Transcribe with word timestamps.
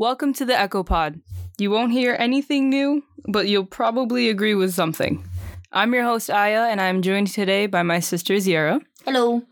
Welcome 0.00 0.32
to 0.34 0.44
the 0.44 0.56
Echo 0.56 0.84
Pod. 0.84 1.20
You 1.58 1.72
won't 1.72 1.90
hear 1.90 2.14
anything 2.16 2.70
new, 2.70 3.02
but 3.26 3.48
you'll 3.48 3.64
probably 3.64 4.28
agree 4.28 4.54
with 4.54 4.72
something. 4.72 5.24
I'm 5.72 5.92
your 5.92 6.04
host, 6.04 6.30
Aya, 6.30 6.68
and 6.70 6.80
I'm 6.80 7.02
joined 7.02 7.26
today 7.26 7.66
by 7.66 7.82
my 7.82 7.98
sister, 7.98 8.34
Ziara. 8.34 8.80
Hello. 9.04 9.42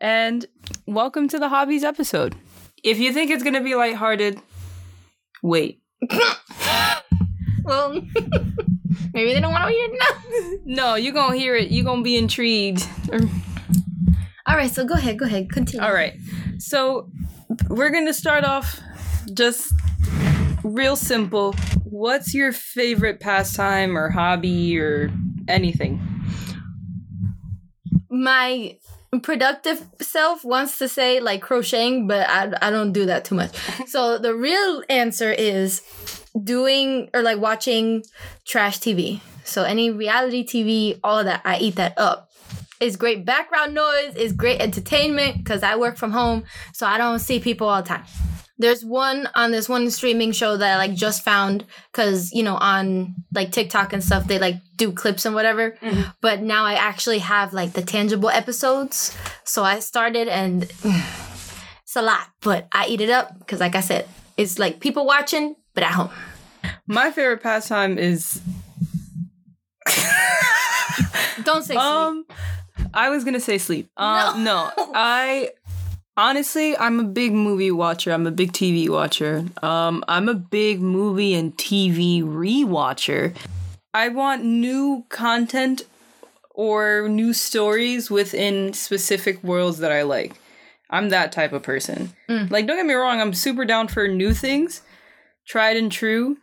And 0.00 0.46
welcome 0.86 1.26
to 1.26 1.40
the 1.40 1.48
Hobbies 1.48 1.82
episode. 1.82 2.36
If 2.84 3.00
you 3.00 3.12
think 3.12 3.32
it's 3.32 3.42
going 3.42 3.54
to 3.54 3.60
be 3.62 3.74
lighthearted, 3.74 4.40
wait. 5.42 5.82
Well, 7.64 7.92
maybe 9.12 9.34
they 9.34 9.40
don't 9.40 9.52
want 9.52 9.64
to 9.66 9.70
hear 9.70 9.88
it 9.90 9.98
now. 9.98 10.56
No, 10.64 10.94
you're 10.94 11.12
going 11.12 11.32
to 11.32 11.38
hear 11.38 11.56
it. 11.56 11.72
You're 11.72 11.84
going 11.84 11.98
to 11.98 12.04
be 12.04 12.16
intrigued. 12.16 12.86
All 14.46 14.56
right, 14.56 14.70
so 14.70 14.84
go 14.84 14.94
ahead, 14.94 15.18
go 15.18 15.26
ahead, 15.26 15.50
continue. 15.50 15.84
All 15.84 15.92
right. 15.92 16.14
So 16.58 17.10
we're 17.68 17.90
going 17.90 18.06
to 18.06 18.14
start 18.14 18.44
off 18.44 18.80
just 19.30 19.72
real 20.62 20.96
simple. 20.96 21.52
What's 21.84 22.34
your 22.34 22.52
favorite 22.52 23.20
pastime 23.20 23.96
or 23.96 24.10
hobby 24.10 24.78
or 24.78 25.10
anything? 25.48 26.00
My 28.10 28.78
productive 29.22 29.84
self 30.00 30.44
wants 30.44 30.78
to 30.78 30.88
say 30.88 31.20
like 31.20 31.42
crocheting, 31.42 32.06
but 32.06 32.28
I, 32.28 32.52
I 32.62 32.70
don't 32.70 32.92
do 32.92 33.06
that 33.06 33.24
too 33.24 33.34
much. 33.34 33.56
so 33.86 34.18
the 34.18 34.34
real 34.34 34.82
answer 34.88 35.32
is 35.32 35.82
doing 36.42 37.10
or 37.12 37.22
like 37.22 37.38
watching 37.38 38.04
trash 38.44 38.78
TV. 38.78 39.20
So 39.44 39.64
any 39.64 39.90
reality 39.90 40.46
TV, 40.46 41.00
all 41.02 41.18
of 41.18 41.24
that, 41.24 41.40
I 41.44 41.58
eat 41.58 41.76
that 41.76 41.98
up. 41.98 42.30
It's 42.78 42.96
great 42.96 43.26
background 43.26 43.74
noise, 43.74 44.14
it's 44.16 44.32
great 44.32 44.60
entertainment 44.60 45.38
because 45.38 45.62
I 45.62 45.76
work 45.76 45.98
from 45.98 46.12
home, 46.12 46.44
so 46.72 46.86
I 46.86 46.96
don't 46.96 47.18
see 47.18 47.38
people 47.38 47.68
all 47.68 47.82
the 47.82 47.88
time. 47.88 48.04
There's 48.60 48.84
one 48.84 49.26
on 49.34 49.50
this 49.52 49.68
one 49.68 49.90
streaming 49.90 50.32
show 50.32 50.56
that 50.56 50.74
I 50.74 50.76
like 50.76 50.94
just 50.94 51.24
found 51.24 51.64
because 51.90 52.30
you 52.32 52.42
know 52.42 52.56
on 52.56 53.14
like 53.34 53.52
TikTok 53.52 53.92
and 53.94 54.04
stuff 54.04 54.26
they 54.26 54.38
like 54.38 54.56
do 54.76 54.92
clips 54.92 55.24
and 55.24 55.34
whatever. 55.34 55.76
But 56.20 56.42
now 56.42 56.64
I 56.64 56.74
actually 56.74 57.20
have 57.20 57.52
like 57.54 57.72
the 57.72 57.82
tangible 57.82 58.28
episodes, 58.28 59.16
so 59.44 59.64
I 59.64 59.80
started 59.80 60.28
and 60.28 60.64
it's 61.82 61.96
a 61.96 62.02
lot, 62.02 62.28
but 62.42 62.68
I 62.72 62.86
eat 62.86 63.00
it 63.00 63.10
up 63.10 63.38
because 63.38 63.60
like 63.60 63.74
I 63.74 63.80
said, 63.80 64.06
it's 64.36 64.58
like 64.58 64.78
people 64.80 65.06
watching 65.06 65.56
but 65.74 65.82
at 65.82 65.92
home. 65.92 66.10
My 66.86 67.10
favorite 67.10 67.42
pastime 67.42 67.96
is 67.98 68.40
Don't 71.44 71.62
say 71.62 71.74
sleep. 71.74 71.78
um 71.80 72.24
I 72.92 73.10
was 73.10 73.24
going 73.24 73.34
to 73.34 73.40
say 73.40 73.58
sleep. 73.58 73.88
Uh, 73.96 74.34
no. 74.38 74.70
I 74.94 75.50
honestly, 76.20 76.76
I'm 76.76 77.00
a 77.00 77.04
big 77.04 77.32
movie 77.32 77.70
watcher. 77.70 78.12
I'm 78.12 78.26
a 78.26 78.30
big 78.30 78.52
TV 78.52 78.88
watcher. 78.88 79.46
Um 79.62 80.04
I'm 80.06 80.28
a 80.28 80.34
big 80.34 80.80
movie 80.80 81.34
and 81.34 81.56
TV 81.56 82.22
rewatcher. 82.22 83.34
I 83.94 84.08
want 84.08 84.44
new 84.44 85.04
content 85.08 85.82
or 86.50 87.08
new 87.08 87.32
stories 87.32 88.10
within 88.10 88.72
specific 88.74 89.42
worlds 89.42 89.78
that 89.78 89.92
I 89.92 90.02
like. 90.02 90.34
I'm 90.90 91.08
that 91.08 91.32
type 91.32 91.52
of 91.52 91.62
person. 91.62 92.12
Like, 92.50 92.66
don't 92.66 92.76
get 92.76 92.86
me 92.86 92.94
wrong, 92.94 93.20
I'm 93.20 93.32
super 93.32 93.64
down 93.64 93.88
for 93.88 94.06
new 94.08 94.34
things, 94.34 94.82
tried 95.46 95.76
and 95.76 95.90
true, 95.90 96.36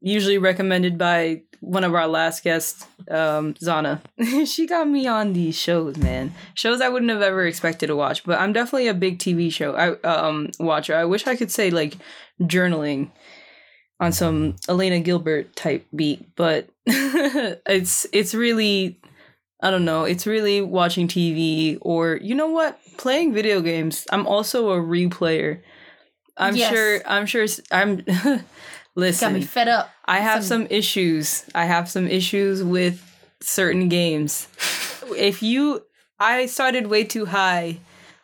usually 0.00 0.38
recommended 0.38 0.98
by 0.98 1.42
one 1.60 1.84
of 1.84 1.94
our 1.94 2.06
last 2.06 2.42
guests, 2.44 2.86
um, 3.10 3.54
Zana. 3.54 4.00
she 4.46 4.66
got 4.66 4.88
me 4.88 5.06
on 5.06 5.32
these 5.32 5.56
shows, 5.58 5.96
man. 5.96 6.32
Shows 6.54 6.80
I 6.80 6.88
wouldn't 6.88 7.10
have 7.10 7.22
ever 7.22 7.46
expected 7.46 7.88
to 7.88 7.96
watch, 7.96 8.24
but 8.24 8.40
I'm 8.40 8.52
definitely 8.52 8.88
a 8.88 8.94
big 8.94 9.18
TV 9.18 9.50
show 9.50 9.74
I 9.74 9.92
um 10.08 10.50
watcher. 10.58 10.94
I 10.96 11.04
wish 11.04 11.26
I 11.26 11.36
could 11.36 11.50
say 11.50 11.70
like 11.70 11.96
journaling 12.40 13.10
on 14.00 14.12
some 14.12 14.56
Elena 14.68 15.00
Gilbert 15.00 15.56
type 15.56 15.86
beat, 15.94 16.34
but 16.36 16.68
it's 16.86 18.06
it's 18.12 18.34
really 18.34 18.98
I 19.62 19.70
don't 19.70 19.84
know, 19.86 20.04
it's 20.04 20.26
really 20.26 20.60
watching 20.60 21.08
TV 21.08 21.78
or 21.80 22.16
you 22.16 22.34
know 22.34 22.48
what? 22.48 22.78
Playing 22.98 23.32
video 23.32 23.60
games. 23.60 24.06
I'm 24.10 24.26
also 24.26 24.70
a 24.70 24.76
replayer. 24.76 25.60
I'm 26.36 26.54
Yes. 26.56 26.70
sure 26.70 27.00
I'm 27.06 27.26
sure 27.26 27.44
s- 27.44 27.60
I'm 28.96 29.00
Got 29.02 29.06
listen. 29.06 29.32
me 29.34 29.42
fed 29.42 29.68
up. 29.68 29.90
I 30.06 30.20
have 30.20 30.42
some 30.44 30.66
issues. 30.70 31.44
I 31.54 31.66
have 31.66 31.88
some 31.88 32.06
issues 32.06 32.62
with 32.62 33.02
certain 33.40 33.88
games. 33.88 34.48
if 35.16 35.42
you 35.42 35.82
I 36.18 36.46
started 36.46 36.86
way 36.86 37.04
too 37.04 37.26
high 37.26 37.78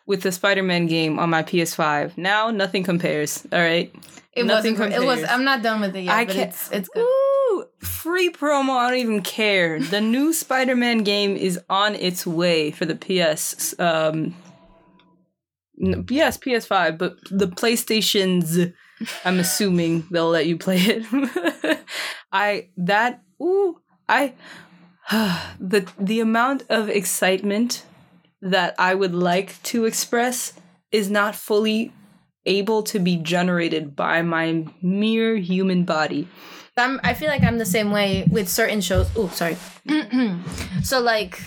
with 0.05 0.23
the 0.23 0.31
Spider-Man 0.31 0.87
game 0.87 1.19
on 1.19 1.29
my 1.29 1.43
PS5. 1.43 2.17
Now 2.17 2.49
nothing 2.49 2.83
compares, 2.83 3.45
all 3.51 3.59
right? 3.59 3.93
It 4.33 4.45
Nothing 4.45 4.73
wasn't. 4.73 4.95
It 4.95 5.05
was. 5.05 5.23
I'm 5.23 5.43
not 5.43 5.61
done 5.61 5.81
with 5.81 5.95
it 5.95 6.01
yet. 6.01 6.13
I 6.13 6.25
but 6.25 6.35
can't. 6.35 6.49
It's, 6.49 6.71
it's 6.71 6.89
good. 6.89 7.05
Woo! 7.05 7.65
Free 7.79 8.31
promo. 8.31 8.75
I 8.75 8.89
don't 8.89 8.99
even 8.99 9.21
care. 9.21 9.79
The 9.79 10.01
new 10.15 10.33
Spider-Man 10.33 11.03
game 11.03 11.37
is 11.37 11.59
on 11.69 11.93
its 11.95 12.25
way 12.25 12.71
for 12.71 12.85
the 12.85 12.95
PS. 12.95 13.77
Um, 13.79 14.33
yes, 15.77 16.37
PS5, 16.37 16.97
but 16.97 17.17
the 17.29 17.47
PlayStations. 17.47 18.73
I'm 19.25 19.39
assuming 19.39 20.05
they'll 20.11 20.29
let 20.29 20.45
you 20.45 20.57
play 20.57 20.77
it. 20.77 21.79
I 22.31 22.69
that 22.77 23.21
ooh 23.41 23.79
I 24.07 24.33
the 25.59 25.87
the 25.99 26.19
amount 26.19 26.63
of 26.69 26.89
excitement 26.89 27.85
that 28.41 28.75
I 28.77 28.93
would 28.93 29.13
like 29.15 29.61
to 29.63 29.85
express 29.85 30.53
is 30.91 31.09
not 31.09 31.35
fully 31.35 31.93
able 32.45 32.83
to 32.83 32.99
be 32.99 33.15
generated 33.15 33.95
by 33.95 34.21
my 34.21 34.65
mere 34.81 35.37
human 35.37 35.85
body. 35.85 36.27
I'm, 36.75 36.99
I 37.03 37.13
feel 37.13 37.27
like 37.27 37.43
I'm 37.43 37.59
the 37.59 37.65
same 37.65 37.91
way 37.91 38.27
with 38.29 38.49
certain 38.49 38.81
shows. 38.81 39.07
Oh, 39.15 39.27
sorry. 39.27 39.57
so 40.83 40.99
like, 40.99 41.39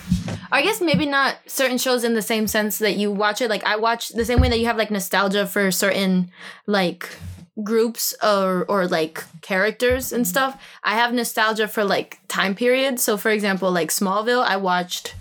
I 0.52 0.62
guess 0.62 0.80
maybe 0.80 1.04
not 1.04 1.36
certain 1.46 1.78
shows 1.78 2.04
in 2.04 2.14
the 2.14 2.22
same 2.22 2.46
sense 2.46 2.78
that 2.78 2.96
you 2.96 3.10
watch 3.10 3.40
it. 3.40 3.50
Like 3.50 3.64
I 3.64 3.76
watch 3.76 4.10
the 4.10 4.24
same 4.24 4.40
way 4.40 4.48
that 4.48 4.60
you 4.60 4.66
have 4.66 4.76
like 4.76 4.90
nostalgia 4.90 5.46
for 5.46 5.70
certain 5.72 6.30
like 6.66 7.08
groups 7.62 8.14
or 8.22 8.64
or 8.68 8.86
like 8.86 9.24
characters 9.40 10.12
and 10.12 10.26
stuff. 10.26 10.62
I 10.84 10.94
have 10.94 11.12
nostalgia 11.12 11.68
for 11.68 11.84
like 11.84 12.18
time 12.28 12.54
periods. 12.54 13.02
So 13.02 13.16
for 13.16 13.30
example, 13.30 13.70
like 13.72 13.90
Smallville, 13.90 14.44
I 14.44 14.56
watched 14.56 15.14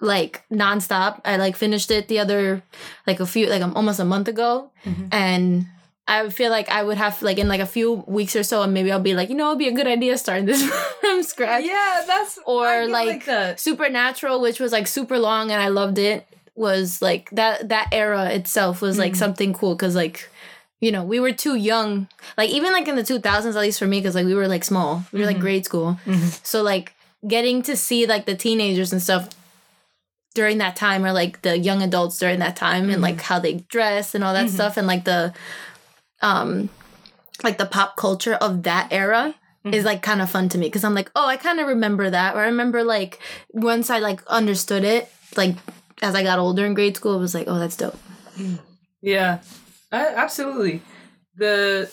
like 0.00 0.42
nonstop. 0.50 1.20
I 1.24 1.36
like 1.36 1.56
finished 1.56 1.90
it 1.90 2.08
the 2.08 2.18
other 2.18 2.62
like 3.06 3.20
a 3.20 3.26
few 3.26 3.46
like 3.48 3.62
um, 3.62 3.74
almost 3.76 4.00
a 4.00 4.04
month 4.04 4.28
ago, 4.28 4.70
and 5.12 5.66
I 6.08 6.28
feel 6.30 6.50
like 6.50 6.68
I 6.70 6.82
would 6.82 6.96
have 6.96 7.20
like 7.22 7.38
in 7.38 7.48
like 7.48 7.60
a 7.60 7.66
few 7.66 8.04
weeks 8.06 8.34
or 8.34 8.42
so, 8.42 8.62
and 8.62 8.74
maybe 8.74 8.90
I'll 8.90 9.00
be 9.00 9.14
like, 9.14 9.28
you 9.28 9.34
know, 9.34 9.48
it'd 9.48 9.58
be 9.58 9.68
a 9.68 9.72
good 9.72 9.86
idea 9.86 10.16
starting 10.18 10.46
this 10.46 10.62
from 11.00 11.22
scratch. 11.22 11.64
Yeah, 11.64 12.02
that's 12.06 12.38
Or 12.46 12.86
like, 12.88 13.24
Supernatural, 13.60 14.40
which 14.40 14.58
was 14.58 14.72
like 14.72 14.86
super 14.86 15.18
long, 15.18 15.50
and 15.50 15.62
I 15.62 15.68
loved 15.68 15.98
it. 15.98 16.26
Was 16.56 17.00
like 17.00 17.30
that 17.30 17.68
that 17.68 17.88
era 17.92 18.30
itself 18.30 18.82
was 18.82 18.98
like 18.98 19.16
something 19.16 19.52
cool 19.52 19.74
because 19.74 19.94
like. 19.94 20.28
You 20.80 20.92
know, 20.92 21.04
we 21.04 21.20
were 21.20 21.32
too 21.32 21.56
young. 21.56 22.08
Like 22.36 22.50
even 22.50 22.72
like 22.72 22.88
in 22.88 22.96
the 22.96 23.02
two 23.02 23.18
thousands, 23.18 23.56
at 23.56 23.62
least 23.62 23.78
for 23.78 23.86
me, 23.86 24.00
because 24.00 24.14
like 24.14 24.26
we 24.26 24.34
were 24.34 24.48
like 24.48 24.64
small. 24.64 25.04
We 25.12 25.20
were 25.20 25.26
like 25.26 25.36
mm-hmm. 25.36 25.42
grade 25.42 25.64
school. 25.64 25.98
Mm-hmm. 26.06 26.28
So 26.42 26.62
like 26.62 26.94
getting 27.26 27.62
to 27.62 27.76
see 27.76 28.06
like 28.06 28.26
the 28.26 28.34
teenagers 28.34 28.92
and 28.92 29.02
stuff 29.02 29.28
during 30.34 30.58
that 30.58 30.76
time 30.76 31.04
or 31.04 31.12
like 31.12 31.42
the 31.42 31.58
young 31.58 31.82
adults 31.82 32.18
during 32.18 32.38
that 32.38 32.56
time 32.56 32.88
and 32.88 33.02
like 33.02 33.16
mm-hmm. 33.16 33.24
how 33.24 33.38
they 33.38 33.54
dress 33.54 34.14
and 34.14 34.22
all 34.22 34.32
that 34.32 34.48
stuff 34.48 34.76
and 34.76 34.86
like 34.86 35.04
the 35.04 35.34
um 36.22 36.70
like 37.42 37.58
the 37.58 37.66
pop 37.66 37.96
culture 37.96 38.34
of 38.34 38.62
that 38.62 38.88
era 38.92 39.34
is 39.64 39.84
like 39.84 40.02
kind 40.02 40.22
of 40.22 40.30
fun 40.30 40.48
to 40.48 40.58
me 40.58 40.66
because 40.66 40.84
I'm 40.84 40.94
like, 40.94 41.10
oh, 41.14 41.26
I 41.26 41.36
kind 41.36 41.60
of 41.60 41.68
remember 41.68 42.08
that. 42.08 42.34
Or 42.34 42.40
I 42.40 42.46
remember 42.46 42.82
like 42.82 43.18
once 43.50 43.90
I 43.90 43.98
like 43.98 44.24
understood 44.26 44.84
it, 44.84 45.10
like 45.36 45.56
as 46.02 46.14
I 46.14 46.22
got 46.22 46.38
older 46.38 46.64
in 46.64 46.74
grade 46.74 46.96
school, 46.96 47.16
it 47.16 47.20
was 47.20 47.34
like, 47.34 47.46
oh, 47.46 47.58
that's 47.58 47.76
dope. 47.76 47.98
Yeah, 49.02 49.40
I, 49.92 50.14
absolutely. 50.14 50.82
The 51.36 51.90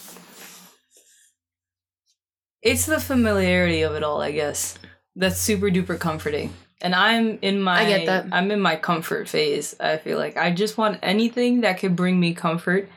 it's 2.62 2.86
the 2.86 3.00
familiarity 3.00 3.82
of 3.82 3.96
it 3.96 4.04
all, 4.04 4.22
I 4.22 4.32
guess. 4.32 4.78
That's 5.16 5.40
super 5.40 5.68
duper 5.68 6.00
comforting. 6.00 6.54
And 6.82 6.94
I'm 6.94 7.40
in 7.42 7.62
my 7.62 7.82
I 7.82 7.86
get 7.88 8.06
that. 8.06 8.28
I'm 8.32 8.52
in 8.52 8.60
my 8.60 8.76
comfort 8.76 9.28
phase. 9.28 9.76
I 9.80 9.98
feel 9.98 10.18
like 10.18 10.38
I 10.38 10.52
just 10.52 10.78
want 10.78 11.00
anything 11.02 11.62
that 11.62 11.80
could 11.80 11.96
bring 11.96 12.20
me 12.20 12.34
comfort 12.34 12.90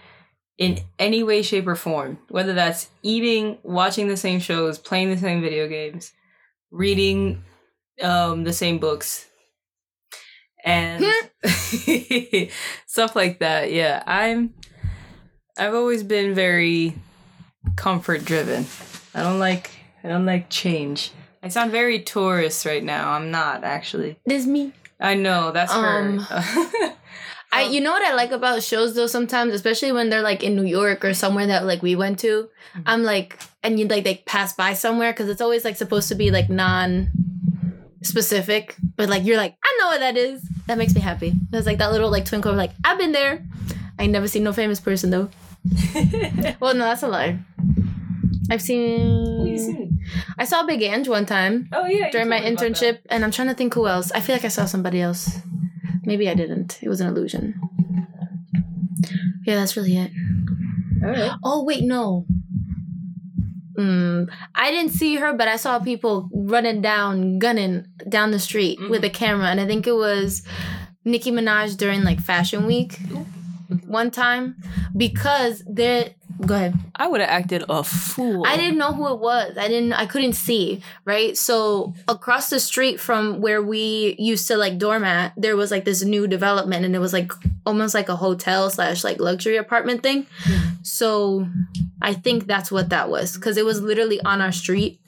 in 0.59 0.79
any 0.99 1.23
way 1.23 1.41
shape 1.41 1.67
or 1.67 1.77
form, 1.77 2.19
whether 2.29 2.53
that's 2.53 2.91
eating, 3.03 3.57
watching 3.63 4.09
the 4.09 4.17
same 4.17 4.41
shows, 4.41 4.79
playing 4.79 5.11
the 5.11 5.17
same 5.17 5.41
video 5.41 5.67
games, 5.67 6.13
reading 6.71 7.43
um 8.03 8.45
the 8.45 8.53
same 8.53 8.79
books. 8.79 9.27
And 10.63 11.03
stuff 12.87 13.17
like 13.17 13.39
that. 13.39 13.73
Yeah, 13.73 14.03
I'm 14.07 14.53
I've 15.59 15.75
always 15.75 16.03
been 16.03 16.35
very 16.35 16.95
comfort 17.77 18.25
driven. 18.25 18.67
I 19.15 19.23
don't 19.23 19.39
like 19.39 19.71
I 20.05 20.09
don't 20.09 20.27
like 20.27 20.49
change. 20.51 21.11
I 21.43 21.49
sound 21.49 21.71
very 21.73 22.01
tourist 22.01 22.65
right 22.67 22.83
now. 22.85 23.13
I'm 23.13 23.31
not 23.31 23.65
actually. 23.65 24.19
It 24.27 24.33
is 24.33 24.47
me. 24.47 24.73
I 25.01 25.15
know 25.15 25.51
that's 25.53 25.73
Um. 25.73 26.19
her. 26.19 26.95
I 27.53 27.63
you 27.63 27.81
know 27.81 27.91
what 27.91 28.03
I 28.07 28.15
like 28.15 28.31
about 28.31 28.63
shows 28.63 28.95
though 28.95 29.09
sometimes, 29.09 29.53
especially 29.55 29.91
when 29.93 30.09
they're 30.09 30.23
like 30.23 30.45
in 30.45 30.55
New 30.55 30.65
York 30.65 31.05
or 31.05 31.15
somewhere 31.15 31.47
that 31.49 31.65
like 31.65 31.83
we 31.83 31.97
went 31.97 32.21
to. 32.21 32.49
I'm 32.87 33.03
like 33.03 33.39
and 33.63 33.79
you 33.81 33.89
like 33.89 34.05
they 34.05 34.17
pass 34.27 34.53
by 34.53 34.75
somewhere 34.75 35.13
because 35.13 35.29
it's 35.29 35.41
always 35.41 35.65
like 35.65 35.77
supposed 35.77 36.09
to 36.09 36.15
be 36.15 36.31
like 36.31 36.49
non 36.49 37.11
specific, 38.03 38.77
but 38.97 39.09
like 39.09 39.25
you're 39.25 39.37
like 39.37 39.57
I 39.65 39.77
know 39.81 39.87
what 39.89 40.01
that 40.01 40.17
is. 40.17 40.43
That 40.67 40.79
makes 40.79 40.95
me 40.95 41.01
happy. 41.01 41.35
There's 41.51 41.67
like 41.67 41.79
that 41.79 41.91
little 41.93 42.11
like 42.11 42.25
twinkle. 42.25 42.53
Of 42.53 42.57
like 42.57 42.71
I've 42.85 42.99
been 42.99 43.13
there. 43.13 43.45
I 44.01 44.07
never 44.07 44.27
seen 44.27 44.45
no 44.45 44.53
famous 44.53 44.81
person 44.81 45.11
though. 45.11 45.29
well, 46.61 46.75
no, 46.75 46.85
that's 46.85 47.03
a 47.03 47.09
lie. 47.09 47.39
I've 48.51 48.63
seen. 48.63 50.01
I 50.39 50.45
saw 50.45 50.65
Big 50.65 50.83
Ange 50.83 51.07
one 51.09 51.27
time 51.27 51.69
Oh 51.73 51.87
yeah. 51.87 52.11
during 52.11 52.29
my 52.29 52.41
told 52.41 52.51
me 52.51 52.55
about 52.55 52.65
internship, 52.67 52.99
and 53.11 53.23
I'm 53.23 53.31
trying 53.31 53.49
to 53.49 53.55
think 53.55 53.75
who 53.75 53.87
else. 53.87 54.11
I 54.13 54.21
feel 54.21 54.35
like 54.35 54.45
I 54.45 54.49
saw 54.49 54.65
somebody 54.65 55.01
else. 55.01 55.39
Maybe 56.05 56.29
I 56.29 56.35
didn't. 56.35 56.79
It 56.83 56.89
was 56.89 57.01
an 57.01 57.09
illusion. 57.09 57.61
Yeah, 59.45 59.57
that's 59.57 59.77
really 59.77 59.97
it. 59.97 60.11
All 61.05 61.11
right. 61.11 61.33
Oh 61.45 61.65
wait, 61.65 61.85
no. 61.85 62.27
Mm, 63.79 64.31
I 64.55 64.71
didn't 64.71 64.93
see 64.93 65.17
her, 65.17 65.33
but 65.33 65.47
I 65.47 65.57
saw 65.57 65.79
people 65.79 66.29
running 66.35 66.81
down, 66.81 67.39
gunning 67.39 67.87
down 68.09 68.31
the 68.31 68.39
street 68.39 68.79
with 68.89 69.05
a 69.05 69.11
camera, 69.11 69.47
and 69.47 69.61
I 69.61 69.67
think 69.67 69.87
it 69.87 69.95
was 69.95 70.43
Nicki 71.05 71.31
Minaj 71.31 71.77
during 71.77 72.03
like 72.03 72.21
Fashion 72.21 72.67
Week 72.67 72.99
one 73.87 74.11
time 74.11 74.57
because 74.97 75.63
there. 75.67 76.11
Go 76.47 76.55
ahead. 76.55 76.75
I 76.97 77.07
would 77.07 77.21
have 77.21 77.29
acted 77.29 77.65
a 77.69 77.85
fool. 77.85 78.45
I 78.47 78.57
didn't 78.57 78.79
know 78.79 78.93
who 78.93 79.13
it 79.13 79.19
was. 79.19 79.59
I 79.59 79.69
didn't. 79.69 79.93
I 79.93 80.07
couldn't 80.07 80.33
see. 80.33 80.83
Right. 81.05 81.37
So 81.37 81.93
across 82.09 82.49
the 82.49 82.61
street 82.61 82.99
from 82.99 83.41
where 83.41 83.63
we 83.63 84.17
used 84.19 84.49
to 84.49 84.57
like 84.57 84.79
doormat 84.79 85.35
there 85.37 85.57
was 85.57 85.71
like 85.71 85.85
this 85.85 86.03
new 86.03 86.27
development, 86.27 86.85
and 86.85 86.95
it 86.95 86.99
was 86.99 87.13
like 87.13 87.33
almost 87.67 87.95
like 87.95 88.09
a 88.09 88.17
hotel 88.17 88.71
slash 88.71 89.05
like 89.05 89.21
luxury 89.21 89.57
apartment 89.57 90.03
thing. 90.03 90.27
So 90.83 91.47
I 92.01 92.15
think 92.15 92.47
that's 92.47 92.73
what 92.73 92.89
that 92.89 93.11
was 93.11 93.35
because 93.35 93.57
it 93.57 93.65
was 93.65 93.83
literally 93.83 94.21
on 94.23 94.41
our 94.41 94.53
street, 94.53 95.01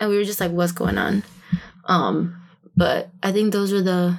and 0.00 0.10
we 0.10 0.16
were 0.16 0.24
just 0.24 0.40
like, 0.40 0.50
"What's 0.50 0.72
going 0.72 0.98
on?" 0.98 1.22
Um, 1.84 2.40
but 2.76 3.10
I 3.22 3.30
think 3.30 3.52
those 3.52 3.72
were 3.72 3.82
the 3.82 4.18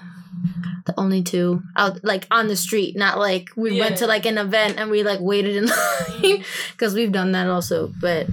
the 0.85 0.99
only 0.99 1.23
two 1.23 1.61
out 1.75 2.03
like 2.03 2.27
on 2.31 2.47
the 2.47 2.55
street, 2.55 2.95
not 2.95 3.17
like 3.17 3.49
we 3.55 3.79
went 3.79 3.97
to 3.97 4.07
like 4.07 4.25
an 4.25 4.37
event 4.37 4.77
and 4.77 4.89
we 4.89 5.03
like 5.03 5.19
waited 5.19 5.55
in 5.55 5.65
line 6.23 6.43
because 6.71 6.93
we've 6.93 7.11
done 7.11 7.31
that 7.33 7.47
also. 7.47 7.91
But 7.99 8.27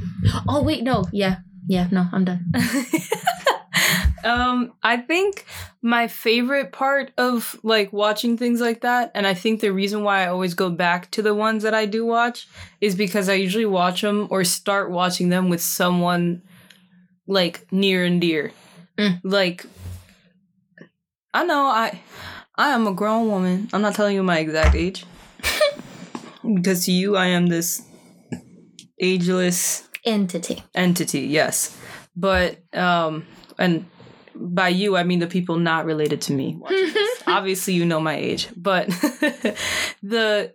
oh 0.48 0.62
wait, 0.62 0.82
no, 0.82 1.04
yeah, 1.12 1.38
yeah, 1.66 1.88
no, 1.90 2.06
I'm 2.12 2.24
done. 2.24 2.52
um, 4.24 4.72
I 4.82 4.98
think 4.98 5.46
my 5.80 6.08
favorite 6.08 6.72
part 6.72 7.12
of 7.16 7.58
like 7.62 7.92
watching 7.92 8.36
things 8.36 8.60
like 8.60 8.82
that, 8.82 9.10
and 9.14 9.26
I 9.26 9.34
think 9.34 9.60
the 9.60 9.72
reason 9.72 10.04
why 10.04 10.22
I 10.22 10.28
always 10.28 10.54
go 10.54 10.70
back 10.70 11.10
to 11.12 11.22
the 11.22 11.34
ones 11.34 11.62
that 11.62 11.74
I 11.74 11.86
do 11.86 12.04
watch 12.04 12.48
is 12.80 12.94
because 12.94 13.28
I 13.28 13.34
usually 13.34 13.66
watch 13.66 14.02
them 14.02 14.28
or 14.30 14.44
start 14.44 14.90
watching 14.90 15.28
them 15.28 15.48
with 15.48 15.62
someone 15.62 16.42
like 17.26 17.66
near 17.72 18.04
and 18.04 18.20
dear. 18.20 18.52
Mm. 18.98 19.20
Like, 19.24 19.66
I 21.32 21.44
know 21.44 21.64
I, 21.66 22.00
I 22.56 22.70
am 22.70 22.86
a 22.86 22.92
grown 22.92 23.28
woman. 23.28 23.68
I'm 23.72 23.82
not 23.82 23.94
telling 23.94 24.14
you 24.14 24.22
my 24.22 24.38
exact 24.38 24.74
age, 24.74 25.04
because 26.54 26.84
to 26.86 26.92
you 26.92 27.16
I 27.16 27.26
am 27.26 27.46
this 27.46 27.82
ageless 29.00 29.88
Entity. 30.04 30.62
entity 30.74 31.20
yes 31.20 31.76
but 32.16 32.58
um 32.74 33.24
and 33.58 33.84
by 34.34 34.68
you 34.68 34.96
i 34.96 35.02
mean 35.04 35.18
the 35.20 35.26
people 35.26 35.56
not 35.56 35.84
related 35.84 36.20
to 36.20 36.32
me 36.32 36.58
obviously 37.26 37.74
you 37.74 37.84
know 37.84 38.00
my 38.00 38.14
age 38.16 38.48
but 38.56 38.86
the 40.02 40.52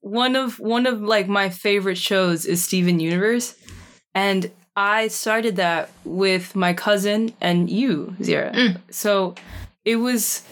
one 0.00 0.34
of 0.36 0.58
one 0.60 0.86
of 0.86 1.00
like 1.02 1.28
my 1.28 1.48
favorite 1.50 1.98
shows 1.98 2.46
is 2.46 2.64
steven 2.64 3.00
universe 3.00 3.54
and 4.14 4.50
i 4.76 5.08
started 5.08 5.56
that 5.56 5.90
with 6.04 6.54
my 6.56 6.72
cousin 6.72 7.32
and 7.40 7.68
you 7.70 8.14
ziara 8.22 8.52
Mm. 8.52 8.80
so 8.90 9.34
it 9.84 9.96
was 9.96 10.42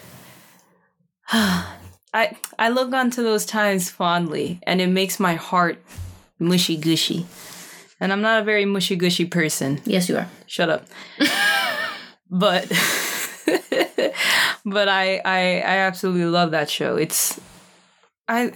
i 2.13 2.35
i 2.57 2.69
look 2.69 2.93
onto 2.93 3.21
those 3.23 3.45
times 3.45 3.89
fondly 3.89 4.59
and 4.63 4.81
it 4.81 4.87
makes 4.87 5.19
my 5.19 5.35
heart 5.35 5.81
mushy 6.39 6.75
gushy 6.75 7.25
and 7.99 8.13
I'm 8.13 8.21
not 8.21 8.41
a 8.41 8.45
very 8.45 8.65
mushy 8.65 8.95
gushy 8.95 9.25
person. 9.25 9.81
Yes, 9.85 10.07
you 10.07 10.17
are. 10.17 10.27
Shut 10.47 10.69
up. 10.69 10.85
but 12.29 12.67
but 14.65 14.87
I, 14.87 15.21
I 15.25 15.59
I 15.59 15.77
absolutely 15.87 16.25
love 16.25 16.51
that 16.51 16.69
show. 16.69 16.95
It's 16.95 17.39
I 18.27 18.53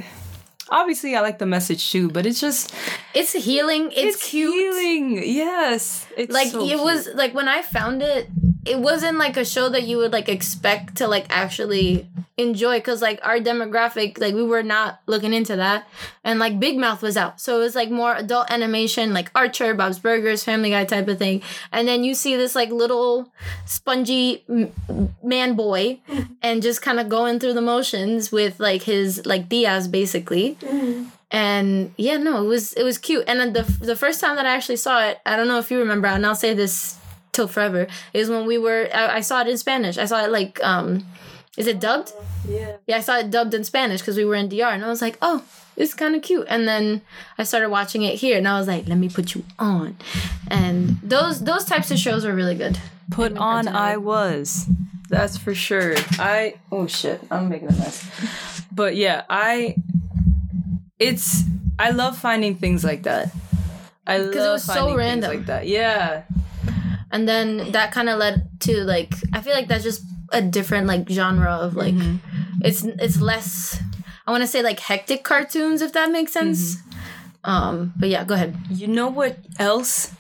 obviously 0.69 1.15
I 1.15 1.21
like 1.21 1.39
the 1.39 1.45
message 1.45 1.91
too, 1.91 2.09
but 2.09 2.25
it's 2.25 2.39
just 2.41 2.73
It's 3.13 3.33
healing. 3.33 3.91
It's, 3.95 4.29
cute. 4.29 4.53
healing. 4.53 5.21
Yes, 5.25 6.07
it's 6.17 6.31
like 6.33 6.47
so 6.47 6.63
it 6.63 6.67
cute. 6.69 6.81
was 6.81 7.07
like 7.13 7.33
when 7.33 7.47
I 7.47 7.61
found 7.61 8.01
it, 8.01 8.27
it 8.65 8.79
wasn't 8.79 9.17
like 9.17 9.35
a 9.37 9.45
show 9.45 9.69
that 9.69 9.83
you 9.83 9.97
would 9.97 10.11
like 10.13 10.29
expect 10.29 10.95
to 10.97 11.07
like 11.07 11.25
actually 11.29 12.07
enjoy 12.35 12.79
because 12.79 12.99
like 13.01 13.19
our 13.21 13.37
demographic, 13.37 14.19
like 14.19 14.33
we 14.33 14.41
were 14.43 14.63
not 14.63 14.99
looking 15.05 15.33
into 15.33 15.55
that, 15.57 15.87
and 16.23 16.39
like 16.39 16.59
Big 16.59 16.77
Mouth 16.79 17.01
was 17.03 17.15
out, 17.17 17.39
so 17.39 17.57
it 17.57 17.59
was 17.59 17.75
like 17.75 17.91
more 17.91 18.15
adult 18.15 18.49
animation, 18.49 19.13
like 19.13 19.29
Archer, 19.35 19.73
Bob's 19.75 19.99
Burgers, 19.99 20.43
Family 20.43 20.71
Guy 20.71 20.85
type 20.85 21.07
of 21.07 21.19
thing, 21.19 21.41
and 21.71 21.87
then 21.87 22.03
you 22.03 22.15
see 22.15 22.35
this 22.35 22.55
like 22.55 22.69
little 22.71 23.31
spongy 23.65 24.43
m- 24.49 24.71
man 25.21 25.55
boy, 25.55 25.99
and 26.41 26.63
just 26.63 26.81
kind 26.81 26.99
of 26.99 27.07
going 27.09 27.39
through 27.39 27.53
the 27.53 27.61
motions 27.61 28.31
with 28.31 28.59
like 28.59 28.83
his 28.83 29.25
like 29.25 29.47
Diaz 29.49 29.87
basically 29.87 30.52
and 31.31 31.91
yeah 31.97 32.17
no 32.17 32.43
it 32.43 32.47
was 32.47 32.73
it 32.73 32.83
was 32.83 32.97
cute. 32.97 33.23
And 33.27 33.39
then 33.39 33.53
the 33.53 33.63
the 33.81 33.95
first 33.95 34.21
time 34.21 34.35
that 34.35 34.45
i 34.45 34.53
actually 34.55 34.77
saw 34.77 35.05
it 35.07 35.19
i 35.25 35.35
don't 35.35 35.47
know 35.47 35.59
if 35.59 35.71
you 35.71 35.79
remember 35.79 36.07
and 36.07 36.25
i'll 36.25 36.35
say 36.35 36.53
this 36.53 36.97
till 37.31 37.47
forever 37.47 37.87
is 38.13 38.29
when 38.29 38.45
we 38.45 38.57
were 38.57 38.87
I, 38.93 39.17
I 39.17 39.19
saw 39.21 39.41
it 39.41 39.47
in 39.47 39.57
spanish. 39.57 39.97
I 39.97 40.05
saw 40.05 40.23
it 40.23 40.31
like 40.31 40.63
um 40.63 41.05
is 41.57 41.67
it 41.67 41.79
dubbed? 41.79 42.13
Yeah. 42.47 42.77
yeah 42.87 42.97
i 42.97 42.99
saw 42.99 43.17
it 43.17 43.31
dubbed 43.31 43.53
in 43.53 43.63
spanish 43.63 44.01
because 44.01 44.17
we 44.17 44.25
were 44.25 44.35
in 44.35 44.49
dr 44.49 44.63
and 44.63 44.83
i 44.83 44.89
was 44.89 45.01
like 45.01 45.17
oh 45.21 45.43
it's 45.75 45.95
kind 45.95 46.15
of 46.15 46.21
cute. 46.21 46.45
And 46.49 46.67
then 46.67 47.01
i 47.37 47.43
started 47.43 47.69
watching 47.69 48.03
it 48.03 48.15
here 48.19 48.37
and 48.37 48.47
i 48.47 48.59
was 48.59 48.67
like 48.67 48.87
let 48.87 48.97
me 48.97 49.09
put 49.09 49.33
you 49.33 49.43
on. 49.57 49.97
And 50.47 50.99
those 51.01 51.43
those 51.43 51.65
types 51.65 51.89
of 51.89 51.97
shows 51.97 52.25
are 52.25 52.33
really 52.35 52.55
good. 52.55 52.77
Put 53.11 53.37
on. 53.37 53.67
I 53.67 53.97
was. 53.97 54.67
That's 55.09 55.37
for 55.37 55.53
sure. 55.53 55.95
I 56.19 56.55
oh 56.71 56.87
shit, 56.87 57.21
I'm 57.29 57.49
making 57.49 57.69
a 57.69 57.73
mess. 57.73 58.09
But 58.71 58.95
yeah, 58.95 59.23
I 59.29 59.75
it's 61.03 61.43
I 61.79 61.91
love 61.91 62.17
finding 62.17 62.55
things 62.55 62.83
like 62.83 63.03
that. 63.03 63.31
I 64.07 64.17
love 64.17 64.35
it 64.35 64.39
was 64.39 64.63
so 64.63 64.95
random. 64.95 65.29
things 65.29 65.39
like 65.39 65.45
that. 65.47 65.67
Yeah. 65.67 66.23
and 67.11 67.27
then 67.29 67.71
that 67.71 67.91
kind 67.91 68.09
of 68.09 68.17
led 68.17 68.49
to 68.59 68.83
like 68.83 69.13
i 69.33 69.39
feel 69.39 69.53
like 69.53 69.67
that's 69.67 69.83
just 69.83 70.01
a 70.31 70.41
different 70.41 70.87
like 70.87 71.07
genre 71.07 71.51
of 71.51 71.75
like 71.75 71.93
mm-hmm. 71.93 72.17
it's 72.65 72.83
it's 72.83 73.21
less 73.21 73.79
i 74.25 74.31
want 74.31 74.41
to 74.41 74.47
say 74.47 74.63
like 74.63 74.79
hectic 74.79 75.23
cartoons 75.23 75.81
if 75.81 75.93
that 75.93 76.09
makes 76.11 76.31
sense 76.33 76.75
mm-hmm. 76.75 77.49
um 77.49 77.93
but 77.95 78.09
yeah 78.09 78.23
go 78.25 78.33
ahead 78.33 78.57
You 78.69 78.87
know 78.87 79.07
what 79.07 79.37
else? 79.59 80.11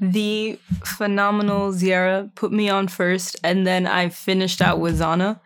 The 0.00 0.58
phenomenal 0.84 1.72
Ziara 1.72 2.30
put 2.34 2.52
me 2.52 2.68
on 2.68 2.88
first, 2.88 3.36
and 3.44 3.66
then 3.66 3.86
I 3.86 4.08
finished 4.08 4.60
out 4.60 4.78
with 4.80 4.98
Zana 4.98 5.38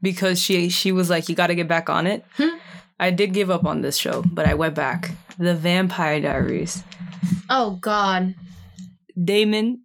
because 0.00 0.40
she 0.42 0.68
she 0.70 0.90
was 0.92 1.08
like, 1.10 1.28
"You 1.28 1.34
got 1.34 1.48
to 1.48 1.54
get 1.54 1.68
back 1.68 1.88
on 1.88 2.06
it." 2.06 2.24
Hmm? 2.36 2.58
I 3.02 3.10
did 3.10 3.34
give 3.34 3.50
up 3.50 3.64
on 3.66 3.82
this 3.82 3.96
show, 3.96 4.22
but 4.26 4.46
I 4.46 4.54
went 4.54 4.74
back. 4.76 5.10
The 5.38 5.54
Vampire 5.54 6.20
Diaries. 6.20 6.82
oh 7.50 7.78
god 7.80 8.34
Damon, 9.22 9.82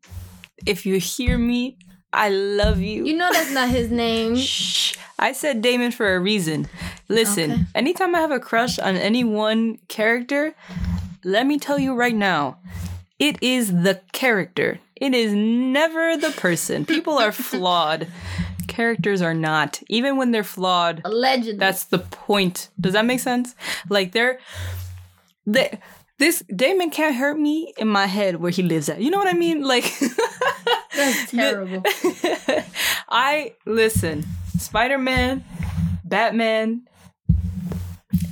if 0.66 0.86
you 0.86 1.00
hear 1.00 1.38
me, 1.38 1.78
I 2.14 2.30
love 2.30 2.80
you. 2.80 3.06
you 3.06 3.16
know 3.18 3.30
that's 3.32 3.52
not 3.52 3.70
his 3.70 3.90
name 3.92 4.36
Shh. 4.54 4.96
I 5.20 5.32
said 5.34 5.62
Damon 5.62 5.92
for 5.92 6.16
a 6.16 6.20
reason. 6.20 6.68
Listen, 7.10 7.52
Okay. 7.52 7.62
anytime 7.76 8.14
I 8.16 8.20
have 8.20 8.32
a 8.32 8.40
crush 8.40 8.78
on 8.80 8.96
any 8.96 9.24
one 9.24 9.80
character, 9.88 10.54
let 11.24 11.46
me 11.48 11.58
tell 11.58 11.80
you 11.80 11.94
right 11.96 12.16
now, 12.16 12.60
it 13.20 13.42
is 13.42 13.72
the 13.84 14.00
character. 14.14 14.80
It 14.96 15.14
is 15.14 15.34
never 15.34 16.18
the 16.18 16.32
person. 16.32 16.86
People 16.86 17.18
are 17.18 17.32
flawed. 17.50 18.08
Characters 18.68 19.22
are 19.22 19.34
not. 19.34 19.82
Even 19.88 20.18
when 20.18 20.32
they're 20.32 20.44
flawed, 20.44 21.02
allegedly 21.06 21.58
that's 21.58 21.86
the 21.86 22.00
point. 22.00 22.70
Does 22.80 22.94
that 22.94 23.06
make 23.06 23.20
sense? 23.20 23.56
Like 23.90 24.12
they're 24.12 24.40
they 25.46 25.80
this 26.20 26.44
Damon 26.54 26.90
can't 26.90 27.16
hurt 27.16 27.38
me 27.40 27.74
in 27.78 27.88
my 27.88 28.08
head 28.08 28.38
where 28.38 28.52
he 28.52 28.64
lives 28.64 28.90
at. 28.90 29.02
You 29.02 29.12
know 29.12 29.18
what 29.18 29.28
I 29.28 29.34
mean? 29.34 29.64
Like 29.64 29.92
that's 30.96 31.32
terrible 31.32 31.84
I 33.10 33.54
listen. 33.66 34.26
Spider-Man, 34.58 35.46
Batman, 36.04 36.88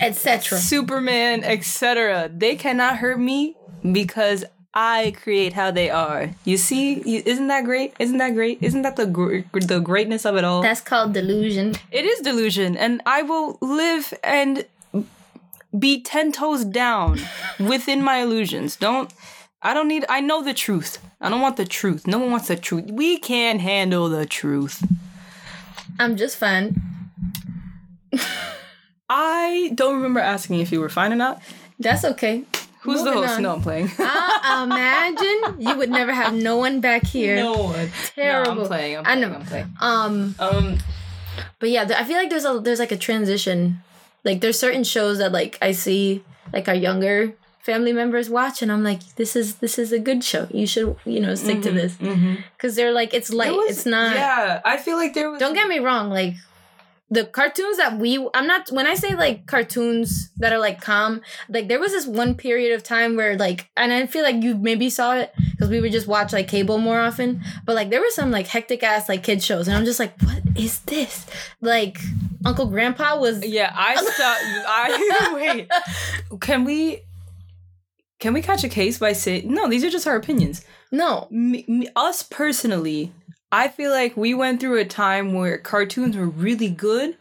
etc 0.02 0.58
Superman, 0.58 1.44
etc. 1.44 2.30
They 2.34 2.56
cannot 2.56 2.98
hurt 2.98 3.20
me 3.20 3.56
because 3.92 4.44
I 4.78 5.14
create 5.24 5.54
how 5.54 5.72
they 5.72 5.90
are. 5.90 6.32
You 6.44 6.58
see, 6.58 7.02
You- 7.06 7.24
isn't 7.26 7.48
that 7.48 7.64
great? 7.64 7.94
Isn't 7.98 8.18
that 8.18 8.34
great? 8.34 8.58
Isn't 8.62 8.82
that 8.82 8.98
the 8.98 9.06
gr- 9.06 9.40
the 9.54 9.80
greatness 9.80 10.26
of 10.26 10.36
it 10.36 10.44
all? 10.44 10.62
That's 10.62 10.82
called 10.82 11.14
delusion. 11.14 11.76
It 11.92 12.04
is 12.06 12.20
delusion, 12.20 12.76
and 12.76 13.02
I 13.06 13.22
will 13.22 13.58
live 13.62 14.14
and 14.24 14.66
be 15.78 16.02
ten 16.02 16.32
toes 16.34 16.66
down 16.66 17.22
within 17.60 18.04
my 18.04 18.18
illusions. 18.18 18.76
Don't. 18.76 19.12
I 19.62 19.74
don't 19.74 19.88
need. 19.88 20.06
I 20.10 20.20
know 20.20 20.44
the 20.44 20.54
truth. 20.54 21.00
I 21.22 21.30
don't 21.30 21.42
want 21.42 21.56
the 21.58 21.66
truth. 21.66 22.06
No 22.06 22.20
one 22.20 22.30
wants 22.32 22.48
the 22.50 22.56
truth. 22.58 22.86
We 22.92 23.18
can't 23.18 23.62
handle 23.62 24.10
the 24.10 24.26
truth. 24.26 24.84
I'm 25.98 26.18
just 26.18 26.36
fine. 26.38 26.76
I 29.10 29.72
don't 29.76 29.96
remember 29.96 30.20
asking 30.20 30.60
if 30.60 30.72
you 30.72 30.80
were 30.82 30.90
fine 30.90 31.14
or 31.14 31.16
not. 31.16 31.42
That's 31.80 32.04
okay. 32.06 32.44
Who's 32.86 33.04
the 33.04 33.12
host? 33.12 33.34
on. 33.36 33.42
No, 33.44 33.54
I'm 33.56 33.62
playing. 33.62 33.92
I 34.00 34.64
imagine 34.64 35.62
you 35.68 35.76
would 35.78 35.90
never 35.90 36.14
have 36.14 36.34
no 36.34 36.58
one 36.58 36.80
back 36.82 37.06
here. 37.06 37.36
No 37.36 37.54
one. 37.54 37.90
Terrible. 38.16 38.56
No, 38.56 38.62
I'm 38.62 38.68
playing. 38.68 38.98
I'm 38.98 39.06
I 39.06 39.16
playing. 39.16 39.22
know. 39.22 39.36
I'm 39.38 39.46
playing. 39.46 39.74
Um, 39.82 40.36
Um. 40.40 40.78
but 41.60 41.70
yeah, 41.70 41.88
I 41.98 42.04
feel 42.04 42.18
like 42.18 42.30
there's 42.30 42.46
a 42.46 42.60
there's 42.60 42.80
like 42.80 42.92
a 42.92 42.98
transition. 42.98 43.82
Like 44.24 44.42
there's 44.42 44.58
certain 44.60 44.84
shows 44.84 45.18
that 45.20 45.32
like 45.32 45.58
I 45.62 45.72
see 45.72 46.24
like 46.54 46.68
our 46.68 46.76
younger 46.76 47.34
family 47.62 47.94
members 47.94 48.30
watch, 48.30 48.62
and 48.62 48.72
I'm 48.72 48.84
like, 48.84 49.02
this 49.16 49.36
is 49.36 49.56
this 49.56 49.78
is 49.80 49.92
a 49.92 50.00
good 50.00 50.24
show. 50.24 50.48
You 50.52 50.68
should 50.68 50.96
you 51.06 51.20
know 51.20 51.36
stick 51.36 51.62
to 51.64 51.72
this 51.72 51.96
Mm-hmm. 51.98 52.36
because 52.56 52.76
they're 52.76 52.92
like 52.94 53.14
it's 53.14 53.32
light. 53.34 53.52
it's 53.54 53.86
not. 53.86 54.16
Yeah, 54.16 54.62
I 54.64 54.78
feel 54.78 54.98
like 54.98 55.14
there 55.14 55.30
was. 55.30 55.40
Don't 55.40 55.54
get 55.54 55.68
me 55.68 55.80
wrong, 55.80 56.10
like 56.10 56.36
the 57.10 57.24
cartoons 57.26 57.78
that 57.78 57.98
we 58.00 58.18
I'm 58.34 58.48
not 58.48 58.70
when 58.72 58.88
I 58.88 58.96
say 58.96 59.16
like 59.16 59.46
cartoons 59.46 60.32
that 60.38 60.52
are 60.52 60.58
like 60.60 60.82
calm, 60.82 61.22
like 61.50 61.68
there 61.68 61.80
was 61.80 61.92
this 61.92 62.08
one 62.08 62.36
period 62.36 62.74
of 62.74 62.82
time 62.84 63.16
where 63.16 63.38
like 63.38 63.70
and 63.78 63.94
I 63.94 64.08
feel 64.08 64.24
like 64.24 64.42
you 64.42 64.56
maybe 64.56 64.90
saw 64.90 65.16
it 65.16 65.32
because 65.52 65.70
we 65.70 65.80
would 65.80 65.92
just 65.92 66.08
watch 66.08 66.34
like 66.34 66.48
cable 66.48 66.78
more 66.80 67.00
often, 67.00 67.42
but 67.66 67.76
like 67.76 67.90
there 67.92 68.00
were 68.02 68.10
some 68.10 68.32
like 68.32 68.48
hectic 68.48 68.82
ass 68.82 69.08
like 69.08 69.24
kid 69.24 69.44
shows 69.44 69.68
and 69.68 69.78
I'm 69.78 69.86
just 69.86 70.00
like, 70.00 70.20
what 70.24 70.42
is 70.56 70.80
this? 70.82 71.28
Like 71.62 72.00
Uncle 72.44 72.66
Grandpa 72.68 73.20
was 73.20 73.46
Yeah, 73.46 73.72
I 73.76 73.96
saw. 74.04 74.36
I 74.68 75.32
wait. 76.32 76.40
Can 76.42 76.64
we? 76.64 77.02
Can 78.18 78.34
we 78.34 78.42
catch 78.42 78.64
a 78.64 78.70
case 78.70 78.98
by 78.98 79.14
saying 79.14 79.54
no? 79.54 79.70
These 79.70 79.84
are 79.84 79.90
just 79.90 80.08
our 80.08 80.16
opinions. 80.16 80.66
no. 80.92 81.28
Me, 81.30 81.66
me, 81.68 81.88
us 81.96 82.24
personally, 82.24 83.12
I 83.64 83.68
feel 83.70 83.92
like 83.92 84.16
we 84.18 84.34
went 84.34 84.60
through 84.60 84.80
a 84.80 84.86
time 84.86 85.34
where 85.34 85.58
cartoons 85.58 86.16
were 86.18 86.28
really 86.48 86.70
good, 86.70 87.16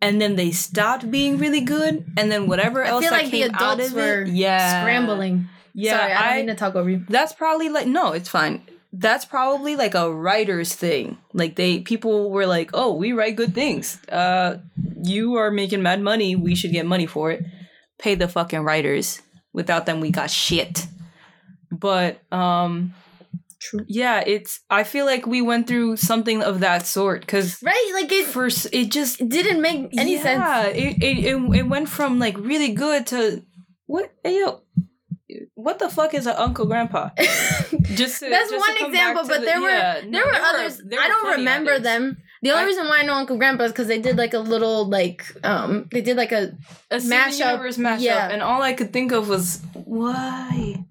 and 0.00 0.20
then 0.20 0.36
they 0.36 0.50
stopped 0.50 1.10
being 1.10 1.38
really 1.38 1.60
good, 1.60 2.04
and 2.16 2.30
then 2.30 2.46
whatever 2.46 2.82
else 2.82 3.04
I 3.04 3.08
feel 3.08 3.10
that 3.10 3.22
like 3.22 3.30
the 3.32 3.40
came 3.42 3.54
out 3.54 3.74
adults 3.74 3.90
of 3.90 3.96
were 3.96 4.22
it, 4.22 4.28
yeah, 4.28 4.82
scrambling. 4.82 5.48
Yeah, 5.74 5.98
Sorry, 5.98 6.12
I 6.12 6.32
I- 6.32 6.36
mean 6.38 6.46
to 6.48 6.54
talk 6.54 6.74
over 6.76 6.88
you. 6.90 7.04
that's 7.08 7.32
probably 7.32 7.68
like 7.68 7.86
no, 7.86 8.12
it's 8.12 8.28
fine. 8.28 8.62
That's 8.92 9.24
probably 9.24 9.76
like 9.76 9.94
a 9.94 10.12
writer's 10.12 10.74
thing. 10.74 11.18
Like 11.32 11.54
they 11.54 11.78
people 11.80 12.30
were 12.30 12.46
like, 12.46 12.70
"Oh, 12.74 12.94
we 12.94 13.12
write 13.12 13.36
good 13.36 13.54
things. 13.54 13.98
Uh 14.10 14.58
you 15.02 15.34
are 15.36 15.50
making 15.50 15.82
mad 15.82 16.00
money, 16.02 16.34
we 16.36 16.54
should 16.56 16.72
get 16.72 16.86
money 16.86 17.06
for 17.06 17.30
it. 17.30 17.44
Pay 17.98 18.16
the 18.16 18.26
fucking 18.26 18.64
writers. 18.64 19.22
Without 19.52 19.86
them 19.86 20.00
we 20.00 20.10
got 20.10 20.30
shit." 20.30 20.86
But 21.70 22.18
um 22.32 22.94
True. 23.60 23.84
yeah, 23.88 24.22
it's 24.26 24.60
I 24.70 24.84
feel 24.84 25.04
like 25.04 25.26
we 25.26 25.42
went 25.42 25.66
through 25.66 25.96
something 25.98 26.42
of 26.42 26.60
that 26.60 26.86
sort 26.86 27.26
cuz 27.26 27.58
Right? 27.62 27.90
Like 27.94 28.10
it, 28.10 28.26
first 28.26 28.68
it 28.72 28.90
just 28.90 29.20
it 29.20 29.28
didn't 29.28 29.60
make 29.60 29.88
any 29.98 30.16
sense. 30.16 30.40
yeah, 30.40 30.66
It, 30.66 31.02
it 31.02 31.18
it 31.30 31.36
it 31.58 31.66
went 31.68 31.88
from 31.88 32.18
like 32.18 32.36
really 32.38 32.72
good 32.72 33.06
to 33.08 33.42
what 33.86 34.12
hey 34.24 34.38
yo 34.40 34.62
what 35.54 35.78
the 35.78 35.88
fuck 35.88 36.12
is 36.14 36.26
an 36.26 36.34
uncle 36.36 36.66
grandpa? 36.66 37.10
Just 38.00 38.18
to, 38.20 38.28
That's 38.30 38.50
just 38.50 38.66
one 38.68 38.76
example, 38.88 39.24
but 39.28 39.40
the- 39.40 39.46
there 39.46 39.60
were 39.60 39.68
yeah, 39.68 40.00
no, 40.04 40.10
there 40.18 40.26
were 40.26 40.38
others. 40.50 40.80
there 40.84 40.98
were 40.98 41.04
I 41.04 41.08
don't 41.08 41.30
remember 41.38 41.72
others. 41.72 41.84
them. 41.84 42.16
The 42.42 42.50
only 42.50 42.64
I- 42.64 42.66
reason 42.66 42.88
why 42.88 43.00
I 43.00 43.02
know 43.06 43.14
Uncle 43.14 43.36
Grandpa 43.36 43.64
is 43.64 43.72
because 43.72 43.86
they 43.86 44.00
did 44.00 44.16
like 44.16 44.34
a 44.34 44.38
little 44.40 44.88
like 44.88 45.22
um 45.44 45.86
they 45.92 46.00
did 46.00 46.16
like 46.16 46.32
a 46.32 46.42
A 46.90 46.96
mashup, 46.98 47.60
mashup, 47.78 48.00
yeah. 48.00 48.28
and 48.32 48.42
all 48.42 48.60
I 48.62 48.72
could 48.72 48.92
think 48.92 49.12
of 49.12 49.28
was 49.28 49.60
why. 49.74 50.84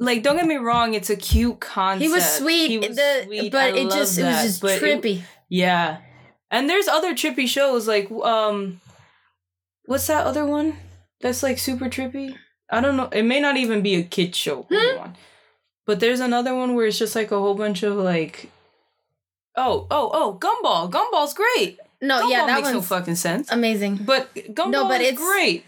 Like, 0.00 0.22
don't 0.22 0.36
get 0.36 0.46
me 0.46 0.56
wrong, 0.56 0.94
it's 0.94 1.10
a 1.10 1.16
cute 1.16 1.60
concept. 1.60 2.02
he 2.02 2.08
was 2.08 2.24
sweet, 2.24 2.70
He 2.70 2.78
was 2.78 2.96
the, 2.96 3.22
sweet, 3.24 3.50
but 3.52 3.60
I 3.74 3.76
it 3.78 3.90
just 3.90 4.16
it 4.18 4.24
was 4.24 4.42
just 4.42 4.62
but 4.62 4.80
it- 4.80 4.82
trippy. 5.02 5.22
yeah, 5.48 5.98
and 6.50 6.68
there's 6.70 6.86
other 6.88 7.14
trippy 7.14 7.48
shows 7.48 7.88
like 7.88 8.10
um, 8.10 8.80
what's 9.86 10.06
that 10.06 10.24
other 10.26 10.46
one 10.46 10.76
that's 11.20 11.42
like 11.42 11.58
super 11.58 11.86
trippy? 11.86 12.36
I 12.70 12.80
don't 12.80 12.96
know. 12.96 13.06
It 13.08 13.22
may 13.24 13.40
not 13.40 13.56
even 13.56 13.82
be 13.82 13.94
a 13.96 14.02
kid 14.02 14.36
show. 14.36 14.66
Hmm? 14.70 15.10
But 15.86 16.00
there's 16.00 16.20
another 16.20 16.54
one 16.54 16.74
where 16.74 16.86
it's 16.86 16.98
just 16.98 17.16
like 17.16 17.32
a 17.32 17.38
whole 17.38 17.54
bunch 17.54 17.82
of 17.82 17.96
like. 17.96 18.50
Oh, 19.56 19.86
oh, 19.90 20.10
oh! 20.12 20.38
Gumball. 20.38 20.90
Gumball's 20.92 21.34
great. 21.34 21.78
no, 22.00 22.20
Gumball 22.22 22.30
yeah, 22.30 22.46
that 22.46 22.60
makes 22.60 22.72
no 22.72 22.82
fucking 22.82 23.16
sense. 23.16 23.50
amazing. 23.50 23.96
But 24.04 24.32
Gumball 24.34 24.70
No, 24.70 24.86
but 24.88 25.00
is 25.00 25.08
it's- 25.14 25.18
great. 25.26 25.64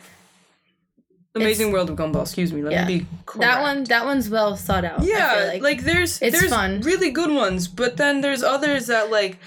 Amazing 1.37 1.71
World 1.71 1.91
of 1.91 1.97
Gumball. 1.97 2.23
Excuse 2.23 2.53
me. 2.53 2.61
Let 2.63 2.73
Yeah. 2.73 2.85
me 2.87 2.99
be 3.01 3.07
That 3.39 3.63
one 3.63 3.85
that 3.85 4.05
one's 4.05 4.29
well 4.29 4.57
thought 4.57 4.85
out. 4.85 5.03
Yeah, 5.05 5.53
feel 5.53 5.63
like, 5.63 5.83
there's 5.85 6.21
It's 6.21 6.41
there's 6.41 6.53
fun. 6.53 6.81
really 6.81 7.11
good 7.13 7.31
ones, 7.31 7.69
but 7.69 7.97
then 7.97 8.21
there's 8.21 8.43
others 8.43 8.89
that 8.89 9.11
like 9.13 9.39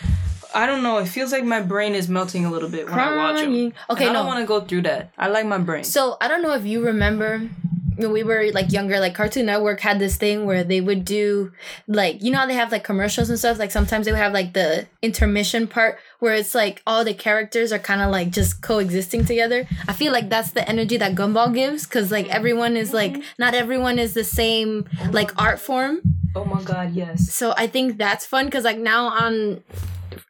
I 0.56 0.66
don't 0.66 0.84
know. 0.84 1.00
It 1.00 1.08
feels 1.08 1.32
like 1.32 1.44
my 1.44 1.60
brain 1.62 1.94
is 1.96 2.08
melting 2.08 2.46
a 2.46 2.52
little 2.52 2.70
bit 2.70 2.88
when 2.90 3.00
I 3.00 3.16
watch 3.18 3.42
them. 3.42 3.74
Okay, 3.90 4.06
I 4.06 4.08
no. 4.10 4.20
don't 4.20 4.28
want 4.28 4.40
to 4.40 4.46
go 4.46 4.62
through 4.62 4.84
that. 4.84 5.10
I 5.18 5.28
like 5.28 5.46
my 5.48 5.58
brain. 5.58 5.84
So 5.84 6.16
I 6.22 6.28
don't 6.28 6.42
know 6.44 6.54
if 6.54 6.64
you 6.64 6.86
remember 6.86 7.50
when 7.98 8.12
we 8.12 8.24
were 8.24 8.52
like 8.54 8.72
younger, 8.72 9.00
like 9.00 9.16
Cartoon 9.16 9.46
Network 9.46 9.80
had 9.80 10.00
this 10.00 10.16
thing 10.16 10.46
where 10.46 10.64
they 10.64 10.82
would 10.82 11.06
do 11.06 11.52
like 11.88 12.22
you 12.22 12.32
know 12.32 12.40
how 12.40 12.46
they 12.46 12.54
have 12.54 12.72
like 12.72 12.84
commercials 12.84 13.30
and 13.30 13.40
stuff. 13.40 13.60
Like 13.60 13.72
sometimes 13.72 14.06
they 14.06 14.12
would 14.12 14.20
have 14.20 14.34
like 14.34 14.54
the 14.54 14.88
intermission 15.02 15.68
part 15.68 15.98
where 16.20 16.34
it's 16.34 16.56
like 16.56 16.82
all 16.88 17.04
the 17.04 17.14
characters 17.14 17.72
are 17.72 17.80
kind 17.80 18.02
of 18.02 18.10
like 18.12 18.30
just 18.30 18.62
coexisting 18.62 19.26
together. 19.26 19.68
I 19.88 19.94
feel 19.94 20.14
like 20.14 20.30
that's 20.30 20.52
the 20.52 20.68
energy 20.68 20.98
that 20.98 21.16
Gumball 21.16 21.54
gives 21.54 21.86
because 21.86 22.12
like 22.12 22.28
everyone 22.30 22.78
is 22.78 22.94
like 22.94 23.14
mm-hmm. 23.14 23.22
not 23.38 23.54
everyone 23.54 24.00
is 24.00 24.14
the 24.14 24.24
same 24.24 24.88
oh 25.02 25.10
like 25.12 25.40
art 25.42 25.60
form. 25.60 26.02
oh 26.36 26.46
my 26.46 26.64
god, 26.64 26.94
yes. 26.94 27.30
So 27.32 27.54
I 27.58 27.68
think 27.68 27.98
that's 27.98 28.26
fun 28.26 28.46
because 28.46 28.64
like 28.64 28.78
now 28.80 29.08
on 29.08 29.64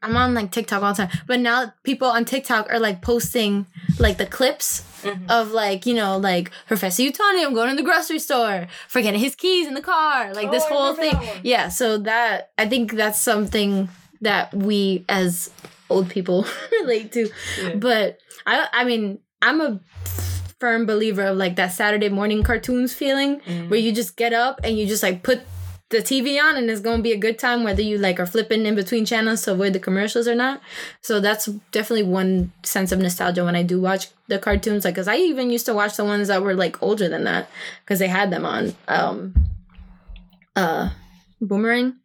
I'm 0.02 0.16
on 0.18 0.34
like 0.34 0.52
TikTok 0.52 0.82
all 0.84 0.94
the 0.94 1.06
time, 1.06 1.18
but 1.28 1.40
now 1.40 1.74
people 1.84 2.08
on 2.08 2.26
TikTok 2.26 2.72
are 2.72 2.80
like 2.80 3.02
posting 3.02 3.66
like 4.00 4.18
the 4.18 4.26
clips 4.26 4.84
Mm-hmm. 5.04 5.30
of 5.30 5.52
like 5.52 5.86
you 5.86 5.94
know 5.94 6.16
like 6.18 6.50
Professor 6.66 7.04
Utonium, 7.04 7.48
I'm 7.48 7.54
going 7.54 7.70
to 7.72 7.76
the 7.76 7.84
grocery 7.84 8.20
store, 8.20 8.68
forgetting 8.88 9.20
his 9.20 9.36
keys 9.36 9.68
in 9.68 9.74
the 9.74 9.82
car, 9.82 10.34
like 10.34 10.50
this 10.50 10.64
Oh, 10.64 10.74
I 10.74 10.78
whole 10.78 10.96
thing. 10.96 11.20
Yeah, 11.44 11.68
so 11.68 11.98
that 11.98 12.52
I 12.58 12.70
think 12.70 12.94
that's 12.94 13.20
something 13.20 13.90
that 14.22 14.54
we 14.54 15.04
as 15.10 15.50
old 15.90 16.08
people 16.10 16.46
relate 16.72 17.12
to. 17.12 17.30
Yeah. 17.62 17.76
But 17.76 18.20
I 18.48 18.70
I 18.72 18.84
mean 18.86 19.20
I'm 19.42 19.60
a 19.60 19.82
firm 20.60 20.86
believer 20.86 21.24
of 21.26 21.38
like 21.38 21.58
that 21.58 21.74
Saturday 21.74 22.08
morning 22.08 22.42
cartoons 22.42 22.94
feeling 22.94 23.42
Mm-hmm. 23.42 23.70
where 23.70 23.80
you 23.80 23.92
just 23.92 24.16
get 24.16 24.32
up 24.32 24.62
and 24.64 24.80
you 24.80 24.88
just 24.88 25.04
like 25.04 25.22
put 25.22 25.42
the 25.94 26.00
TV 26.00 26.42
on 26.42 26.58
and 26.58 26.70
it's 26.70 26.82
gonna 26.82 27.02
be 27.02 27.14
a 27.14 27.18
good 27.18 27.40
time 27.40 27.64
whether 27.64 27.82
you 27.82 27.98
like 27.98 28.20
are 28.20 28.26
flipping 28.26 28.66
in 28.66 28.76
between 28.76 29.06
channels 29.06 29.44
to 29.44 29.54
avoid 29.54 29.74
the 29.74 29.80
commercials 29.80 30.28
or 30.28 30.36
not. 30.36 30.60
So 31.02 31.20
that's 31.20 31.46
definitely 31.72 32.04
one 32.04 32.52
sense 32.64 32.92
of 32.92 33.00
nostalgia 33.00 33.46
when 33.46 33.56
I 33.56 33.64
do 33.64 33.80
watch 33.80 34.08
the 34.28 34.40
cartoons. 34.40 34.84
Like, 34.84 34.96
cause 34.96 35.08
I 35.08 35.16
even 35.16 35.50
used 35.50 35.66
to 35.68 35.74
watch 35.74 35.96
the 35.96 36.04
ones 36.04 36.28
that 36.28 36.44
were 36.44 36.54
like 36.54 36.82
older 36.84 37.08
than 37.08 37.24
that 37.24 37.50
because 37.86 38.00
they 38.00 38.08
had 38.08 38.32
them 38.32 38.46
on 38.46 38.76
um 38.90 39.34
uh 40.56 40.90
Boomerang. 41.40 41.96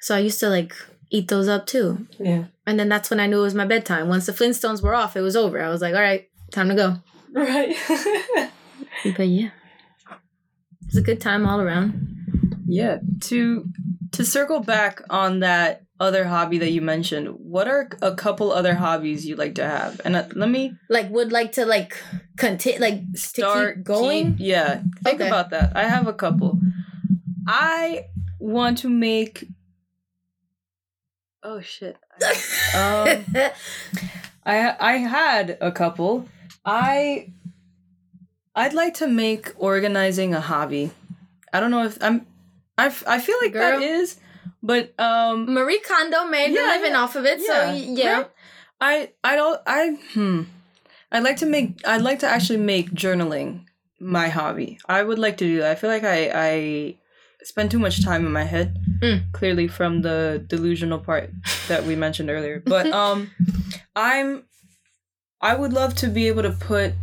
So 0.00 0.14
I 0.14 0.20
used 0.20 0.40
to 0.40 0.48
like 0.48 0.74
eat 1.10 1.28
those 1.28 1.48
up 1.48 1.66
too. 1.66 2.06
Yeah. 2.18 2.44
And 2.66 2.78
then 2.78 2.88
that's 2.88 3.10
when 3.10 3.20
I 3.20 3.26
knew 3.26 3.40
it 3.40 3.42
was 3.42 3.54
my 3.54 3.66
bedtime. 3.66 4.08
Once 4.08 4.26
the 4.26 4.32
Flintstones 4.32 4.82
were 4.82 4.94
off, 4.94 5.16
it 5.16 5.20
was 5.20 5.36
over. 5.36 5.60
I 5.60 5.68
was 5.68 5.80
like, 5.80 5.94
all 5.94 6.00
right, 6.00 6.28
time 6.52 6.68
to 6.68 6.74
go. 6.74 6.96
Right. 7.32 7.76
But 9.16 9.26
yeah, 9.26 9.50
it's 10.86 10.96
a 10.96 11.00
good 11.00 11.20
time 11.20 11.46
all 11.46 11.60
around. 11.60 12.21
Yeah. 12.66 12.98
To 13.30 13.68
to 14.12 14.24
circle 14.24 14.60
back 14.60 15.00
on 15.10 15.40
that 15.40 15.84
other 16.00 16.24
hobby 16.24 16.58
that 16.58 16.70
you 16.72 16.80
mentioned, 16.82 17.28
what 17.28 17.68
are 17.68 17.88
a 18.02 18.14
couple 18.14 18.50
other 18.52 18.74
hobbies 18.74 19.24
you 19.26 19.36
like 19.36 19.54
to 19.56 19.64
have? 19.64 20.00
And 20.04 20.16
uh, 20.16 20.26
let 20.34 20.48
me 20.48 20.74
Like, 20.88 21.10
would 21.10 21.30
like 21.32 21.52
to 21.52 21.64
like 21.64 21.96
continue, 22.36 22.80
like 22.80 23.02
start 23.14 23.84
going. 23.84 24.32
keep- 24.36 24.46
yeah, 24.46 24.82
think 25.04 25.20
Okay. 25.20 25.28
about 25.28 25.50
that. 25.50 25.76
I 25.76 25.84
have 25.84 26.06
a 26.08 26.12
couple. 26.12 26.58
I 27.46 28.06
want 28.38 28.78
to 28.78 28.88
make. 28.88 29.46
Oh 31.42 31.60
shit! 31.60 31.96
Um, 32.74 33.24
I 34.46 34.76
I 34.80 34.92
had 34.98 35.58
a 35.60 35.70
couple. 35.72 36.26
I 36.64 37.32
I'd 38.54 38.74
like 38.74 38.94
to 38.94 39.06
make 39.06 39.52
organizing 39.58 40.34
a 40.34 40.40
hobby. 40.40 40.92
I 41.52 41.60
don't 41.60 41.70
know 41.70 41.84
if 41.84 41.98
I'm. 42.02 42.26
I, 42.78 42.86
f- 42.86 43.04
I 43.06 43.18
feel 43.18 43.36
like 43.42 43.52
Girl. 43.52 43.80
that 43.80 43.82
is, 43.82 44.18
but 44.62 44.98
um, 44.98 45.52
Marie 45.52 45.80
Kondo 45.80 46.24
made 46.24 46.52
Yeah, 46.52 46.66
a 46.66 46.74
living 46.76 46.92
yeah, 46.92 47.00
off 47.00 47.16
of 47.16 47.24
it, 47.26 47.40
so 47.42 47.72
yeah. 47.72 48.12
right? 48.18 48.30
I 48.80 49.10
I 49.22 49.36
don't 49.36 49.60
I 49.66 49.96
hmm. 50.14 50.42
I'd 51.12 51.22
like 51.22 51.36
to 51.38 51.46
make 51.46 51.86
I'd 51.86 52.02
like 52.02 52.18
to 52.20 52.26
actually 52.26 52.58
make 52.58 52.90
journaling 52.90 53.66
my 54.00 54.28
hobby. 54.28 54.78
I 54.88 55.02
would 55.04 55.18
like 55.20 55.36
to 55.36 55.44
do 55.44 55.58
that. 55.60 55.70
I 55.70 55.74
feel 55.76 55.90
like 55.90 56.02
I 56.04 56.30
I 56.34 56.96
spend 57.44 57.70
too 57.70 57.78
much 57.78 58.04
time 58.04 58.26
in 58.26 58.32
my 58.32 58.42
head. 58.44 58.76
Mm. 59.00 59.30
Clearly 59.32 59.68
from 59.68 60.02
the 60.02 60.44
delusional 60.48 60.98
part 60.98 61.30
that 61.68 61.84
we 61.84 61.94
mentioned 61.94 62.30
earlier. 62.30 62.60
But 62.64 62.86
um 62.92 63.30
I'm 63.94 64.44
I 65.40 65.54
would 65.54 65.72
love 65.72 65.94
to 65.96 66.08
be 66.08 66.26
able 66.26 66.42
to 66.42 66.50
put 66.52 66.94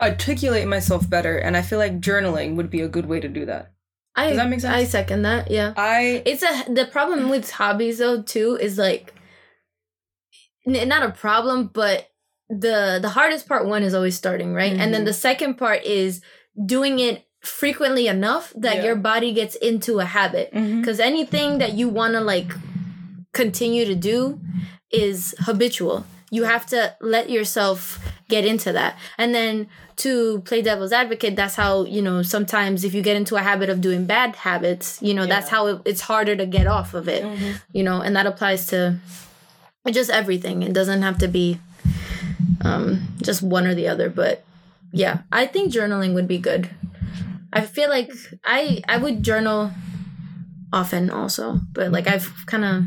articulate 0.00 0.66
myself 0.68 1.08
better 1.08 1.36
and 1.38 1.56
I 1.56 1.62
feel 1.62 1.78
like 1.78 2.00
journaling 2.00 2.54
would 2.56 2.70
be 2.70 2.80
a 2.80 2.88
good 2.88 3.06
way 3.06 3.20
to 3.20 3.28
do 3.28 3.44
that. 3.46 3.72
I, 4.16 4.28
Does 4.28 4.36
that 4.36 4.48
make 4.48 4.60
sense? 4.60 4.74
I 4.74 4.84
second 4.84 5.22
that. 5.22 5.50
Yeah. 5.50 5.74
I 5.76 6.22
It's 6.24 6.42
a 6.42 6.72
the 6.72 6.86
problem 6.86 7.28
with 7.30 7.50
hobbies 7.50 7.98
though 7.98 8.22
too 8.22 8.56
is 8.60 8.78
like 8.78 9.12
n- 10.66 10.88
not 10.88 11.02
a 11.02 11.10
problem, 11.10 11.70
but 11.72 12.08
the 12.48 12.98
the 13.02 13.08
hardest 13.10 13.48
part 13.48 13.66
one 13.66 13.82
is 13.82 13.94
always 13.94 14.16
starting, 14.16 14.54
right? 14.54 14.72
And 14.72 14.92
then 14.94 15.02
Mhm. 15.02 15.06
the 15.06 15.12
second 15.14 15.54
part 15.54 15.82
is 15.84 16.20
doing 16.64 16.98
it 17.00 17.24
frequently 17.42 18.06
enough 18.06 18.52
that 18.56 18.76
Yeah. 18.76 18.84
your 18.84 18.96
body 18.96 19.32
gets 19.32 19.54
into 19.56 19.98
a 20.00 20.04
habit. 20.04 20.52
Mhm. 20.54 20.80
Because 20.80 21.00
anything 21.00 21.58
that 21.58 21.72
you 21.74 21.88
want 21.88 22.14
to 22.14 22.20
like 22.20 22.52
continue 23.32 23.84
to 23.84 23.94
do 23.94 24.40
is 24.90 25.34
habitual. 25.40 26.06
You 26.30 26.44
have 26.44 26.66
to 26.66 26.94
let 27.00 27.28
yourself 27.30 27.98
get 28.34 28.44
into 28.52 28.70
that. 28.72 28.92
And 29.18 29.34
then 29.38 29.66
to 30.04 30.40
play 30.48 30.60
devil's 30.70 30.92
advocate, 30.92 31.34
that's 31.36 31.56
how, 31.62 31.72
you 31.96 32.02
know, 32.06 32.22
sometimes 32.22 32.82
if 32.88 32.92
you 32.96 33.02
get 33.08 33.16
into 33.16 33.34
a 33.36 33.42
habit 33.50 33.68
of 33.70 33.78
doing 33.80 34.06
bad 34.06 34.30
habits, 34.48 34.86
you 35.00 35.14
know, 35.14 35.26
that's 35.34 35.48
how 35.54 35.62
it, 35.70 35.76
it's 35.90 36.00
harder 36.10 36.34
to 36.42 36.46
get 36.46 36.66
off 36.66 36.94
of 36.94 37.08
it, 37.08 37.22
Mhm. 37.24 37.52
you 37.76 37.82
know, 37.88 37.98
and 38.04 38.12
that 38.16 38.26
applies 38.32 38.66
to 38.72 38.78
just 39.98 40.10
everything. 40.10 40.62
It 40.68 40.72
doesn't 40.80 41.02
have 41.02 41.18
to 41.18 41.28
be 41.28 41.46
um, 42.68 42.86
just 43.22 43.42
one 43.42 43.66
or 43.66 43.74
the 43.74 43.88
other. 43.88 44.08
But 44.10 44.44
yeah, 44.92 45.18
I 45.30 45.46
think 45.46 45.72
journaling 45.72 46.14
would 46.14 46.28
be 46.28 46.38
good. 46.38 46.70
I 47.52 47.60
feel 47.76 47.88
like 47.88 48.10
I 48.44 48.82
I 48.88 48.96
would 48.98 49.22
journal 49.22 49.70
often 50.74 51.08
also, 51.10 51.60
but 51.72 51.92
like 51.92 52.06
I've 52.08 52.28
kind 52.46 52.64
of 52.64 52.84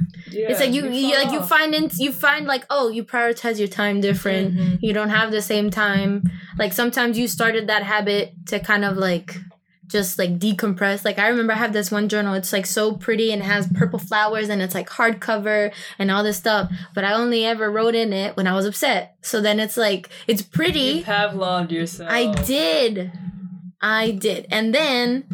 it's 0.51 0.59
like 0.59 0.73
you, 0.73 0.81
you 0.91 1.15
like 1.15 1.31
you 1.31 1.41
find 1.41 1.73
in, 1.73 1.89
you 1.97 2.11
find 2.11 2.45
like 2.45 2.65
oh 2.69 2.89
you 2.89 3.03
prioritize 3.03 3.57
your 3.59 3.69
time 3.81 4.01
different. 4.01 4.55
Mhm. 4.55 4.79
You 4.81 4.93
don't 4.93 5.09
have 5.09 5.31
the 5.31 5.41
same 5.41 5.69
time. 5.69 6.23
Like 6.59 6.73
sometimes 6.73 7.17
you 7.17 7.27
started 7.27 7.67
that 7.67 7.83
habit 7.83 8.33
to 8.47 8.59
kind 8.59 8.83
of 8.83 8.97
like 8.97 9.37
just 9.87 10.19
like 10.19 10.37
decompress. 10.37 11.05
Like 11.05 11.17
I 11.17 11.27
remember 11.29 11.53
I 11.53 11.57
have 11.65 11.71
this 11.71 11.89
one 11.89 12.09
journal. 12.09 12.33
It's 12.33 12.51
like 12.51 12.65
so 12.65 12.91
pretty 13.05 13.31
and 13.31 13.41
has 13.41 13.67
purple 13.73 13.99
flowers 13.99 14.49
and 14.49 14.61
it's 14.61 14.75
like 14.75 14.89
hardcover 14.89 15.71
and 15.97 16.11
all 16.11 16.23
this 16.23 16.37
stuff. 16.37 16.69
But 16.93 17.05
I 17.05 17.13
only 17.13 17.45
ever 17.45 17.71
wrote 17.71 17.95
in 17.95 18.11
it 18.11 18.35
when 18.35 18.47
I 18.47 18.53
was 18.53 18.65
upset. 18.65 19.15
So 19.21 19.39
then 19.39 19.61
it's 19.61 19.77
like 19.77 20.09
it's 20.27 20.41
pretty. 20.41 20.79
You 20.99 21.03
Pavloved 21.03 21.71
yourself. 21.71 22.11
I 22.11 22.33
did. 22.43 23.11
I 23.81 24.11
did. 24.11 24.47
And 24.49 24.73
then 24.73 25.25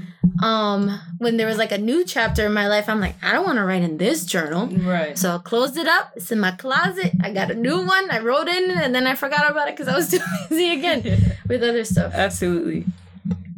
um 0.41 0.99
when 1.19 1.37
there 1.37 1.47
was 1.47 1.57
like 1.57 1.71
a 1.71 1.77
new 1.77 2.03
chapter 2.05 2.45
in 2.45 2.53
my 2.53 2.67
life, 2.67 2.89
I'm 2.89 2.99
like, 2.99 3.15
I 3.23 3.31
don't 3.31 3.45
want 3.45 3.57
to 3.57 3.63
write 3.63 3.81
in 3.81 3.97
this 3.97 4.25
journal. 4.25 4.67
Right. 4.67 5.17
So 5.17 5.35
I 5.35 5.37
closed 5.37 5.77
it 5.77 5.87
up. 5.87 6.13
It's 6.15 6.31
in 6.31 6.39
my 6.39 6.51
closet. 6.51 7.13
I 7.21 7.31
got 7.31 7.51
a 7.51 7.55
new 7.55 7.85
one. 7.85 8.11
I 8.11 8.19
wrote 8.19 8.47
in 8.47 8.71
it 8.71 8.77
and 8.77 8.93
then 8.93 9.07
I 9.07 9.15
forgot 9.15 9.49
about 9.49 9.69
it 9.69 9.75
because 9.77 9.87
I 9.87 9.95
was 9.95 10.09
too 10.11 10.19
busy 10.49 10.71
again 10.71 11.35
with 11.47 11.63
other 11.63 11.83
stuff. 11.83 12.13
Absolutely. 12.13 12.85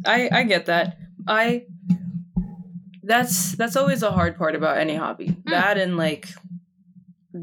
I 0.04 0.28
I 0.32 0.42
get 0.44 0.66
that. 0.66 0.98
I 1.26 1.64
that's 3.02 3.52
that's 3.52 3.76
always 3.76 4.02
a 4.02 4.10
hard 4.10 4.36
part 4.36 4.54
about 4.54 4.78
any 4.78 4.96
hobby. 4.96 5.36
That 5.46 5.78
and 5.78 5.96
like 5.96 6.28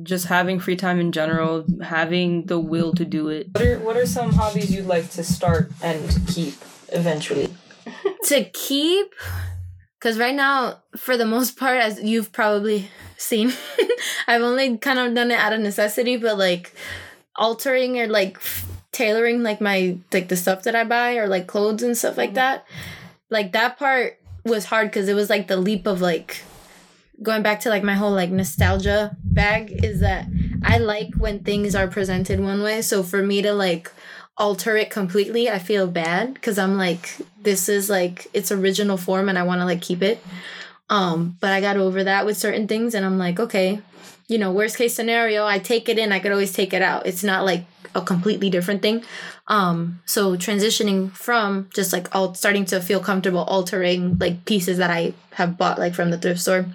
just 0.03 0.25
having 0.27 0.59
free 0.59 0.75
time 0.75 0.99
in 0.99 1.11
general, 1.11 1.65
having 1.81 2.45
the 2.47 2.59
will 2.59 2.93
to 2.93 3.05
do 3.05 3.29
it. 3.29 3.47
What 3.53 3.65
are 3.65 3.79
what 3.79 3.97
are 3.97 4.05
some 4.05 4.33
hobbies 4.33 4.73
you'd 4.73 4.85
like 4.85 5.09
to 5.11 5.23
start 5.23 5.71
and 5.81 6.01
keep 6.27 6.55
eventually? 6.93 7.53
to 8.25 8.43
keep 8.45 9.13
because 9.99 10.17
right 10.17 10.35
now 10.35 10.81
for 10.97 11.17
the 11.17 11.25
most 11.25 11.57
part 11.57 11.81
as 11.81 12.01
you've 12.01 12.31
probably 12.31 12.89
seen 13.17 13.53
i've 14.27 14.41
only 14.41 14.77
kind 14.77 14.99
of 14.99 15.13
done 15.13 15.31
it 15.31 15.39
out 15.39 15.53
of 15.53 15.59
necessity 15.59 16.17
but 16.17 16.37
like 16.37 16.73
altering 17.35 17.99
or 17.99 18.07
like 18.07 18.35
f- 18.37 18.65
tailoring 18.91 19.43
like 19.43 19.59
my 19.59 19.97
like 20.11 20.27
the 20.27 20.35
stuff 20.35 20.63
that 20.63 20.75
i 20.75 20.83
buy 20.83 21.15
or 21.15 21.27
like 21.27 21.47
clothes 21.47 21.83
and 21.83 21.97
stuff 21.97 22.17
like 22.17 22.29
mm-hmm. 22.29 22.35
that 22.35 22.65
like 23.29 23.51
that 23.53 23.77
part 23.77 24.19
was 24.45 24.65
hard 24.65 24.87
because 24.87 25.07
it 25.07 25.13
was 25.13 25.29
like 25.29 25.47
the 25.47 25.57
leap 25.57 25.87
of 25.87 26.01
like 26.01 26.43
going 27.21 27.41
back 27.41 27.61
to 27.61 27.69
like 27.69 27.83
my 27.83 27.93
whole 27.93 28.11
like 28.11 28.29
nostalgia 28.29 29.15
bag 29.23 29.83
is 29.83 30.01
that 30.01 30.27
i 30.63 30.77
like 30.77 31.13
when 31.17 31.39
things 31.39 31.75
are 31.75 31.87
presented 31.87 32.39
one 32.39 32.61
way 32.61 32.81
so 32.81 33.01
for 33.01 33.23
me 33.23 33.41
to 33.41 33.53
like 33.53 33.91
alter 34.37 34.75
it 34.75 34.89
completely 34.89 35.49
i 35.49 35.59
feel 35.59 35.85
bad 35.85 36.33
because 36.33 36.57
i'm 36.57 36.75
like 36.75 37.17
this 37.39 37.69
is 37.69 37.89
like 37.89 38.27
its 38.33 38.51
original 38.51 38.97
form 38.97 39.29
and 39.29 39.37
i 39.37 39.43
want 39.43 39.61
to 39.61 39.65
like 39.65 39.81
keep 39.81 40.01
it. 40.01 40.19
Um 40.89 41.37
but 41.39 41.51
i 41.51 41.61
got 41.61 41.77
over 41.77 42.03
that 42.03 42.25
with 42.25 42.37
certain 42.37 42.67
things 42.67 42.95
and 42.95 43.05
i'm 43.05 43.17
like 43.17 43.39
okay 43.39 43.79
you 44.27 44.37
know 44.37 44.51
worst 44.51 44.77
case 44.77 44.95
scenario 44.95 45.45
i 45.45 45.59
take 45.59 45.87
it 45.87 45.99
in 45.99 46.11
i 46.11 46.19
could 46.19 46.31
always 46.31 46.51
take 46.53 46.73
it 46.73 46.81
out. 46.81 47.05
It's 47.05 47.23
not 47.23 47.45
like 47.45 47.65
a 47.95 48.01
completely 48.01 48.49
different 48.49 48.81
thing. 48.81 49.03
Um 49.47 50.01
so 50.05 50.35
transitioning 50.35 51.11
from 51.11 51.69
just 51.75 51.93
like 51.93 52.13
all 52.15 52.33
starting 52.33 52.65
to 52.65 52.81
feel 52.81 52.99
comfortable 52.99 53.43
altering 53.43 54.17
like 54.17 54.45
pieces 54.45 54.77
that 54.79 54.89
i 54.89 55.13
have 55.33 55.57
bought 55.57 55.77
like 55.77 55.93
from 55.93 56.09
the 56.09 56.17
thrift 56.17 56.41
store 56.41 56.65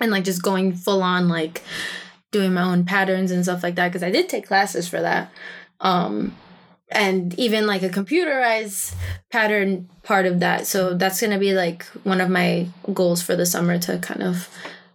and 0.00 0.10
like 0.10 0.24
just 0.24 0.42
going 0.42 0.74
full 0.74 1.02
on 1.02 1.28
like 1.28 1.62
doing 2.32 2.52
my 2.54 2.62
own 2.62 2.84
patterns 2.84 3.30
and 3.30 3.44
stuff 3.44 3.62
like 3.62 3.76
that 3.76 3.88
because 3.88 4.02
i 4.02 4.10
did 4.10 4.28
take 4.28 4.46
classes 4.46 4.88
for 4.88 5.00
that. 5.00 5.30
Um 5.80 6.34
and 6.94 7.38
even 7.38 7.66
like 7.66 7.82
a 7.82 7.88
computerized 7.88 8.94
pattern 9.30 9.88
part 10.02 10.26
of 10.26 10.40
that. 10.40 10.66
So 10.66 10.94
that's 10.94 11.20
going 11.20 11.32
to 11.32 11.38
be 11.38 11.54
like 11.54 11.84
one 12.04 12.20
of 12.20 12.30
my 12.30 12.68
goals 12.92 13.22
for 13.22 13.36
the 13.36 13.46
summer 13.46 13.78
to 13.78 13.98
kind 13.98 14.22
of 14.22 14.48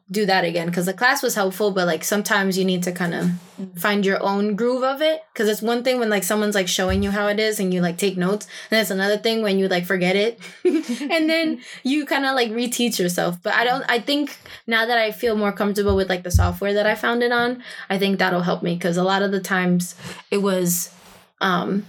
do 0.09 0.25
that 0.25 0.45
again 0.45 0.67
because 0.67 0.85
the 0.85 0.93
class 0.93 1.21
was 1.21 1.35
helpful 1.35 1.69
but 1.71 1.85
like 1.85 2.01
sometimes 2.01 2.57
you 2.57 2.63
need 2.63 2.81
to 2.81 2.93
kind 2.93 3.13
of 3.13 3.29
find 3.75 4.05
your 4.05 4.21
own 4.23 4.55
groove 4.55 4.83
of 4.83 5.01
it. 5.01 5.23
Because 5.33 5.49
it's 5.49 5.61
one 5.61 5.83
thing 5.83 5.99
when 5.99 6.09
like 6.09 6.23
someone's 6.23 6.55
like 6.55 6.67
showing 6.67 7.03
you 7.03 7.11
how 7.11 7.27
it 7.27 7.39
is 7.39 7.59
and 7.59 7.73
you 7.73 7.81
like 7.81 7.97
take 7.97 8.17
notes 8.17 8.47
and 8.69 8.79
it's 8.79 8.91
another 8.91 9.17
thing 9.17 9.41
when 9.41 9.57
you 9.59 9.67
like 9.67 9.85
forget 9.85 10.15
it. 10.15 10.39
And 11.17 11.29
then 11.29 11.61
you 11.83 12.05
kind 12.05 12.25
of 12.25 12.35
like 12.35 12.51
reteach 12.51 12.99
yourself. 12.99 13.41
But 13.41 13.53
i 13.53 13.63
don't 13.63 13.83
i 13.89 13.99
think 13.99 14.37
now 14.65 14.85
that 14.85 14.97
i 14.97 15.11
feel 15.11 15.35
more 15.35 15.51
comfortable 15.51 15.95
with 15.95 16.09
like 16.09 16.23
the 16.23 16.31
software 16.31 16.73
that 16.73 16.85
i 16.85 16.95
found 16.95 17.23
it 17.23 17.31
on 17.31 17.63
i 17.89 17.97
think 17.97 18.19
that'll 18.19 18.41
help 18.41 18.61
me 18.63 18.73
because 18.75 18.97
a 18.97 19.03
lot 19.03 19.21
of 19.21 19.31
the 19.31 19.39
times 19.39 19.95
it 20.31 20.37
was 20.37 20.93
um 21.41 21.85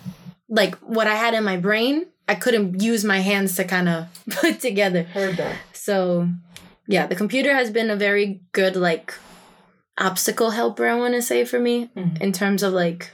like 0.49 0.75
what 0.77 1.07
I 1.07 1.15
had 1.15 1.35
in 1.35 1.45
my 1.45 1.57
brain, 1.57 2.07
I 2.27 2.35
couldn't 2.35 2.81
use 2.83 3.05
my 3.05 3.21
hands 3.21 3.57
to 3.57 3.65
kind 3.65 3.89
of 3.89 4.07
put 4.31 4.61
together. 4.61 5.03
Heard 5.05 5.37
that. 5.37 5.57
So, 5.73 6.29
yeah, 6.87 7.07
the 7.07 7.17
computer 7.17 7.55
has 7.55 7.71
been 7.71 7.91
a 7.91 7.97
very 7.97 8.41
good 8.53 8.77
like 8.77 9.15
obstacle 9.99 10.51
helper, 10.51 10.87
I 10.87 10.95
want 10.95 11.15
to 11.15 11.23
say 11.23 11.45
for 11.45 11.59
me 11.59 11.91
Mhm. 11.97 12.21
in 12.21 12.33
terms 12.33 12.63
of 12.63 12.73
like 12.73 13.11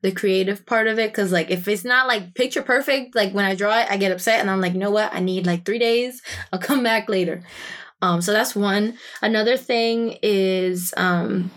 the 0.00 0.12
creative 0.12 0.64
part 0.64 0.86
of 0.86 0.98
it 0.98 1.12
cuz 1.12 1.32
like 1.32 1.50
if 1.50 1.66
it's 1.68 1.84
not 1.84 2.06
like 2.06 2.34
picture 2.34 2.62
perfect, 2.62 3.14
like 3.16 3.32
when 3.32 3.44
I 3.44 3.54
draw 3.54 3.78
it, 3.80 3.86
I 3.90 3.96
get 3.96 4.12
upset 4.12 4.40
and 4.40 4.50
I'm 4.50 4.60
like, 4.60 4.72
"You 4.72 4.78
know 4.78 4.90
what? 4.92 5.12
I 5.12 5.20
need 5.20 5.46
like 5.46 5.64
3 5.64 5.78
days. 5.78 6.22
I'll 6.52 6.60
come 6.60 6.82
back 6.82 7.08
later." 7.08 7.42
Um 8.00 8.20
so 8.22 8.32
that's 8.32 8.54
one. 8.56 8.94
Another 9.22 9.56
thing 9.56 10.18
is 10.22 10.94
um 10.96 11.50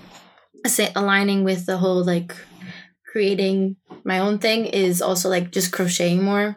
say 0.66 0.92
aligning 0.96 1.44
with 1.44 1.66
the 1.66 1.78
whole 1.78 2.04
like 2.04 2.36
creating 3.12 3.76
my 4.04 4.20
own 4.20 4.40
thing 4.40 4.66
is 4.66 5.02
also 5.02 5.30
like 5.30 5.52
just 5.52 5.72
crocheting 5.72 6.24
more 6.24 6.56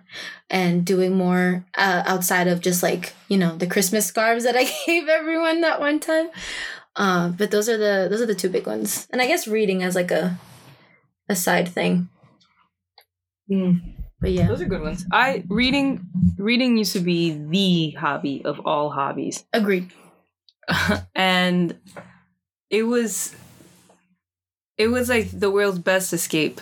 and 0.50 0.84
doing 0.84 1.14
more 1.16 1.64
uh, 1.76 2.02
outside 2.06 2.48
of 2.48 2.60
just 2.60 2.82
like 2.82 3.14
you 3.28 3.36
know 3.38 3.56
the 3.56 3.66
christmas 3.66 4.06
scarves 4.06 4.44
that 4.44 4.56
i 4.56 4.64
gave 4.86 5.08
everyone 5.08 5.60
that 5.60 5.80
one 5.80 6.00
time 6.00 6.28
uh, 6.96 7.28
but 7.30 7.50
those 7.50 7.68
are 7.68 7.76
the 7.78 8.08
those 8.10 8.20
are 8.20 8.26
the 8.26 8.34
two 8.34 8.48
big 8.48 8.66
ones 8.66 9.06
and 9.10 9.20
i 9.22 9.26
guess 9.26 9.48
reading 9.48 9.82
as 9.82 9.94
like 9.94 10.10
a 10.10 10.38
a 11.28 11.34
side 11.36 11.68
thing 11.68 12.08
Mm. 13.50 13.80
but 14.20 14.32
yeah 14.32 14.46
Those 14.48 14.62
are 14.62 14.66
good 14.66 14.80
ones. 14.80 15.04
I 15.12 15.44
reading 15.48 16.08
reading 16.38 16.78
used 16.78 16.94
to 16.94 17.00
be 17.00 17.32
the 17.36 17.90
hobby 17.98 18.42
of 18.44 18.60
all 18.64 18.88
hobbies. 18.90 19.44
agreed 19.52 19.92
and 21.14 21.76
it 22.70 22.84
was 22.84 23.34
it 24.78 24.88
was 24.88 25.08
like 25.08 25.30
the 25.30 25.50
world's 25.50 25.78
best 25.78 26.12
escape 26.12 26.60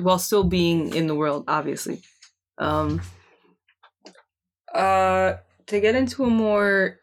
while 0.00 0.18
still 0.18 0.44
being 0.44 0.94
in 0.94 1.06
the 1.06 1.14
world 1.14 1.44
obviously. 1.48 2.02
Um 2.58 3.02
uh 4.74 5.34
to 5.66 5.80
get 5.80 5.94
into 5.94 6.24
a 6.24 6.30
more 6.30 6.98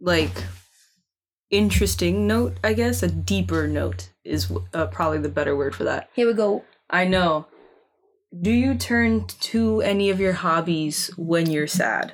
like 0.00 0.32
interesting 1.50 2.26
note 2.26 2.58
i 2.64 2.72
guess 2.72 3.02
a 3.02 3.08
deeper 3.08 3.68
note 3.68 4.10
is 4.26 4.52
uh, 4.74 4.86
probably 4.86 5.18
the 5.18 5.28
better 5.28 5.56
word 5.56 5.74
for 5.74 5.84
that. 5.84 6.10
Here 6.12 6.26
we 6.26 6.34
go. 6.34 6.64
I 6.90 7.06
know. 7.06 7.46
Do 8.38 8.50
you 8.50 8.74
turn 8.74 9.26
to 9.26 9.80
any 9.80 10.10
of 10.10 10.20
your 10.20 10.32
hobbies 10.32 11.10
when 11.16 11.50
you're 11.50 11.66
sad? 11.66 12.12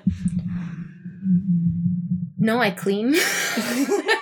No 2.39 2.59
i 2.59 2.71
clean 2.71 3.15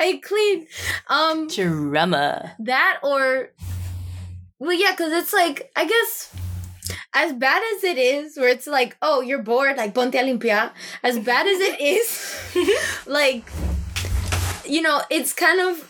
i 0.00 0.20
clean 0.24 0.66
um 1.08 1.46
drama 1.46 2.56
that 2.58 2.98
or 3.02 3.50
Well, 4.58 4.76
yeah, 4.76 4.90
because 4.92 5.12
it's 5.12 5.32
like 5.32 5.72
I 5.74 5.86
guess 5.86 6.34
as 7.14 7.32
bad 7.32 7.62
as 7.76 7.84
it 7.84 7.96
is, 7.96 8.36
where 8.36 8.48
it's 8.48 8.66
like, 8.66 8.96
oh, 9.00 9.20
you're 9.22 9.42
bored, 9.42 9.76
like 9.78 9.94
ponte 9.94 10.14
a 10.14 10.18
limpiar. 10.18 10.70
As 11.02 11.18
bad 11.18 11.46
as 11.46 11.58
it 11.60 11.80
is, 11.80 12.06
like, 13.06 13.44
you 14.68 14.82
know, 14.82 15.00
it's 15.08 15.32
kind 15.32 15.60
of 15.60 15.80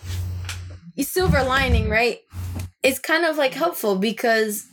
silver 1.03 1.42
lining, 1.42 1.88
right? 1.90 2.20
It's 2.83 2.99
kind 3.01 3.25
of 3.25 3.37
like 3.37 3.55
helpful 3.55 3.96
because 3.96 4.66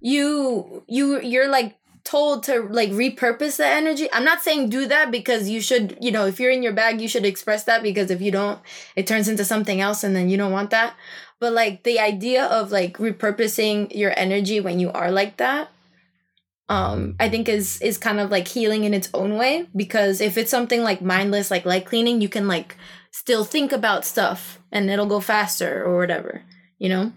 you 0.00 0.82
you 0.88 1.20
you're 1.20 1.48
like 1.48 1.76
told 2.14 2.44
to 2.44 2.60
like 2.70 2.90
repurpose 2.90 3.56
the 3.56 3.66
energy. 3.66 4.08
I'm 4.12 4.24
not 4.24 4.40
saying 4.40 4.68
do 4.68 4.86
that 4.86 5.10
because 5.10 5.48
you 5.50 5.60
should, 5.60 5.98
you 6.00 6.12
know, 6.12 6.26
if 6.26 6.38
you're 6.38 6.52
in 6.52 6.62
your 6.62 6.72
bag, 6.72 7.00
you 7.00 7.08
should 7.08 7.26
express 7.26 7.64
that 7.64 7.82
because 7.82 8.08
if 8.08 8.20
you 8.20 8.30
don't, 8.30 8.60
it 8.94 9.08
turns 9.08 9.26
into 9.28 9.44
something 9.44 9.80
else 9.80 10.04
and 10.04 10.14
then 10.14 10.28
you 10.28 10.36
don't 10.36 10.52
want 10.52 10.70
that. 10.70 10.94
But 11.40 11.54
like 11.54 11.82
the 11.82 11.98
idea 11.98 12.44
of 12.44 12.70
like 12.70 12.98
repurposing 12.98 13.92
your 13.92 14.12
energy 14.16 14.60
when 14.60 14.78
you 14.78 14.92
are 14.92 15.10
like 15.10 15.38
that 15.38 15.70
um 16.70 17.14
i 17.20 17.28
think 17.28 17.46
is 17.46 17.78
is 17.82 17.98
kind 17.98 18.18
of 18.18 18.30
like 18.30 18.48
healing 18.48 18.84
in 18.84 18.94
its 18.94 19.10
own 19.12 19.36
way 19.36 19.68
because 19.76 20.22
if 20.22 20.38
it's 20.38 20.50
something 20.50 20.82
like 20.82 21.02
mindless 21.02 21.50
like 21.50 21.66
light 21.66 21.84
cleaning 21.84 22.22
you 22.22 22.28
can 22.28 22.48
like 22.48 22.74
still 23.10 23.44
think 23.44 23.70
about 23.70 24.02
stuff 24.02 24.58
and 24.72 24.88
it'll 24.88 25.04
go 25.04 25.20
faster 25.20 25.84
or 25.84 25.98
whatever 25.98 26.40
you 26.78 26.88
know 26.88 27.12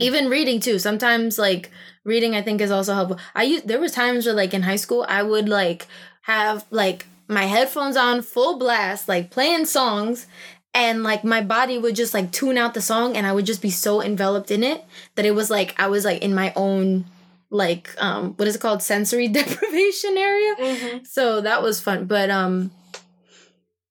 even 0.00 0.28
reading 0.28 0.58
too 0.58 0.76
sometimes 0.76 1.38
like 1.38 1.70
reading 2.08 2.34
i 2.34 2.42
think 2.42 2.60
is 2.60 2.70
also 2.70 2.94
helpful. 2.94 3.18
I 3.34 3.42
use 3.44 3.62
there 3.62 3.80
was 3.80 3.92
times 3.92 4.26
where 4.26 4.34
like 4.34 4.54
in 4.54 4.62
high 4.62 4.76
school 4.84 5.04
i 5.08 5.22
would 5.22 5.48
like 5.48 5.86
have 6.22 6.64
like 6.70 7.06
my 7.28 7.44
headphones 7.44 7.96
on 7.96 8.22
full 8.22 8.58
blast 8.58 9.08
like 9.08 9.30
playing 9.30 9.66
songs 9.66 10.26
and 10.74 11.02
like 11.02 11.22
my 11.24 11.42
body 11.42 11.78
would 11.78 11.94
just 11.94 12.14
like 12.14 12.32
tune 12.32 12.58
out 12.58 12.74
the 12.74 12.80
song 12.80 13.16
and 13.16 13.26
i 13.26 13.32
would 13.32 13.46
just 13.46 13.62
be 13.62 13.70
so 13.70 14.02
enveloped 14.02 14.50
in 14.50 14.64
it 14.64 14.84
that 15.14 15.26
it 15.26 15.34
was 15.34 15.50
like 15.50 15.74
i 15.78 15.86
was 15.86 16.04
like 16.04 16.22
in 16.22 16.34
my 16.34 16.52
own 16.56 17.04
like 17.50 17.94
um 17.98 18.34
what 18.34 18.46
is 18.48 18.56
it 18.56 18.60
called? 18.60 18.82
Sensory 18.82 19.28
deprivation 19.38 20.16
area? 20.18 20.54
Mm-hmm. 20.56 21.04
so 21.04 21.40
that 21.40 21.62
was 21.62 21.80
fun. 21.80 22.04
But 22.04 22.30
um 22.30 22.70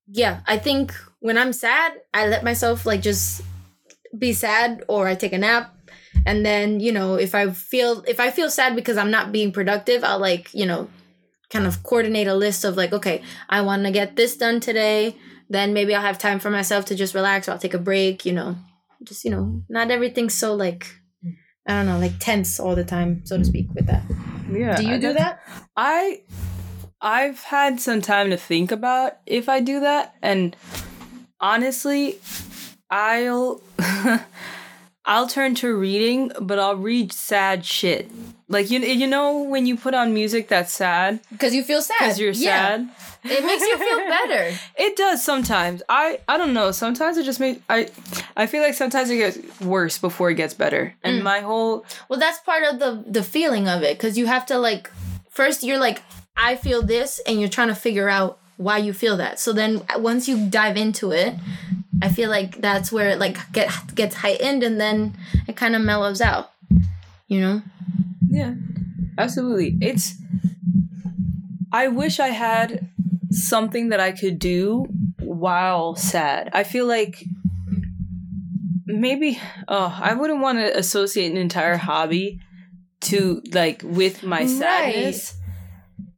yeah 0.07 0.39
i 0.47 0.57
think 0.57 0.93
when 1.19 1.37
i'm 1.37 1.53
sad 1.53 1.93
i 2.13 2.27
let 2.27 2.43
myself 2.43 2.85
like 2.85 3.01
just 3.01 3.41
be 4.17 4.33
sad 4.33 4.83
or 4.87 5.07
i 5.07 5.15
take 5.15 5.33
a 5.33 5.37
nap 5.37 5.75
and 6.27 6.45
then 6.45 6.79
you 6.79 6.91
know 6.91 7.15
if 7.15 7.33
i 7.33 7.49
feel 7.49 8.03
if 8.07 8.19
i 8.19 8.29
feel 8.29 8.49
sad 8.49 8.75
because 8.75 8.97
i'm 8.97 9.09
not 9.09 9.31
being 9.31 9.51
productive 9.51 10.03
i'll 10.03 10.19
like 10.19 10.53
you 10.53 10.65
know 10.65 10.87
kind 11.49 11.65
of 11.65 11.81
coordinate 11.83 12.27
a 12.27 12.35
list 12.35 12.63
of 12.63 12.75
like 12.75 12.93
okay 12.93 13.21
i 13.49 13.61
want 13.61 13.83
to 13.83 13.91
get 13.91 14.15
this 14.15 14.37
done 14.37 14.59
today 14.59 15.15
then 15.49 15.73
maybe 15.73 15.95
i'll 15.95 16.01
have 16.01 16.17
time 16.17 16.39
for 16.39 16.49
myself 16.49 16.85
to 16.85 16.95
just 16.95 17.15
relax 17.15 17.47
or 17.47 17.53
i'll 17.53 17.57
take 17.57 17.73
a 17.73 17.79
break 17.79 18.25
you 18.25 18.33
know 18.33 18.55
just 19.03 19.23
you 19.23 19.31
know 19.31 19.63
not 19.69 19.89
everything's 19.89 20.33
so 20.33 20.53
like 20.53 20.85
I 21.67 21.73
don't 21.73 21.85
know, 21.85 21.99
like 21.99 22.17
tense 22.19 22.59
all 22.61 22.75
the 22.75 22.85
time, 22.85 23.25
so 23.25 23.37
to 23.37 23.43
speak, 23.43 23.67
with 23.73 23.87
that. 23.87 24.03
Yeah. 24.49 24.77
Do 24.77 24.83
you 24.83 24.95
I 24.95 24.99
do 24.99 25.13
that? 25.13 25.41
I 25.75 26.21
I've 27.01 27.43
had 27.43 27.81
some 27.81 28.01
time 28.01 28.29
to 28.29 28.37
think 28.37 28.71
about 28.71 29.17
if 29.25 29.49
I 29.49 29.59
do 29.59 29.81
that, 29.81 30.15
and 30.21 30.55
honestly, 31.41 32.19
I'll 32.89 33.61
I'll 35.07 35.27
turn 35.27 35.55
to 35.55 35.75
reading, 35.75 36.31
but 36.39 36.59
I'll 36.59 36.75
read 36.75 37.11
sad 37.11 37.65
shit. 37.65 38.11
Like 38.49 38.69
you, 38.69 38.79
you 38.79 39.07
know 39.07 39.39
when 39.41 39.65
you 39.65 39.75
put 39.77 39.93
on 39.93 40.13
music 40.13 40.47
that's 40.49 40.71
sad 40.71 41.19
because 41.31 41.55
you 41.55 41.63
feel 41.63 41.81
sad 41.81 41.95
because 41.99 42.19
you're 42.19 42.31
yeah. 42.31 42.67
sad. 42.67 42.89
It 43.23 43.45
makes 43.45 43.61
you 43.63 43.77
feel 43.77 43.97
better. 43.97 44.57
it 44.77 44.95
does 44.95 45.23
sometimes. 45.23 45.81
I 45.89 46.19
I 46.27 46.37
don't 46.37 46.53
know. 46.53 46.71
Sometimes 46.71 47.17
it 47.17 47.23
just 47.23 47.39
makes 47.39 47.61
I 47.69 47.89
I 48.35 48.47
feel 48.47 48.61
like 48.61 48.73
sometimes 48.73 49.09
it 49.09 49.17
gets 49.17 49.61
worse 49.61 49.97
before 49.97 50.29
it 50.29 50.35
gets 50.35 50.53
better. 50.53 50.93
And 51.03 51.21
mm. 51.21 51.23
my 51.23 51.39
whole 51.39 51.85
well, 52.07 52.19
that's 52.19 52.39
part 52.39 52.63
of 52.63 52.79
the 52.79 53.03
the 53.07 53.23
feeling 53.23 53.67
of 53.67 53.83
it 53.83 53.97
because 53.97 54.17
you 54.17 54.27
have 54.27 54.45
to 54.47 54.57
like 54.57 54.91
first 55.29 55.63
you're 55.63 55.79
like 55.79 56.03
I 56.37 56.55
feel 56.55 56.83
this, 56.83 57.19
and 57.25 57.39
you're 57.39 57.49
trying 57.49 57.69
to 57.69 57.75
figure 57.75 58.07
out 58.07 58.37
why 58.57 58.77
you 58.77 58.93
feel 58.93 59.17
that. 59.17 59.39
So 59.39 59.53
then 59.53 59.81
once 59.97 60.27
you 60.27 60.49
dive 60.49 60.77
into 60.77 61.11
it, 61.11 61.35
I 62.01 62.09
feel 62.09 62.29
like 62.29 62.61
that's 62.61 62.91
where 62.91 63.09
it 63.09 63.19
like 63.19 63.37
get 63.51 63.71
gets 63.95 64.15
heightened, 64.15 64.63
and 64.63 64.79
then 64.79 65.17
it 65.47 65.55
kind 65.55 65.75
of 65.75 65.81
mellows 65.81 66.21
out. 66.21 66.51
You 67.27 67.41
know. 67.41 67.61
Yeah, 68.29 68.53
absolutely. 69.17 69.77
It's. 69.81 70.15
I 71.71 71.87
wish 71.89 72.19
I 72.19 72.29
had 72.29 72.89
something 73.31 73.89
that 73.89 73.99
I 73.99 74.11
could 74.11 74.39
do 74.39 74.85
while 75.19 75.95
sad. 75.95 76.49
I 76.53 76.63
feel 76.63 76.85
like 76.85 77.23
maybe 78.85 79.39
oh, 79.67 79.97
I 80.01 80.13
wouldn't 80.13 80.41
want 80.41 80.59
to 80.59 80.77
associate 80.77 81.31
an 81.31 81.37
entire 81.37 81.77
hobby 81.77 82.39
to 83.01 83.41
like 83.51 83.81
with 83.83 84.23
my 84.23 84.45
sadness. 84.45 85.33
Right. 85.33 85.43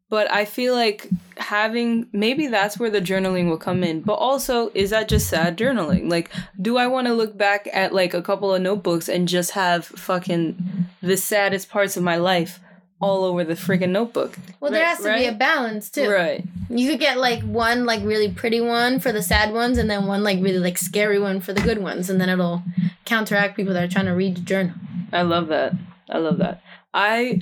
But 0.10 0.32
I 0.32 0.46
feel 0.46 0.74
like 0.74 1.08
having 1.50 2.08
maybe 2.14 2.46
that's 2.46 2.78
where 2.78 2.92
the 2.92 3.02
journaling 3.02 3.50
will 3.50 3.58
come 3.58 3.84
in. 3.84 4.02
But 4.02 4.14
also, 4.14 4.70
is 4.76 4.92
that 4.92 5.10
just 5.10 5.28
sad 5.28 5.58
journaling? 5.58 6.08
Like, 6.08 6.30
do 6.62 6.78
I 6.78 6.86
want 6.86 7.08
to 7.08 7.14
look 7.14 7.36
back 7.36 7.68
at 7.74 7.92
like 7.92 8.14
a 8.14 8.22
couple 8.22 8.54
of 8.54 8.62
notebooks 8.62 9.10
and 9.10 9.28
just 9.28 9.52
have 9.52 9.86
fucking 9.86 10.86
the 11.02 11.18
saddest 11.18 11.68
parts 11.70 11.98
of 11.98 12.04
my 12.04 12.18
life 12.18 12.60
all 13.02 13.24
over 13.24 13.44
the 13.44 13.56
freaking 13.56 13.90
notebook? 13.90 14.38
Well, 14.60 14.72
there 14.72 14.86
has 14.86 15.00
to 15.00 15.08
right? 15.08 15.22
be 15.22 15.26
a 15.26 15.32
balance 15.32 15.90
too. 15.90 16.08
Right. 16.08 16.46
You 16.70 16.88
could 16.88 17.00
get 17.00 17.18
like 17.18 17.42
one 17.42 17.84
like 17.84 18.04
really 18.04 18.32
pretty 18.32 18.62
one 18.62 19.00
for 19.00 19.12
the 19.12 19.24
sad 19.24 19.52
ones, 19.52 19.80
and 19.80 19.90
then 19.90 20.06
one 20.06 20.24
like 20.24 20.38
really 20.40 20.60
like 20.60 20.78
scary 20.78 21.18
one 21.18 21.42
for 21.42 21.52
the 21.52 21.62
good 21.62 21.80
ones, 21.80 22.12
and 22.12 22.22
then 22.22 22.30
it'll 22.30 22.62
counteract 23.06 23.56
people 23.56 23.74
that 23.74 23.84
are 23.84 23.92
trying 23.92 24.06
to 24.06 24.12
read 24.12 24.38
the 24.38 24.42
journal. 24.42 24.76
I 25.12 25.24
love 25.24 25.48
that. 25.48 25.74
I 26.08 26.20
love 26.20 26.38
that. 26.38 26.62
I 26.94 27.42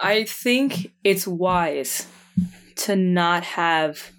I 0.00 0.24
think 0.24 0.92
it's 1.04 1.26
wise 1.26 2.06
to 2.76 2.96
not 2.96 3.44
have 3.44 4.10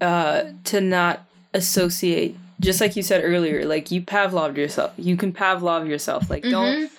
uh 0.00 0.44
to 0.64 0.80
not 0.80 1.28
associate 1.52 2.36
just 2.60 2.80
like 2.80 2.96
you 2.96 3.02
said 3.02 3.22
earlier 3.22 3.64
like 3.66 3.90
you 3.90 4.00
pavlov 4.00 4.56
yourself. 4.56 4.92
You 4.96 5.16
can 5.16 5.32
pavlov 5.32 5.86
yourself. 5.88 6.30
Like 6.30 6.44
mm-hmm. 6.44 6.52
don't 6.52 6.92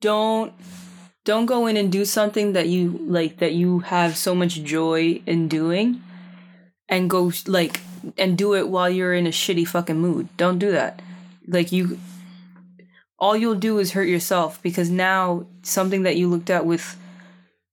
don't 0.00 0.54
don't 1.24 1.46
go 1.46 1.66
in 1.66 1.76
and 1.76 1.92
do 1.92 2.04
something 2.04 2.54
that 2.54 2.68
you 2.68 2.98
like 3.06 3.38
that 3.38 3.52
you 3.52 3.80
have 3.80 4.16
so 4.16 4.34
much 4.34 4.62
joy 4.62 5.20
in 5.26 5.48
doing 5.48 6.02
and 6.88 7.10
go 7.10 7.32
like 7.46 7.80
and 8.16 8.38
do 8.38 8.54
it 8.54 8.68
while 8.68 8.88
you're 8.88 9.12
in 9.12 9.26
a 9.26 9.30
shitty 9.30 9.66
fucking 9.66 9.98
mood. 9.98 10.28
Don't 10.36 10.58
do 10.58 10.70
that. 10.72 11.02
Like 11.46 11.72
you 11.72 11.98
all 13.20 13.36
you'll 13.36 13.54
do 13.54 13.78
is 13.78 13.92
hurt 13.92 14.08
yourself 14.08 14.62
because 14.62 14.90
now 14.90 15.46
something 15.62 16.02
that 16.04 16.16
you 16.16 16.28
looked 16.28 16.50
at 16.50 16.64
with 16.64 16.96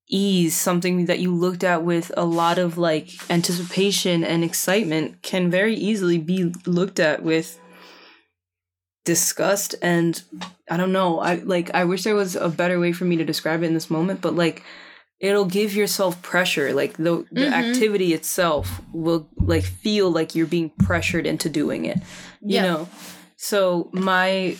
ease, 0.10 0.56
something 0.56 1.06
that 1.06 1.20
you 1.20 1.34
looked 1.34 1.64
at 1.64 1.84
with 1.84 2.12
a 2.16 2.26
lot 2.26 2.58
of 2.58 2.78
like 2.78 3.10
anticipation 3.30 4.24
and 4.24 4.44
excitement 4.44 5.22
can 5.22 5.50
very 5.50 5.76
easily 5.76 6.18
be 6.18 6.54
looked 6.66 7.00
at 7.00 7.24
with 7.24 7.60
disgust 9.06 9.74
and 9.82 10.22
I 10.70 10.76
don't 10.76 10.92
know. 10.92 11.20
I 11.20 11.36
like 11.36 11.74
I 11.74 11.86
wish 11.86 12.04
there 12.04 12.16
was 12.16 12.36
a 12.36 12.50
better 12.50 12.80
way 12.80 12.92
for 12.92 13.06
me 13.06 13.16
to 13.18 13.26
describe 13.26 13.64
it 13.64 13.68
in 13.68 13.74
this 13.74 13.90
moment, 13.90 14.22
but 14.22 14.36
like 14.36 14.64
it'll 15.20 15.46
give 15.46 15.74
yourself 15.74 16.22
pressure. 16.22 16.74
Like 16.74 16.98
the 16.98 17.26
the 17.32 17.42
mm-hmm. 17.42 17.54
activity 17.54 18.14
itself 18.14 18.82
will 18.92 19.30
like 19.38 19.64
feel 19.64 20.12
like 20.12 20.36
you're 20.36 20.46
being 20.46 20.72
pressured 20.72 21.26
into 21.26 21.50
doing 21.50 21.86
it. 21.86 21.98
You 22.42 22.56
yeah. 22.56 22.62
know. 22.64 22.90
So 23.38 23.90
my 23.94 24.58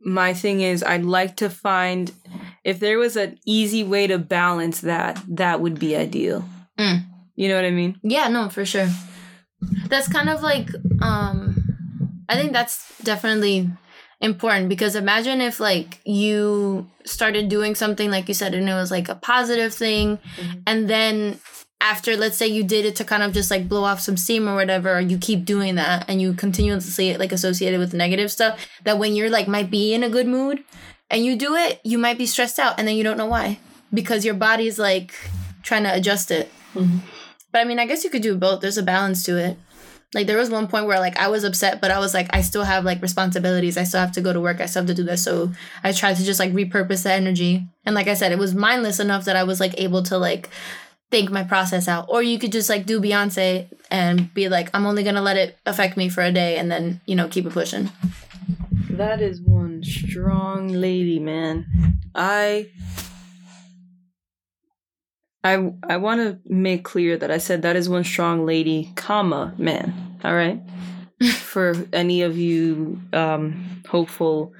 my 0.00 0.34
thing 0.34 0.60
is 0.60 0.82
I'd 0.82 1.04
like 1.04 1.36
to 1.36 1.50
find 1.50 2.12
if 2.64 2.80
there 2.80 2.98
was 2.98 3.16
an 3.16 3.38
easy 3.44 3.84
way 3.84 4.06
to 4.06 4.18
balance 4.18 4.80
that, 4.80 5.22
that 5.28 5.60
would 5.60 5.78
be 5.78 5.96
ideal. 5.96 6.44
Mm. 6.78 7.04
You 7.34 7.48
know 7.48 7.56
what 7.56 7.64
I 7.64 7.70
mean? 7.70 7.98
Yeah, 8.02 8.28
no, 8.28 8.48
for 8.48 8.64
sure. 8.64 8.88
That's 9.88 10.08
kind 10.08 10.28
of 10.28 10.42
like 10.42 10.68
um 11.00 11.56
I 12.28 12.34
think 12.34 12.52
that's 12.52 12.92
definitely 13.02 13.70
important 14.20 14.68
because 14.68 14.96
imagine 14.96 15.40
if 15.40 15.60
like 15.60 16.00
you 16.04 16.88
started 17.04 17.48
doing 17.48 17.74
something 17.74 18.10
like 18.10 18.28
you 18.28 18.34
said 18.34 18.54
and 18.54 18.68
it 18.68 18.74
was 18.74 18.90
like 18.90 19.08
a 19.08 19.14
positive 19.14 19.74
thing 19.74 20.16
mm-hmm. 20.16 20.58
and 20.66 20.88
then 20.88 21.38
after 21.86 22.16
let's 22.16 22.36
say 22.36 22.48
you 22.48 22.64
did 22.64 22.84
it 22.84 22.96
to 22.96 23.04
kind 23.04 23.22
of 23.22 23.32
just 23.32 23.48
like 23.48 23.68
blow 23.68 23.84
off 23.84 24.00
some 24.00 24.16
steam 24.16 24.48
or 24.48 24.56
whatever 24.56 25.00
you 25.00 25.16
keep 25.16 25.44
doing 25.44 25.76
that 25.76 26.04
and 26.08 26.20
you 26.20 26.32
continuously 26.32 27.16
like 27.16 27.30
associated 27.30 27.78
with 27.78 27.94
negative 27.94 28.30
stuff 28.32 28.66
that 28.82 28.98
when 28.98 29.14
you're 29.14 29.30
like 29.30 29.46
might 29.46 29.70
be 29.70 29.94
in 29.94 30.02
a 30.02 30.10
good 30.10 30.26
mood 30.26 30.64
and 31.12 31.24
you 31.24 31.36
do 31.36 31.54
it 31.54 31.80
you 31.84 31.96
might 31.96 32.18
be 32.18 32.26
stressed 32.26 32.58
out 32.58 32.74
and 32.76 32.88
then 32.88 32.96
you 32.96 33.04
don't 33.04 33.16
know 33.16 33.26
why 33.26 33.56
because 33.94 34.24
your 34.24 34.34
body's 34.34 34.80
like 34.80 35.14
trying 35.62 35.84
to 35.84 35.94
adjust 35.94 36.30
it. 36.32 36.50
Mm-hmm. 36.74 36.98
but 37.52 37.60
i 37.60 37.64
mean 37.64 37.78
i 37.78 37.86
guess 37.86 38.02
you 38.02 38.10
could 38.10 38.22
do 38.22 38.36
both. 38.36 38.60
There's 38.60 38.76
a 38.78 38.82
balance 38.82 39.22
to 39.22 39.38
it. 39.38 39.56
Like 40.12 40.26
there 40.26 40.36
was 40.36 40.50
one 40.50 40.66
point 40.66 40.86
where 40.86 40.98
like 40.98 41.16
i 41.18 41.28
was 41.28 41.44
upset 41.44 41.80
but 41.80 41.92
i 41.92 42.00
was 42.00 42.12
like 42.14 42.28
i 42.34 42.40
still 42.40 42.64
have 42.64 42.84
like 42.84 43.00
responsibilities. 43.00 43.76
I 43.76 43.84
still 43.84 44.00
have 44.00 44.12
to 44.12 44.20
go 44.20 44.32
to 44.32 44.40
work. 44.40 44.60
I 44.60 44.66
still 44.66 44.82
have 44.82 44.88
to 44.88 44.94
do 44.94 45.04
this. 45.04 45.22
So 45.22 45.52
i 45.84 45.92
tried 45.92 46.16
to 46.16 46.24
just 46.24 46.40
like 46.40 46.52
repurpose 46.52 47.04
the 47.04 47.12
energy. 47.12 47.64
And 47.84 47.94
like 47.94 48.08
i 48.08 48.14
said 48.14 48.32
it 48.32 48.38
was 48.40 48.56
mindless 48.56 48.98
enough 48.98 49.24
that 49.26 49.36
i 49.36 49.44
was 49.44 49.60
like 49.60 49.80
able 49.80 50.02
to 50.10 50.18
like 50.18 50.50
think 51.16 51.30
my 51.30 51.44
process 51.44 51.88
out. 51.88 52.06
Or 52.08 52.22
you 52.22 52.38
could 52.38 52.52
just 52.52 52.68
like 52.68 52.84
do 52.84 53.00
Beyonce 53.00 53.68
and 53.90 54.32
be 54.34 54.50
like, 54.50 54.68
I'm 54.74 54.84
only 54.84 55.02
gonna 55.02 55.22
let 55.22 55.38
it 55.38 55.58
affect 55.64 55.96
me 55.96 56.10
for 56.10 56.22
a 56.22 56.30
day 56.30 56.58
and 56.58 56.70
then, 56.70 57.00
you 57.06 57.16
know, 57.16 57.26
keep 57.28 57.46
it 57.46 57.52
pushing. 57.52 57.90
That 58.90 59.22
is 59.22 59.40
one 59.40 59.82
strong 59.82 60.68
lady, 60.68 61.18
man. 61.18 61.64
I 62.14 62.68
I 65.42 65.72
I 65.88 65.96
want 65.96 66.20
to 66.20 66.38
make 66.52 66.84
clear 66.84 67.16
that 67.16 67.30
I 67.30 67.38
said 67.38 67.62
that 67.62 67.76
is 67.76 67.88
one 67.88 68.04
strong 68.04 68.44
lady, 68.44 68.92
comma, 68.94 69.54
man. 69.56 70.18
All 70.22 70.34
right? 70.34 70.60
For 71.32 71.74
any 71.94 72.20
of 72.22 72.36
you 72.36 73.00
um 73.14 73.82
hopeful 73.88 74.52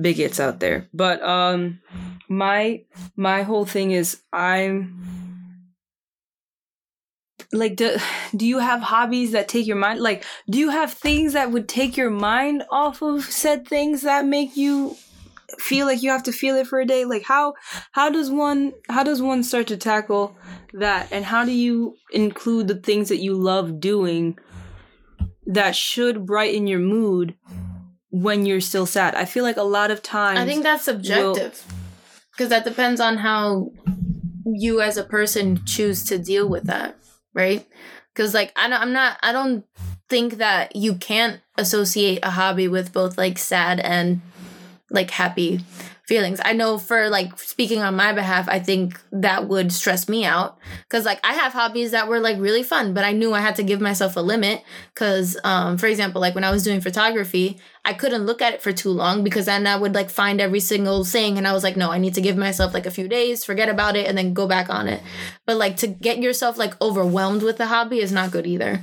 bigots 0.00 0.40
out 0.40 0.60
there. 0.60 0.88
But 0.94 1.20
um 1.22 1.80
my 2.30 2.84
my 3.14 3.42
whole 3.42 3.66
thing 3.66 3.90
is 3.90 4.22
I'm 4.32 5.27
like 7.52 7.76
do, 7.76 7.96
do 8.36 8.46
you 8.46 8.58
have 8.58 8.80
hobbies 8.80 9.32
that 9.32 9.48
take 9.48 9.66
your 9.66 9.76
mind 9.76 10.00
like 10.00 10.24
do 10.50 10.58
you 10.58 10.68
have 10.68 10.92
things 10.92 11.32
that 11.32 11.50
would 11.50 11.68
take 11.68 11.96
your 11.96 12.10
mind 12.10 12.62
off 12.70 13.00
of 13.02 13.24
said 13.24 13.66
things 13.66 14.02
that 14.02 14.26
make 14.26 14.56
you 14.56 14.96
feel 15.58 15.86
like 15.86 16.02
you 16.02 16.10
have 16.10 16.22
to 16.24 16.32
feel 16.32 16.56
it 16.56 16.66
for 16.66 16.80
a 16.80 16.86
day? 16.86 17.04
Like 17.04 17.24
how 17.24 17.54
how 17.92 18.10
does 18.10 18.30
one 18.30 18.72
how 18.88 19.02
does 19.02 19.22
one 19.22 19.42
start 19.42 19.66
to 19.68 19.76
tackle 19.76 20.36
that? 20.74 21.08
And 21.10 21.24
how 21.24 21.44
do 21.44 21.52
you 21.52 21.96
include 22.12 22.68
the 22.68 22.76
things 22.76 23.08
that 23.08 23.18
you 23.18 23.34
love 23.34 23.80
doing 23.80 24.38
that 25.46 25.74
should 25.74 26.26
brighten 26.26 26.66
your 26.66 26.80
mood 26.80 27.34
when 28.10 28.46
you're 28.46 28.60
still 28.60 28.86
sad? 28.86 29.14
I 29.14 29.24
feel 29.24 29.44
like 29.44 29.56
a 29.56 29.62
lot 29.62 29.90
of 29.90 30.02
times 30.02 30.38
I 30.38 30.46
think 30.46 30.62
that's 30.62 30.84
subjective 30.84 31.64
because 32.32 32.50
that 32.50 32.64
depends 32.64 33.00
on 33.00 33.18
how 33.18 33.70
you 34.44 34.80
as 34.80 34.96
a 34.96 35.04
person 35.04 35.64
choose 35.66 36.04
to 36.04 36.18
deal 36.18 36.48
with 36.48 36.64
that, 36.64 36.96
right? 37.38 37.66
Because 38.12 38.34
like 38.34 38.52
I 38.56 38.68
don't, 38.68 38.80
I'm 38.82 38.92
not 38.92 39.18
I 39.22 39.32
don't 39.32 39.64
think 40.08 40.34
that 40.38 40.74
you 40.76 40.96
can't 40.96 41.40
associate 41.56 42.18
a 42.22 42.30
hobby 42.30 42.68
with 42.68 42.92
both 42.92 43.16
like 43.16 43.38
sad 43.38 43.80
and 43.80 44.20
like 44.90 45.10
happy 45.10 45.60
feelings. 46.08 46.40
I 46.42 46.54
know 46.54 46.78
for 46.78 47.10
like 47.10 47.38
speaking 47.38 47.82
on 47.82 47.94
my 47.94 48.14
behalf, 48.14 48.48
I 48.48 48.60
think 48.60 48.98
that 49.12 49.46
would 49.46 49.70
stress 49.70 50.08
me 50.08 50.24
out 50.24 50.56
cuz 50.88 51.04
like 51.04 51.20
I 51.22 51.34
have 51.34 51.52
hobbies 51.52 51.90
that 51.90 52.08
were 52.08 52.18
like 52.18 52.38
really 52.40 52.62
fun, 52.62 52.94
but 52.94 53.04
I 53.04 53.12
knew 53.12 53.34
I 53.34 53.40
had 53.40 53.56
to 53.56 53.62
give 53.62 53.82
myself 53.82 54.16
a 54.16 54.20
limit 54.20 54.62
cuz 54.94 55.36
um 55.44 55.76
for 55.76 55.86
example, 55.86 56.22
like 56.22 56.34
when 56.34 56.44
I 56.44 56.50
was 56.50 56.62
doing 56.62 56.80
photography, 56.80 57.58
I 57.84 57.92
couldn't 57.92 58.24
look 58.24 58.40
at 58.40 58.54
it 58.54 58.62
for 58.62 58.72
too 58.72 58.88
long 58.88 59.22
because 59.22 59.44
then 59.44 59.66
I 59.66 59.76
would 59.76 59.94
like 59.94 60.08
find 60.08 60.40
every 60.40 60.60
single 60.60 61.04
thing 61.04 61.36
and 61.36 61.46
I 61.46 61.52
was 61.52 61.62
like, 61.62 61.76
no, 61.76 61.90
I 61.90 61.98
need 61.98 62.14
to 62.14 62.22
give 62.22 62.38
myself 62.38 62.72
like 62.72 62.86
a 62.86 62.90
few 62.90 63.06
days, 63.06 63.44
forget 63.44 63.68
about 63.68 63.94
it 63.94 64.08
and 64.08 64.16
then 64.16 64.32
go 64.32 64.48
back 64.48 64.70
on 64.70 64.88
it. 64.88 65.02
But 65.44 65.58
like 65.58 65.76
to 65.84 65.86
get 65.86 66.18
yourself 66.18 66.56
like 66.56 66.80
overwhelmed 66.80 67.42
with 67.42 67.58
the 67.58 67.66
hobby 67.66 68.00
is 68.00 68.12
not 68.12 68.30
good 68.30 68.46
either. 68.46 68.80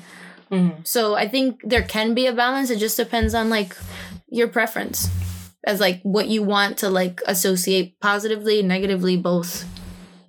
So 0.84 1.16
I 1.16 1.28
think 1.28 1.62
there 1.64 1.82
can 1.82 2.14
be 2.14 2.28
a 2.28 2.34
balance. 2.34 2.70
It 2.70 2.78
just 2.78 2.98
depends 2.98 3.34
on 3.34 3.50
like 3.50 3.76
your 4.30 4.48
preference 4.48 5.10
as 5.66 5.80
like 5.80 6.02
what 6.04 6.28
you 6.28 6.44
want 6.44 6.78
to 6.80 6.90
like 6.90 7.22
associate 7.28 8.00
positively, 8.00 8.62
negatively, 8.62 9.18
both. 9.18 9.66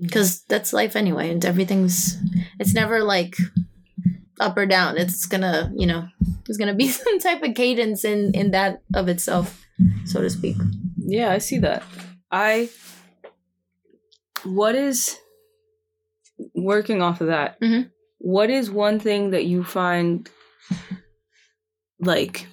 Because 0.01 0.43
that's 0.45 0.73
life 0.73 0.95
anyway, 0.97 1.31
and 1.31 1.45
everything's 1.45 2.17
it's 2.59 2.75
never 2.75 3.03
like 3.03 3.37
up 4.41 4.57
or 4.57 4.67
down. 4.67 4.99
It's 4.99 5.25
gonna, 5.27 5.73
you 5.75 5.87
know, 5.87 6.09
there's 6.45 6.59
gonna 6.59 6.75
be 6.75 6.89
some 7.05 7.19
type 7.19 7.43
of 7.43 7.55
cadence 7.55 8.05
in 8.05 8.33
in 8.35 8.51
that 8.51 8.83
of 8.95 9.09
itself, 9.09 9.65
so 10.05 10.21
to 10.21 10.29
speak. 10.29 10.57
Yeah, 10.99 11.31
I 11.31 11.39
see 11.39 11.59
that. 11.59 11.83
I 12.31 12.69
what 14.45 14.75
is 14.75 15.17
working 16.55 17.01
off 17.01 17.21
of 17.23 17.29
that? 17.29 17.59
Mhm. 17.61 17.91
what 18.19 18.51
is 18.51 18.71
one 18.71 18.99
thing 19.01 19.31
that 19.31 19.47
you 19.47 19.65
find 19.65 20.29
like 22.01 22.47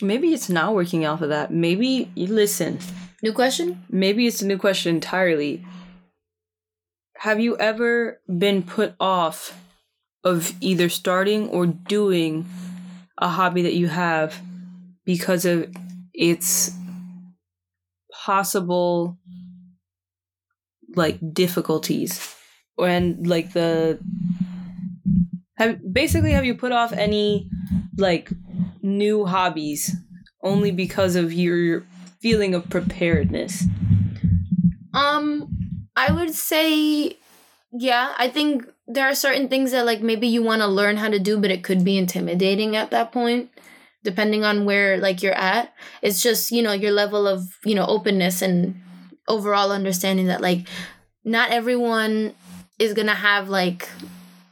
maybe 0.00 0.32
it's 0.32 0.48
not 0.48 0.74
working 0.74 1.06
off 1.06 1.22
of 1.22 1.28
that. 1.30 1.52
Maybe 1.52 2.10
you 2.14 2.26
listen. 2.26 2.78
New 3.22 3.32
question? 3.32 3.84
Maybe 3.90 4.26
it's 4.26 4.42
a 4.42 4.46
new 4.46 4.58
question 4.58 4.94
entirely. 4.94 5.64
Have 7.18 7.40
you 7.40 7.56
ever 7.58 8.20
been 8.38 8.62
put 8.62 8.94
off 9.00 9.60
of 10.22 10.52
either 10.60 10.88
starting 10.88 11.48
or 11.48 11.66
doing 11.66 12.46
a 13.18 13.28
hobby 13.28 13.62
that 13.62 13.74
you 13.74 13.88
have 13.88 14.40
because 15.04 15.44
of 15.44 15.68
its 16.14 16.70
possible 18.12 19.16
like 20.94 21.18
difficulties 21.32 22.34
and 22.78 23.26
like 23.26 23.52
the 23.52 23.98
have 25.56 25.78
basically 25.92 26.32
have 26.32 26.44
you 26.44 26.54
put 26.54 26.72
off 26.72 26.92
any 26.92 27.48
like 27.96 28.30
new 28.88 29.26
hobbies 29.26 29.96
only 30.42 30.70
because 30.70 31.16
of 31.16 31.32
your 31.32 31.84
feeling 32.20 32.54
of 32.54 32.68
preparedness 32.70 33.64
Um, 34.94 35.86
I 35.96 36.12
would 36.12 36.34
say, 36.34 37.18
yeah, 37.72 38.14
I 38.18 38.28
think 38.28 38.66
there 38.86 39.06
are 39.06 39.14
certain 39.14 39.48
things 39.48 39.72
that 39.72 39.84
like 39.86 40.00
maybe 40.00 40.26
you 40.26 40.42
want 40.42 40.62
to 40.62 40.66
learn 40.68 40.96
how 40.96 41.08
to 41.08 41.18
do, 41.18 41.38
but 41.38 41.50
it 41.50 41.62
could 41.62 41.84
be 41.84 41.98
intimidating 41.98 42.74
at 42.76 42.90
that 42.90 43.12
point, 43.12 43.50
depending 44.02 44.44
on 44.44 44.64
where 44.64 44.96
like 44.98 45.22
you're 45.22 45.34
at. 45.34 45.72
It's 46.02 46.22
just 46.22 46.50
you 46.50 46.62
know 46.62 46.72
your 46.72 46.92
level 46.92 47.26
of 47.26 47.44
you 47.64 47.74
know 47.74 47.86
openness 47.86 48.42
and 48.42 48.80
overall 49.28 49.72
understanding 49.72 50.26
that 50.28 50.40
like 50.40 50.66
not 51.24 51.50
everyone 51.50 52.34
is 52.78 52.94
gonna 52.94 53.14
have 53.14 53.48
like 53.48 53.88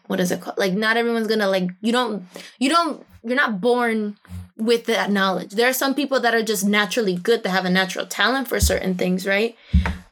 what 0.06 0.20
is 0.20 0.30
it 0.30 0.40
called? 0.40 0.58
Like 0.58 0.74
not 0.74 0.96
everyone's 0.96 1.26
gonna 1.28 1.48
like 1.48 1.70
you 1.80 1.92
don't 1.92 2.26
you 2.58 2.68
don't 2.68 3.04
you're 3.24 3.36
not 3.36 3.60
born 3.60 4.16
with 4.56 4.86
that 4.86 5.10
knowledge. 5.10 5.50
There 5.50 5.68
are 5.68 5.74
some 5.74 5.94
people 5.94 6.20
that 6.20 6.34
are 6.34 6.42
just 6.42 6.64
naturally 6.64 7.14
good 7.14 7.42
that 7.42 7.50
have 7.50 7.64
a 7.64 7.70
natural 7.70 8.06
talent 8.06 8.48
for 8.48 8.58
certain 8.58 8.94
things, 8.94 9.26
right? 9.26 9.56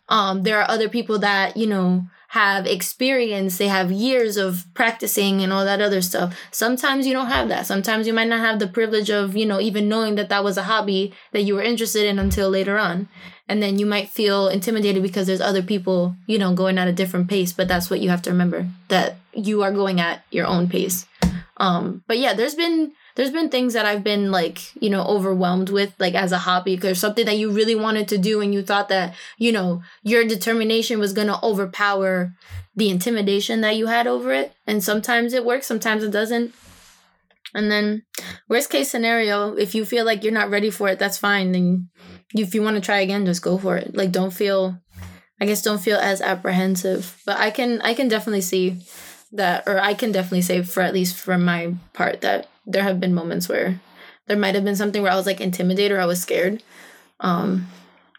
Um, 0.09 0.43
there 0.43 0.59
are 0.61 0.71
other 0.71 0.89
people 0.89 1.19
that, 1.21 1.57
you 1.57 1.67
know, 1.67 2.07
have 2.29 2.67
experience, 2.67 3.59
they 3.59 3.69
have 3.69 3.93
years 3.93 4.37
of 4.37 4.67
practicing 4.75 5.41
and 5.41 5.53
all 5.53 5.65
that 5.65 5.81
other 5.81 6.03
stuff. 6.03 6.37
Sometimes 6.51 7.07
you 7.07 7.13
don't 7.13 7.29
have 7.29 7.49
that. 7.49 7.65
Sometimes 7.65 8.09
you 8.09 8.13
might 8.13 8.27
not 8.27 8.41
have 8.41 8.59
the 8.59 8.67
privilege 8.67 9.09
of, 9.09 9.37
you 9.37 9.47
know, 9.47 9.61
even 9.61 9.89
knowing 9.89 10.17
that 10.17 10.29
that 10.31 10.43
was 10.43 10.57
a 10.57 10.65
hobby 10.65 11.15
that 11.31 11.43
you 11.43 11.55
were 11.55 11.63
interested 11.63 12.05
in 12.05 12.19
until 12.19 12.51
later 12.51 12.77
on. 12.77 13.09
And 13.49 13.63
then 13.63 13.79
you 13.79 13.87
might 13.87 14.09
feel 14.09 14.49
intimidated 14.49 15.01
because 15.01 15.29
there's 15.29 15.41
other 15.41 15.63
people, 15.63 16.17
you 16.27 16.39
know, 16.39 16.53
going 16.55 16.77
at 16.77 16.89
a 16.89 16.93
different 16.93 17.29
pace. 17.29 17.53
But 17.53 17.69
that's 17.69 17.89
what 17.89 18.01
you 18.01 18.09
have 18.09 18.23
to 18.23 18.31
remember 18.31 18.67
that 18.89 19.17
you 19.33 19.63
are 19.63 19.71
going 19.71 20.01
at 20.01 20.25
your 20.33 20.47
own 20.47 20.69
pace. 20.69 21.07
Um, 21.59 22.03
but 22.09 22.19
yeah, 22.19 22.35
there's 22.35 22.57
been 22.57 22.93
there's 23.15 23.31
been 23.31 23.49
things 23.49 23.75
that 23.75 23.87
I've 23.87 24.03
been 24.03 24.31
like, 24.31 24.75
you 24.83 24.91
know, 24.91 25.05
overwhelmed 25.05 25.71
with, 25.71 25.95
like 25.99 26.15
as 26.15 26.33
a 26.33 26.39
hobby, 26.39 26.75
because 26.75 26.99
something 26.99 27.27
that 27.27 27.39
you 27.39 27.51
really 27.51 27.75
wanted 27.75 28.09
to 28.09 28.19
do 28.19 28.41
and 28.41 28.53
you 28.53 28.63
thought 28.63 28.89
that, 28.89 29.15
you 29.39 29.53
know, 29.53 29.83
your 30.03 30.25
determination 30.27 30.99
was 30.99 31.13
gonna 31.13 31.39
overpower 31.43 32.35
the 32.75 32.91
intimidation 32.91 33.61
that 33.61 33.77
you 33.77 33.87
had 33.87 34.07
over 34.07 34.33
it. 34.33 34.55
And 34.67 34.83
sometimes 34.83 35.33
it 35.33 35.45
works, 35.45 35.67
sometimes 35.67 36.03
it 36.03 36.11
doesn't. 36.11 36.55
And 37.55 37.71
then 37.71 38.03
worst 38.49 38.69
case 38.69 38.91
scenario, 38.91 39.55
if 39.55 39.75
you 39.75 39.85
feel 39.85 40.05
like 40.05 40.25
you're 40.25 40.33
not 40.33 40.51
ready 40.51 40.71
for 40.71 40.89
it, 40.89 40.99
that's 40.99 41.19
fine. 41.19 41.53
Then 41.53 41.89
if 42.35 42.53
you 42.53 42.63
want 42.63 42.75
to 42.75 42.81
try 42.81 42.99
again, 42.99 43.27
just 43.27 43.43
go 43.43 43.59
for 43.59 43.77
it. 43.77 43.95
Like 43.95 44.11
don't 44.11 44.33
feel 44.33 44.77
I 45.41 45.47
guess 45.47 45.63
don't 45.63 45.81
feel 45.81 45.99
as 45.99 46.21
apprehensive. 46.21 47.21
But 47.25 47.39
I 47.39 47.51
can 47.51 47.81
I 47.83 47.95
can 47.95 48.09
definitely 48.09 48.41
see 48.41 48.81
that 49.35 49.65
or 49.67 49.79
I 49.79 49.95
can 49.95 50.13
definitely 50.13 50.43
say 50.43 50.63
for 50.63 50.83
at 50.83 50.95
least 50.95 51.17
from 51.17 51.45
my 51.45 51.75
part 51.93 52.21
that 52.23 52.49
there 52.67 52.83
have 52.83 53.01
been 53.01 53.15
moments 53.15 53.49
where 53.49 53.81
there 54.27 54.37
might 54.37 54.55
have 54.55 54.65
been 54.65 54.77
something 54.77 55.03
where 55.03 55.13
I 55.13 55.17
was 55.17 55.27
like 55.27 55.41
intimidated 55.41 55.97
or 55.97 56.01
I 56.01 56.07
was 56.07 56.23
scared. 56.23 56.63
Um 57.21 57.67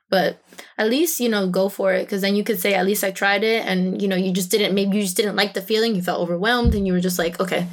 but 0.09 0.41
at 0.77 0.89
least 0.89 1.19
you 1.19 1.29
know 1.29 1.47
go 1.47 1.67
for 1.67 1.93
it 1.93 2.03
because 2.03 2.21
then 2.21 2.35
you 2.35 2.43
could 2.43 2.59
say 2.59 2.73
at 2.73 2.85
least 2.85 3.03
I 3.03 3.11
tried 3.11 3.43
it 3.43 3.65
and 3.65 4.01
you 4.01 4.07
know 4.07 4.15
you 4.15 4.31
just 4.31 4.51
didn't 4.51 4.75
maybe 4.75 4.97
you 4.97 5.03
just 5.03 5.17
didn't 5.17 5.35
like 5.35 5.53
the 5.53 5.61
feeling 5.61 5.95
you 5.95 6.01
felt 6.01 6.21
overwhelmed 6.21 6.75
and 6.75 6.85
you 6.85 6.93
were 6.93 6.99
just 6.99 7.17
like 7.17 7.39
okay 7.39 7.67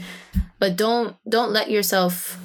but 0.59 0.77
don't 0.77 1.17
don't 1.29 1.53
let 1.53 1.71
yourself 1.71 2.41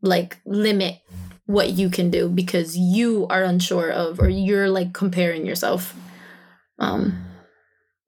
like 0.00 0.38
limit 0.46 1.00
what 1.46 1.70
you 1.70 1.90
can 1.90 2.10
do 2.10 2.28
because 2.28 2.76
you 2.76 3.26
are 3.28 3.42
unsure 3.42 3.90
of 3.90 4.20
or 4.20 4.28
you're 4.28 4.70
like 4.70 4.92
comparing 4.92 5.44
yourself 5.44 5.94
um 6.78 7.27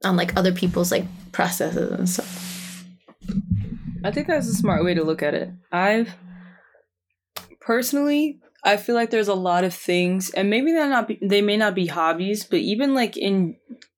on 0.05 0.17
like 0.17 0.37
other 0.37 0.53
people's 0.53 0.91
like 0.91 1.05
processes 1.33 1.93
and 1.93 2.09
stuff 2.09 2.49
I 4.03 4.11
think 4.11 4.29
that's 4.29 4.49
a 4.49 4.55
smart 4.55 4.85
way 4.85 4.95
to 4.95 5.05
look 5.05 5.23
at 5.23 5.35
it. 5.35 5.51
I've 5.71 6.15
personally, 7.61 8.41
I 8.65 8.77
feel 8.77 8.95
like 8.95 9.11
there's 9.11 9.29
a 9.29 9.35
lot 9.35 9.65
of 9.65 9.75
things, 9.75 10.31
and 10.31 10.49
maybe 10.49 10.73
they're 10.73 10.89
not, 10.89 11.09
be, 11.09 11.19
they 11.21 11.43
may 11.43 11.57
not 11.57 11.75
be 11.75 11.87
hobbies, 11.87 12.45
but 12.45 12.61
even 12.61 12.95
like 12.95 13.17
in 13.17 13.57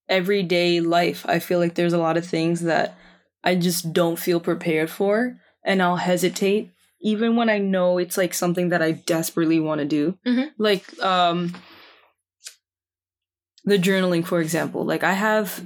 everyday 0.08 0.80
life, 0.80 1.24
I 1.28 1.38
feel 1.38 1.58
like 1.58 1.74
there's 1.74 1.92
a 1.92 1.98
lot 1.98 2.16
of 2.16 2.26
things 2.26 2.62
that 2.62 2.96
I 3.44 3.54
just 3.54 3.92
don't 3.92 4.18
feel 4.18 4.40
prepared 4.40 4.90
for, 4.90 5.38
and 5.64 5.82
I'll 5.82 5.96
hesitate 5.96 6.70
even 7.00 7.34
when 7.34 7.48
I 7.48 7.58
know 7.58 7.98
it's 7.98 8.16
like 8.16 8.32
something 8.34 8.68
that 8.68 8.82
I 8.82 8.92
desperately 8.92 9.58
want 9.58 9.80
to 9.80 9.84
do. 9.84 10.18
Mhm. 10.26 10.50
Like, 10.58 11.00
um, 11.02 11.54
the 13.64 13.78
journaling, 13.78 14.24
for 14.26 14.40
example. 14.40 14.84
Like, 14.84 15.02
I 15.02 15.12
have 15.12 15.64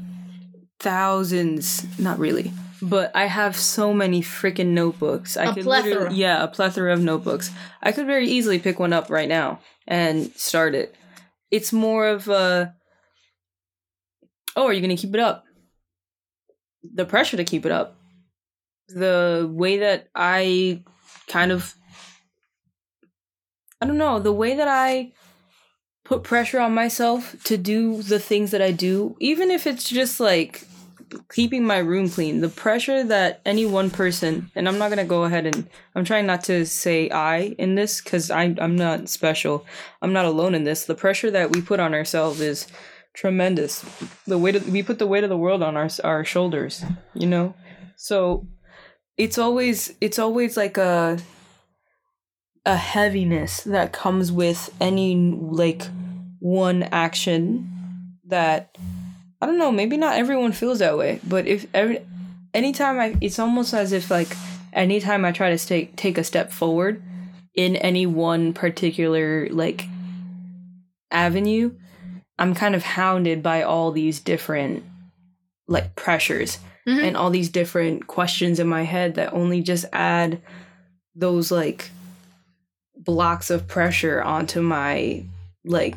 thousands, 0.81 1.87
not 1.99 2.19
really, 2.19 2.53
but 2.83 3.15
I 3.15 3.27
have 3.27 3.57
so 3.57 3.93
many 3.93 4.23
freaking 4.23 4.69
notebooks. 4.69 5.37
I 5.37 5.51
A 5.51 5.55
could 5.55 5.65
plethora. 5.65 6.13
yeah, 6.13 6.43
a 6.43 6.49
plethora 6.49 6.93
of 6.93 7.03
notebooks. 7.03 7.51
I 7.83 7.93
could 7.93 8.07
very 8.07 8.29
easily 8.29 8.59
pick 8.59 8.79
one 8.79 8.93
up 8.93 9.11
right 9.11 9.29
now 9.29 9.61
and 9.87 10.33
start 10.33 10.75
it. 10.75 10.95
It's 11.51 11.73
more 11.73 12.07
of 12.09 12.29
a 12.29 12.75
oh, 14.57 14.67
are 14.67 14.73
you 14.73 14.81
gonna 14.81 14.97
keep 14.97 15.15
it 15.15 15.21
up? 15.21 15.45
The 16.83 17.05
pressure 17.05 17.37
to 17.37 17.45
keep 17.45 17.67
it 17.67 17.73
up. 17.73 17.97
The 18.89 19.49
way 19.53 19.79
that 19.79 20.09
I 20.15 20.83
kind 21.29 21.51
of 21.53 21.75
I 23.81 23.87
don't 23.87 23.99
know, 23.99 24.19
the 24.21 24.33
way 24.33 24.57
that 24.57 24.69
I 24.69 25.13
put 26.07 26.23
pressure 26.23 26.61
on 26.61 26.73
myself 26.73 27.35
to 27.43 27.57
do 27.57 28.03
the 28.03 28.21
things 28.21 28.53
that 28.53 28.63
I 28.63 28.71
do, 28.71 29.17
even 29.19 29.51
if 29.51 29.67
it's 29.67 29.89
just 29.89 30.21
like 30.21 30.65
keeping 31.33 31.65
my 31.65 31.79
room 31.79 32.09
clean, 32.09 32.41
the 32.41 32.49
pressure 32.49 33.03
that 33.05 33.41
any 33.45 33.67
one 33.67 33.91
person, 33.91 34.51
and 34.55 34.69
I'm 34.69 34.79
not 34.79 34.89
gonna 34.89 35.05
go 35.05 35.25
ahead 35.25 35.47
and 35.47 35.69
I'm 35.95 36.05
trying 36.05 36.27
not 36.27 36.45
to 36.45 36.65
say 36.65 37.11
I 37.11 37.55
in 37.59 37.75
this 37.75 38.01
because 38.01 38.31
I'm 38.31 38.77
not 38.77 39.09
special. 39.09 39.67
I'm 40.01 40.13
not 40.13 40.25
alone 40.25 40.55
in 40.55 40.65
this. 40.65 40.85
The 40.85 40.95
pressure 40.95 41.31
that 41.33 41.51
we 41.51 41.61
put 41.61 41.81
on 41.81 41.93
ourselves 41.93 42.41
is 42.41 42.69
tremendous. 43.15 43.85
The 44.27 44.39
weight 44.39 44.57
of, 44.57 44.69
we 44.69 44.83
put 44.83 44.99
the 44.99 45.07
weight 45.07 45.25
of 45.25 45.31
the 45.31 45.39
world 45.39 45.63
on 45.63 45.77
our 45.77 45.89
our 46.05 46.25
shoulders, 46.25 46.85
you 47.15 47.27
know. 47.27 47.55
So 47.97 48.47
it's 49.17 49.39
always 49.39 49.95
it's 50.01 50.21
always 50.21 50.57
like 50.57 50.77
a 50.77 51.19
a 52.67 52.77
heaviness 52.77 53.63
that 53.63 53.93
comes 53.93 54.31
with 54.31 54.75
any 54.81 55.15
like 55.15 55.83
one 56.41 56.83
action 56.85 58.19
that 58.27 58.77
I 59.41 59.47
don't 59.47 59.59
know, 59.59 59.71
maybe 59.73 59.97
not 59.97 60.17
everyone 60.17 60.53
feels 60.53 60.81
that 60.81 60.99
way, 60.99 61.21
but 61.27 61.47
if 61.47 61.67
every 61.73 62.01
anytime 62.53 62.99
I 63.01 63.15
it's 63.21 63.39
almost 63.39 63.73
as 63.73 63.93
if 63.93 64.11
like 64.11 64.37
anytime 64.73 65.25
I 65.25 65.33
try 65.33 65.57
to 65.57 65.67
take 65.67 65.97
take 65.97 66.19
a 66.19 66.25
step 66.25 66.53
forward 66.53 67.03
in 67.55 67.77
any 67.77 68.05
one 68.07 68.53
particular 68.53 69.49
like 69.51 69.87
avenue, 71.11 71.73
I'm 72.39 72.55
kind 72.55 72.75
of 72.75 72.83
hounded 72.83 73.43
by 73.43 73.63
all 73.63 73.93
these 73.93 74.21
different 74.21 74.85
like 75.69 75.95
pressures 75.97 76.59
Mhm. 76.87 77.03
and 77.03 77.17
all 77.17 77.31
these 77.31 77.49
different 77.49 78.07
questions 78.07 78.61
in 78.61 78.69
my 78.69 78.83
head 78.83 79.15
that 79.17 79.33
only 79.33 79.61
just 79.63 79.85
add 79.93 80.41
those 81.17 81.51
like 81.51 81.91
blocks 83.07 83.49
of 83.49 83.67
pressure 83.67 84.23
onto 84.23 84.61
my 84.61 85.25
like 85.65 85.97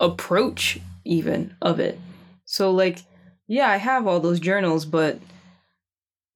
approach 0.00 0.80
even 1.04 1.54
of 1.62 1.78
it. 1.78 1.98
So 2.46 2.72
like 2.72 3.02
yeah, 3.46 3.68
I 3.68 3.76
have 3.76 4.06
all 4.06 4.20
those 4.20 4.40
journals, 4.40 4.84
but 4.84 5.20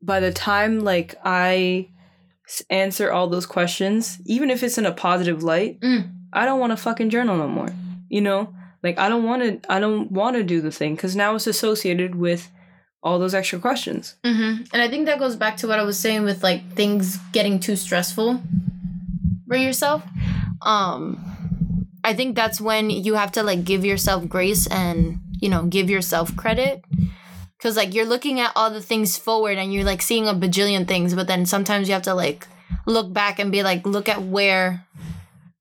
by 0.00 0.20
the 0.20 0.32
time 0.32 0.80
like 0.80 1.14
I 1.24 1.88
answer 2.70 3.10
all 3.10 3.28
those 3.28 3.46
questions, 3.46 4.18
even 4.26 4.50
if 4.50 4.62
it's 4.62 4.78
in 4.78 4.86
a 4.86 4.92
positive 4.92 5.42
light, 5.42 5.80
Mm. 5.80 6.10
I 6.32 6.46
don't 6.46 6.60
want 6.60 6.70
to 6.70 6.78
fucking 6.78 7.10
journal 7.10 7.36
no 7.36 7.48
more. 7.48 7.68
You 8.08 8.20
know? 8.22 8.54
Like 8.82 8.98
I 8.98 9.08
don't 9.08 9.24
want 9.24 9.42
to 9.42 9.72
I 9.72 9.80
don't 9.80 10.10
want 10.10 10.36
to 10.36 10.42
do 10.42 10.60
the 10.60 10.72
thing 10.72 10.96
cuz 10.96 11.14
now 11.16 11.34
it's 11.34 11.46
associated 11.46 12.14
with 12.14 12.50
all 13.02 13.18
those 13.18 13.34
extra 13.34 13.58
questions. 13.58 14.14
Mm-hmm. 14.24 14.64
And 14.72 14.82
I 14.82 14.88
think 14.88 15.06
that 15.06 15.18
goes 15.18 15.36
back 15.36 15.56
to 15.58 15.66
what 15.68 15.78
I 15.78 15.82
was 15.82 15.98
saying 15.98 16.22
with 16.24 16.42
like 16.42 16.72
things 16.74 17.18
getting 17.32 17.58
too 17.58 17.76
stressful 17.76 18.40
for 19.52 19.58
yourself. 19.58 20.02
Um, 20.62 21.86
I 22.02 22.14
think 22.14 22.36
that's 22.36 22.58
when 22.58 22.88
you 22.88 23.14
have 23.14 23.32
to 23.32 23.42
like 23.42 23.64
give 23.64 23.84
yourself 23.84 24.26
grace 24.26 24.66
and 24.66 25.18
you 25.40 25.50
know 25.50 25.66
give 25.66 25.90
yourself 25.90 26.34
credit 26.36 26.82
because 27.58 27.76
like 27.76 27.92
you're 27.92 28.06
looking 28.06 28.40
at 28.40 28.52
all 28.56 28.70
the 28.70 28.80
things 28.80 29.18
forward 29.18 29.58
and 29.58 29.72
you're 29.72 29.84
like 29.84 30.00
seeing 30.00 30.26
a 30.26 30.32
bajillion 30.32 30.88
things, 30.88 31.14
but 31.14 31.26
then 31.26 31.44
sometimes 31.44 31.86
you 31.86 31.92
have 31.92 32.02
to 32.04 32.14
like 32.14 32.48
look 32.86 33.12
back 33.12 33.38
and 33.38 33.52
be 33.52 33.62
like, 33.62 33.84
look 33.86 34.08
at 34.08 34.22
where 34.22 34.86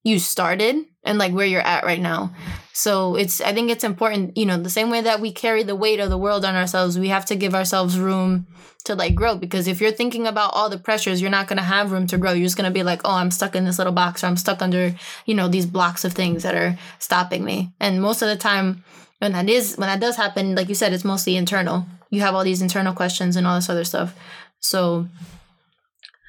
you 0.04 0.20
started 0.20 0.78
and 1.04 1.18
like 1.18 1.34
where 1.34 1.46
you're 1.46 1.62
at 1.62 1.84
right 1.84 2.00
now. 2.00 2.34
So 2.74 3.16
it's 3.16 3.42
I 3.42 3.54
think 3.54 3.70
it's 3.70 3.84
important, 3.84 4.38
you 4.38 4.46
know, 4.46 4.58
the 4.58 4.70
same 4.70 4.90
way 4.90 5.02
that 5.02 5.20
we 5.20 5.32
carry 5.32 5.64
the 5.64 5.76
weight 5.76 6.00
of 6.00 6.10
the 6.10 6.18
world 6.18 6.46
on 6.46 6.56
ourselves, 6.56 6.98
we 6.98 7.10
have 7.10 7.26
to 7.26 7.36
give 7.36 7.54
ourselves 7.54 8.00
room 8.00 8.48
to 8.86 8.96
like 8.96 9.14
grow 9.14 9.36
because 9.36 9.68
if 9.68 9.80
you're 9.80 9.92
thinking 9.92 10.26
about 10.26 10.52
all 10.54 10.70
the 10.70 10.78
pressures, 10.78 11.22
you're 11.22 11.30
not 11.30 11.48
going 11.48 11.58
to 11.58 11.64
have 11.64 11.92
room 11.92 12.08
to 12.08 12.18
grow. 12.18 12.32
You're 12.32 12.46
just 12.46 12.58
going 12.58 12.70
to 12.70 12.74
be 12.74 12.84
like, 12.84 13.02
"Oh, 13.06 13.14
I'm 13.14 13.32
stuck 13.32 13.56
in 13.56 13.66
this 13.66 13.78
little 13.78 13.94
box 13.94 14.24
or 14.24 14.28
I'm 14.28 14.38
stuck 14.38 14.62
under, 14.62 14.96
you 15.26 15.36
know, 15.36 15.48
these 15.48 15.66
blocks 15.66 16.06
of 16.06 16.14
things 16.14 16.44
that 16.44 16.56
are 16.56 16.78
stopping 17.00 17.44
me." 17.44 17.74
And 17.80 18.02
most 18.02 18.22
of 18.22 18.30
the 18.30 18.38
time 18.38 18.84
when 19.20 19.34
that 19.34 19.50
is 19.50 19.76
when 19.78 19.88
that 19.88 20.00
does 20.00 20.16
happen, 20.16 20.56
like 20.56 20.70
you 20.70 20.76
said, 20.76 20.94
it's 20.94 21.06
mostly 21.06 21.36
internal. 21.36 21.86
You 22.10 22.22
have 22.22 22.36
all 22.36 22.44
these 22.44 22.62
internal 22.62 22.94
questions 22.94 23.36
and 23.36 23.46
all 23.46 23.56
this 23.56 23.70
other 23.70 23.84
stuff. 23.84 24.16
So 24.60 25.08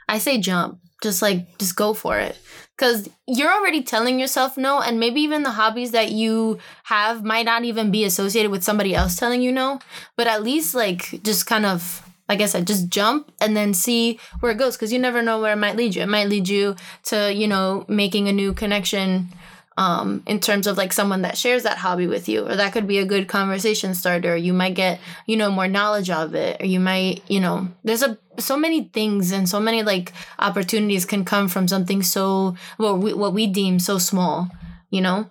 I 0.09 0.19
say 0.19 0.39
jump. 0.39 0.79
Just 1.03 1.21
like 1.21 1.59
just 1.59 1.77
go 1.77 1.93
for 1.95 2.19
it. 2.19 2.39
Cuz 2.79 3.09
you're 3.27 3.53
already 3.53 3.83
telling 3.83 4.19
yourself 4.19 4.57
no 4.57 4.81
and 4.81 4.99
maybe 4.99 5.21
even 5.21 5.43
the 5.43 5.51
hobbies 5.51 5.91
that 5.91 6.11
you 6.11 6.59
have 6.85 7.25
might 7.25 7.45
not 7.45 7.65
even 7.65 7.91
be 7.91 8.05
associated 8.05 8.51
with 8.51 8.65
somebody 8.65 8.95
else 8.95 9.17
telling 9.17 9.43
you 9.43 9.53
no, 9.53 9.81
but 10.17 10.27
at 10.27 10.43
least 10.43 10.75
like 10.75 11.23
just 11.23 11.47
kind 11.47 11.67
of 11.67 12.03
like 12.29 12.41
I 12.41 12.47
said, 12.47 12.67
just 12.67 12.89
jump 12.89 13.31
and 13.41 13.55
then 13.55 13.75
see 13.75 14.19
where 14.41 14.53
it 14.53 14.59
goes 14.59 14.77
because 14.77 14.93
you 14.93 14.99
never 14.99 15.21
know 15.21 15.41
where 15.41 15.53
it 15.53 15.57
might 15.57 15.77
lead 15.77 15.95
you. 15.95 16.03
It 16.03 16.09
might 16.09 16.29
lead 16.29 16.49
you 16.49 16.77
to, 17.05 17.33
you 17.33 17.47
know, 17.47 17.85
making 17.89 18.29
a 18.29 18.33
new 18.33 18.55
connection 18.55 19.29
um, 19.77 20.23
in 20.27 20.41
terms 20.41 20.67
of 20.67 20.77
like 20.77 20.93
someone 20.93 21.23
that 21.23 21.39
shares 21.39 21.63
that 21.63 21.79
hobby 21.79 22.07
with 22.07 22.29
you, 22.29 22.47
or 22.47 22.57
that 22.57 22.73
could 22.73 22.87
be 22.87 22.99
a 22.99 23.07
good 23.07 23.29
conversation 23.29 23.95
starter. 23.95 24.37
You 24.37 24.53
might 24.53 24.75
get, 24.75 25.01
you 25.27 25.37
know, 25.37 25.51
more 25.51 25.69
knowledge 25.69 26.11
of 26.11 26.35
it, 26.35 26.61
or 26.61 26.67
you 26.67 26.81
might, 26.81 27.23
you 27.29 27.41
know, 27.41 27.69
there's 27.85 28.03
a 28.03 28.19
so 28.39 28.57
many 28.57 28.85
things 28.85 29.31
and 29.33 29.49
so 29.49 29.61
many 29.61 29.83
like 29.83 30.13
opportunities 30.39 31.05
can 31.05 31.25
come 31.25 31.49
from 31.49 31.69
something 31.69 32.03
so 32.03 32.57
well, 32.79 32.97
we, 32.97 33.15
what 33.15 33.33
we 33.33 33.47
deem 33.47 33.79
so 33.79 33.99
small, 33.99 34.49
you 34.91 35.01
know. 35.01 35.29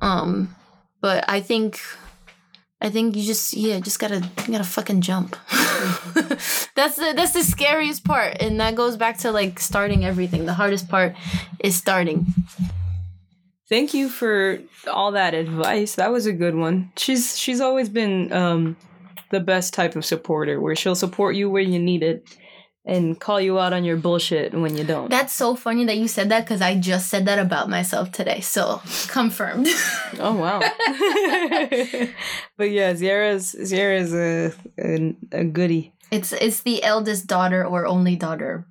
Um, 0.00 0.54
but 1.00 1.24
I 1.28 1.40
think 1.40 1.80
I 2.80 2.88
think 2.88 3.14
you 3.14 3.22
just 3.22 3.54
yeah, 3.54 3.78
just 3.80 3.98
gotta 3.98 4.28
you 4.46 4.52
gotta 4.52 4.64
fucking 4.64 5.02
jump. 5.02 5.36
that's 6.74 6.96
the 6.96 7.12
that's 7.14 7.32
the 7.32 7.42
scariest 7.42 8.04
part, 8.04 8.40
and 8.40 8.58
that 8.60 8.74
goes 8.74 8.96
back 8.96 9.18
to 9.18 9.32
like 9.32 9.60
starting 9.60 10.04
everything. 10.04 10.46
The 10.46 10.54
hardest 10.54 10.88
part 10.88 11.14
is 11.58 11.76
starting. 11.76 12.34
Thank 13.70 13.94
you 13.94 14.08
for 14.08 14.58
all 14.90 15.12
that 15.12 15.32
advice. 15.32 15.94
That 15.94 16.10
was 16.10 16.26
a 16.26 16.32
good 16.32 16.56
one. 16.56 16.92
She's 16.96 17.38
she's 17.38 17.60
always 17.60 17.88
been 17.88 18.32
um 18.32 18.76
the 19.30 19.40
best 19.40 19.72
type 19.72 19.94
of 19.96 20.04
supporter 20.04 20.60
where 20.60 20.74
she'll 20.74 20.96
support 20.96 21.36
you 21.36 21.48
where 21.48 21.62
you 21.62 21.78
need 21.78 22.02
it 22.02 22.36
and 22.84 23.20
call 23.20 23.40
you 23.40 23.60
out 23.60 23.72
on 23.72 23.84
your 23.84 23.96
bullshit 23.96 24.52
when 24.54 24.76
you 24.76 24.82
don't. 24.82 25.08
That's 25.08 25.32
so 25.32 25.54
funny 25.54 25.84
that 25.84 25.98
you 25.98 26.08
said 26.08 26.30
that 26.30 26.44
because 26.44 26.60
I 26.60 26.76
just 26.76 27.08
said 27.08 27.26
that 27.26 27.38
about 27.38 27.70
myself 27.70 28.10
today. 28.10 28.40
So 28.40 28.82
confirmed. 29.06 29.68
oh 30.18 30.34
wow. 30.34 30.58
but 32.56 32.70
yeah, 32.70 32.92
Ziara's 32.94 33.54
Ziara's 33.54 34.12
a, 34.12 34.52
a 34.78 35.16
a 35.30 35.44
goodie. 35.44 35.94
it's 36.10 36.32
it's 36.32 36.62
the 36.62 36.82
eldest 36.82 37.28
daughter 37.28 37.64
or 37.64 37.86
only 37.86 38.16
daughter 38.16 38.66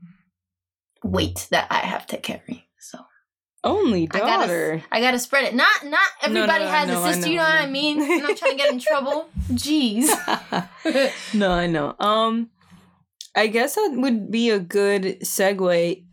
weight 1.03 1.47
that 1.51 1.67
I 1.69 1.85
have 1.85 2.05
to 2.07 2.17
carry. 2.17 2.67
So 2.79 2.99
Only 3.63 4.03
I 4.11 4.19
gotta- 4.19 4.47
daughter. 4.47 4.83
I 4.91 5.01
gotta 5.01 5.19
spread 5.19 5.45
it. 5.45 5.53
Not 5.55 5.83
not 5.85 6.07
no, 6.21 6.27
everybody 6.41 6.63
has 6.65 6.87
know, 6.87 7.01
a 7.01 7.03
I 7.03 7.11
sister. 7.11 7.25
know, 7.25 7.31
you 7.31 7.37
know 7.37 7.43
I 7.43 7.55
what 7.55 7.61
I 7.61 7.69
mean? 7.69 8.01
I'm 8.01 8.21
not 8.21 8.37
trying 8.37 8.51
to 8.51 8.57
get 8.57 8.71
in 8.71 8.79
trouble. 8.79 9.29
Jeez. 9.51 10.07
no, 11.33 11.51
I 11.51 11.67
know. 11.67 11.95
Um, 11.99 12.49
I 13.35 13.47
guess 13.47 13.75
that 13.75 13.91
would 13.95 14.31
be 14.31 14.49
a 14.49 14.59
good 14.59 15.19
segue. 15.21 16.03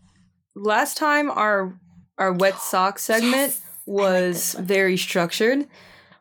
Last 0.56 0.96
time 0.96 1.30
our 1.30 1.78
our 2.18 2.32
wet 2.32 2.58
sock 2.60 2.98
segment 2.98 3.58
was 3.86 4.54
very 4.58 4.96
structured. 4.96 5.66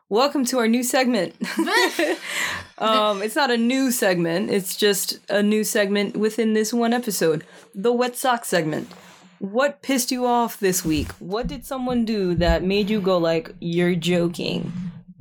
Welcome 0.08 0.44
to 0.46 0.58
our 0.58 0.68
new 0.68 0.84
segment. 0.84 1.34
um, 2.78 3.22
it's 3.22 3.34
not 3.34 3.50
a 3.50 3.56
new 3.56 3.90
segment. 3.90 4.52
It's 4.52 4.76
just 4.76 5.18
a 5.28 5.42
new 5.42 5.64
segment 5.64 6.16
within 6.16 6.52
this 6.52 6.72
one 6.72 6.92
episode. 6.92 7.44
The 7.74 7.92
wet 7.92 8.14
sock 8.14 8.44
segment. 8.44 8.88
What 9.38 9.82
pissed 9.82 10.10
you 10.10 10.26
off 10.26 10.58
this 10.58 10.84
week? 10.84 11.08
What 11.18 11.46
did 11.46 11.64
someone 11.66 12.04
do 12.04 12.34
that 12.36 12.62
made 12.64 12.88
you 12.90 13.00
go 13.00 13.18
like, 13.18 13.54
"You're 13.60 13.94
joking"? 13.94 14.72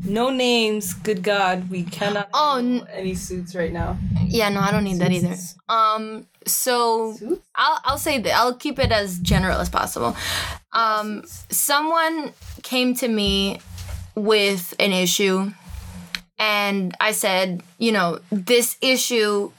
No 0.04 0.30
names. 0.30 0.94
Good 0.94 1.24
God, 1.24 1.70
we 1.70 1.84
cannot. 1.84 2.30
Oh, 2.34 2.56
handle 2.56 2.88
any 2.92 3.16
suits 3.16 3.56
right 3.56 3.72
now. 3.72 3.98
Yeah, 4.26 4.50
no, 4.50 4.60
I 4.60 4.72
don't 4.72 4.84
need 4.84 5.00
that 5.00 5.12
either. 5.12 5.36
Um, 5.70 6.28
so 6.46 7.16
I'll 7.56 7.80
I'll 7.84 7.98
say 7.98 8.20
that 8.20 8.34
I'll 8.36 8.56
keep 8.56 8.78
it 8.80 8.92
as 8.92 9.20
general 9.20 9.60
as 9.60 9.70
possible. 9.70 10.16
Um, 10.74 11.24
someone 11.50 12.34
came 12.62 12.94
to 12.96 13.08
me 13.08 13.60
with 14.16 14.74
an 14.80 14.92
issue, 14.92 15.52
and 16.38 16.96
I 17.00 17.12
said, 17.12 17.64
you 17.78 17.92
know, 17.92 18.20
this 18.32 18.78
issue. 18.82 19.52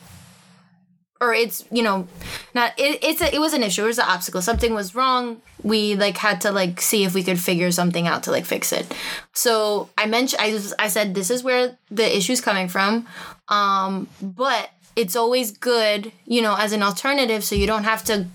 Or 1.21 1.33
it's 1.33 1.65
you 1.71 1.83
know, 1.83 2.07
not 2.55 2.73
it, 2.79 3.03
it's 3.03 3.23
a, 3.23 3.35
it 3.35 3.39
was 3.39 3.55
an 3.55 3.63
issue. 3.63 3.85
It 3.85 3.87
was 3.87 3.99
an 3.99 4.07
obstacle. 4.07 4.43
Something 4.43 4.75
was 4.75 4.95
wrong. 4.95 5.41
We 5.63 5.95
like 5.97 6.19
had 6.19 6.43
to 6.43 6.53
like 6.53 6.81
see 6.81 7.05
if 7.05 7.15
we 7.15 7.23
could 7.23 7.41
figure 7.41 7.71
something 7.71 8.07
out 8.07 8.25
to 8.25 8.31
like 8.31 8.45
fix 8.45 8.73
it. 8.73 8.95
So 9.33 9.89
I 9.97 10.07
mentioned 10.07 10.41
I 10.43 10.59
I 10.79 10.89
said 10.89 11.15
this 11.15 11.31
is 11.31 11.43
where 11.43 11.79
the 11.91 12.17
issue's 12.17 12.41
coming 12.41 12.69
from, 12.69 13.07
um, 13.49 14.09
but 14.21 14.71
it's 14.95 15.17
always 15.17 15.53
good, 15.53 16.13
you 16.25 16.43
know, 16.43 16.57
as 16.59 16.73
an 16.73 16.83
alternative 16.83 17.45
so 17.45 17.55
you 17.55 17.67
don't 17.67 17.85
have 17.85 18.03
to 18.05 18.27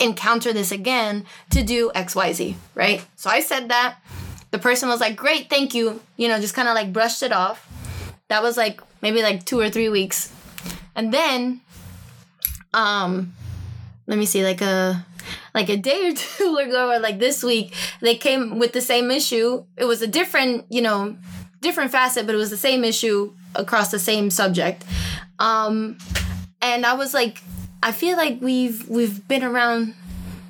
encounter 0.00 0.52
this 0.52 0.72
again 0.72 1.26
to 1.50 1.62
do 1.62 1.90
XYZ, 1.94 2.54
right? 2.74 3.04
So 3.16 3.30
I 3.30 3.40
said 3.40 3.68
that. 3.68 3.96
The 4.50 4.58
person 4.58 4.88
was 4.88 5.00
like, 5.00 5.14
great, 5.14 5.50
thank 5.50 5.74
you. 5.74 6.00
You 6.16 6.28
know, 6.28 6.40
just 6.40 6.54
kind 6.54 6.68
of 6.68 6.74
like 6.74 6.90
brushed 6.90 7.22
it 7.22 7.32
off. 7.32 7.68
That 8.28 8.42
was 8.42 8.56
like 8.56 8.80
maybe 9.02 9.22
like 9.22 9.44
two 9.44 9.60
or 9.60 9.68
three 9.68 9.90
weeks. 9.90 10.32
And 10.96 11.12
then, 11.12 11.60
um, 12.74 13.32
let 14.06 14.18
me 14.18 14.26
see, 14.26 14.44
like 14.44 14.60
a 14.60 15.04
like 15.54 15.68
a 15.68 15.76
day 15.76 16.10
or 16.10 16.14
two 16.16 16.56
ago 16.56 16.90
or 16.90 16.98
like 16.98 17.18
this 17.18 17.42
week, 17.42 17.74
they 18.00 18.16
came 18.16 18.58
with 18.58 18.72
the 18.72 18.80
same 18.80 19.10
issue. 19.10 19.64
It 19.76 19.84
was 19.84 20.02
a 20.02 20.06
different, 20.06 20.66
you 20.70 20.82
know, 20.82 21.16
different 21.60 21.92
facet, 21.92 22.26
but 22.26 22.34
it 22.34 22.38
was 22.38 22.50
the 22.50 22.56
same 22.56 22.84
issue 22.84 23.32
across 23.54 23.90
the 23.90 23.98
same 23.98 24.30
subject. 24.30 24.84
Um, 25.38 25.98
and 26.60 26.84
I 26.84 26.94
was 26.94 27.14
like, 27.14 27.42
I 27.82 27.92
feel 27.92 28.16
like 28.16 28.40
we've 28.40 28.88
we've 28.88 29.26
been 29.28 29.44
around 29.44 29.94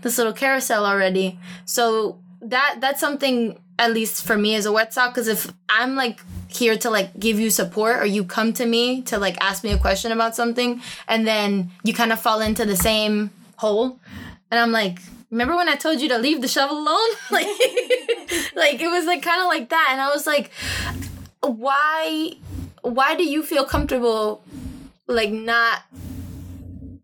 this 0.02 0.18
little 0.18 0.32
carousel 0.32 0.86
already. 0.86 1.38
So 1.64 2.18
that 2.40 2.76
that's 2.80 3.00
something 3.00 3.58
at 3.78 3.92
least 3.92 4.24
for 4.24 4.36
me 4.36 4.54
as 4.56 4.66
a 4.66 4.72
wet 4.72 4.92
sock 4.92 5.14
because 5.14 5.28
if 5.28 5.52
I'm 5.68 5.94
like 5.94 6.20
here 6.48 6.76
to 6.78 6.90
like 6.90 7.18
give 7.18 7.38
you 7.38 7.50
support 7.50 7.98
or 7.98 8.06
you 8.06 8.24
come 8.24 8.52
to 8.54 8.66
me 8.66 9.02
to 9.02 9.18
like 9.18 9.36
ask 9.40 9.62
me 9.62 9.70
a 9.70 9.78
question 9.78 10.10
about 10.10 10.34
something 10.34 10.82
and 11.06 11.26
then 11.26 11.70
you 11.84 11.94
kind 11.94 12.12
of 12.12 12.20
fall 12.20 12.40
into 12.40 12.64
the 12.64 12.76
same 12.76 13.30
hole 13.56 14.00
and 14.50 14.58
I'm 14.58 14.72
like 14.72 14.98
remember 15.30 15.54
when 15.54 15.68
I 15.68 15.76
told 15.76 16.00
you 16.00 16.08
to 16.08 16.18
leave 16.18 16.40
the 16.40 16.48
shovel 16.48 16.78
alone? 16.78 17.10
Like 17.30 17.46
like 18.56 18.80
it 18.80 18.88
was 18.88 19.06
like 19.06 19.22
kind 19.22 19.40
of 19.40 19.46
like 19.46 19.68
that 19.68 19.88
and 19.92 20.00
I 20.00 20.08
was 20.08 20.26
like 20.26 20.50
why 21.40 22.32
why 22.82 23.14
do 23.14 23.24
you 23.24 23.42
feel 23.42 23.64
comfortable 23.64 24.42
like 25.06 25.30
not 25.30 25.82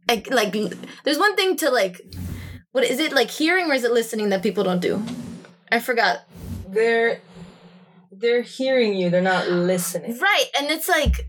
like 0.08 0.30
like 0.30 0.52
there's 1.04 1.18
one 1.18 1.36
thing 1.36 1.56
to 1.58 1.70
like 1.70 2.00
what 2.72 2.84
is 2.84 2.98
it 2.98 3.12
like 3.12 3.30
hearing 3.30 3.70
or 3.70 3.74
is 3.74 3.84
it 3.84 3.92
listening 3.92 4.30
that 4.30 4.42
people 4.42 4.64
don't 4.64 4.80
do? 4.80 5.02
I 5.70 5.78
forgot 5.78 6.24
They're 6.74 7.20
they're 8.12 8.42
hearing 8.42 8.94
you. 8.94 9.10
They're 9.10 9.20
not 9.22 9.48
listening. 9.48 10.18
right 10.18 10.46
and 10.58 10.70
it's 10.70 10.88
like 10.88 11.28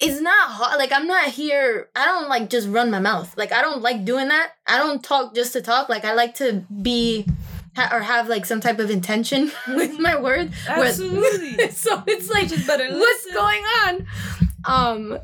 it's 0.00 0.20
not 0.20 0.50
hard 0.50 0.78
like 0.78 0.92
i'm 0.92 1.08
not 1.08 1.26
here 1.26 1.88
i 1.96 2.04
don't 2.04 2.28
like 2.28 2.48
just 2.48 2.68
run 2.68 2.88
my 2.88 3.00
mouth 3.00 3.36
like 3.36 3.50
i 3.50 3.60
don't 3.60 3.82
like 3.82 4.04
doing 4.04 4.28
that 4.28 4.52
i 4.68 4.78
don't 4.78 5.02
talk 5.02 5.34
just 5.34 5.52
to 5.54 5.60
talk 5.60 5.88
like 5.88 6.04
i 6.04 6.14
like 6.14 6.34
to 6.36 6.64
be 6.82 7.26
ha- 7.74 7.88
or 7.92 7.98
have 8.00 8.28
like 8.28 8.46
some 8.46 8.60
type 8.60 8.78
of 8.78 8.90
intention 8.90 9.50
with 9.68 9.98
my 9.98 10.14
words 10.20 10.54
where- 10.68 10.86
Absolutely. 10.86 11.68
so 11.84 12.00
it's 12.06 12.30
like 12.30 12.48
Just 12.48 12.64
better 12.64 12.88
what's 12.96 13.26
going 13.34 13.62
on 13.86 14.06
um 14.66 15.18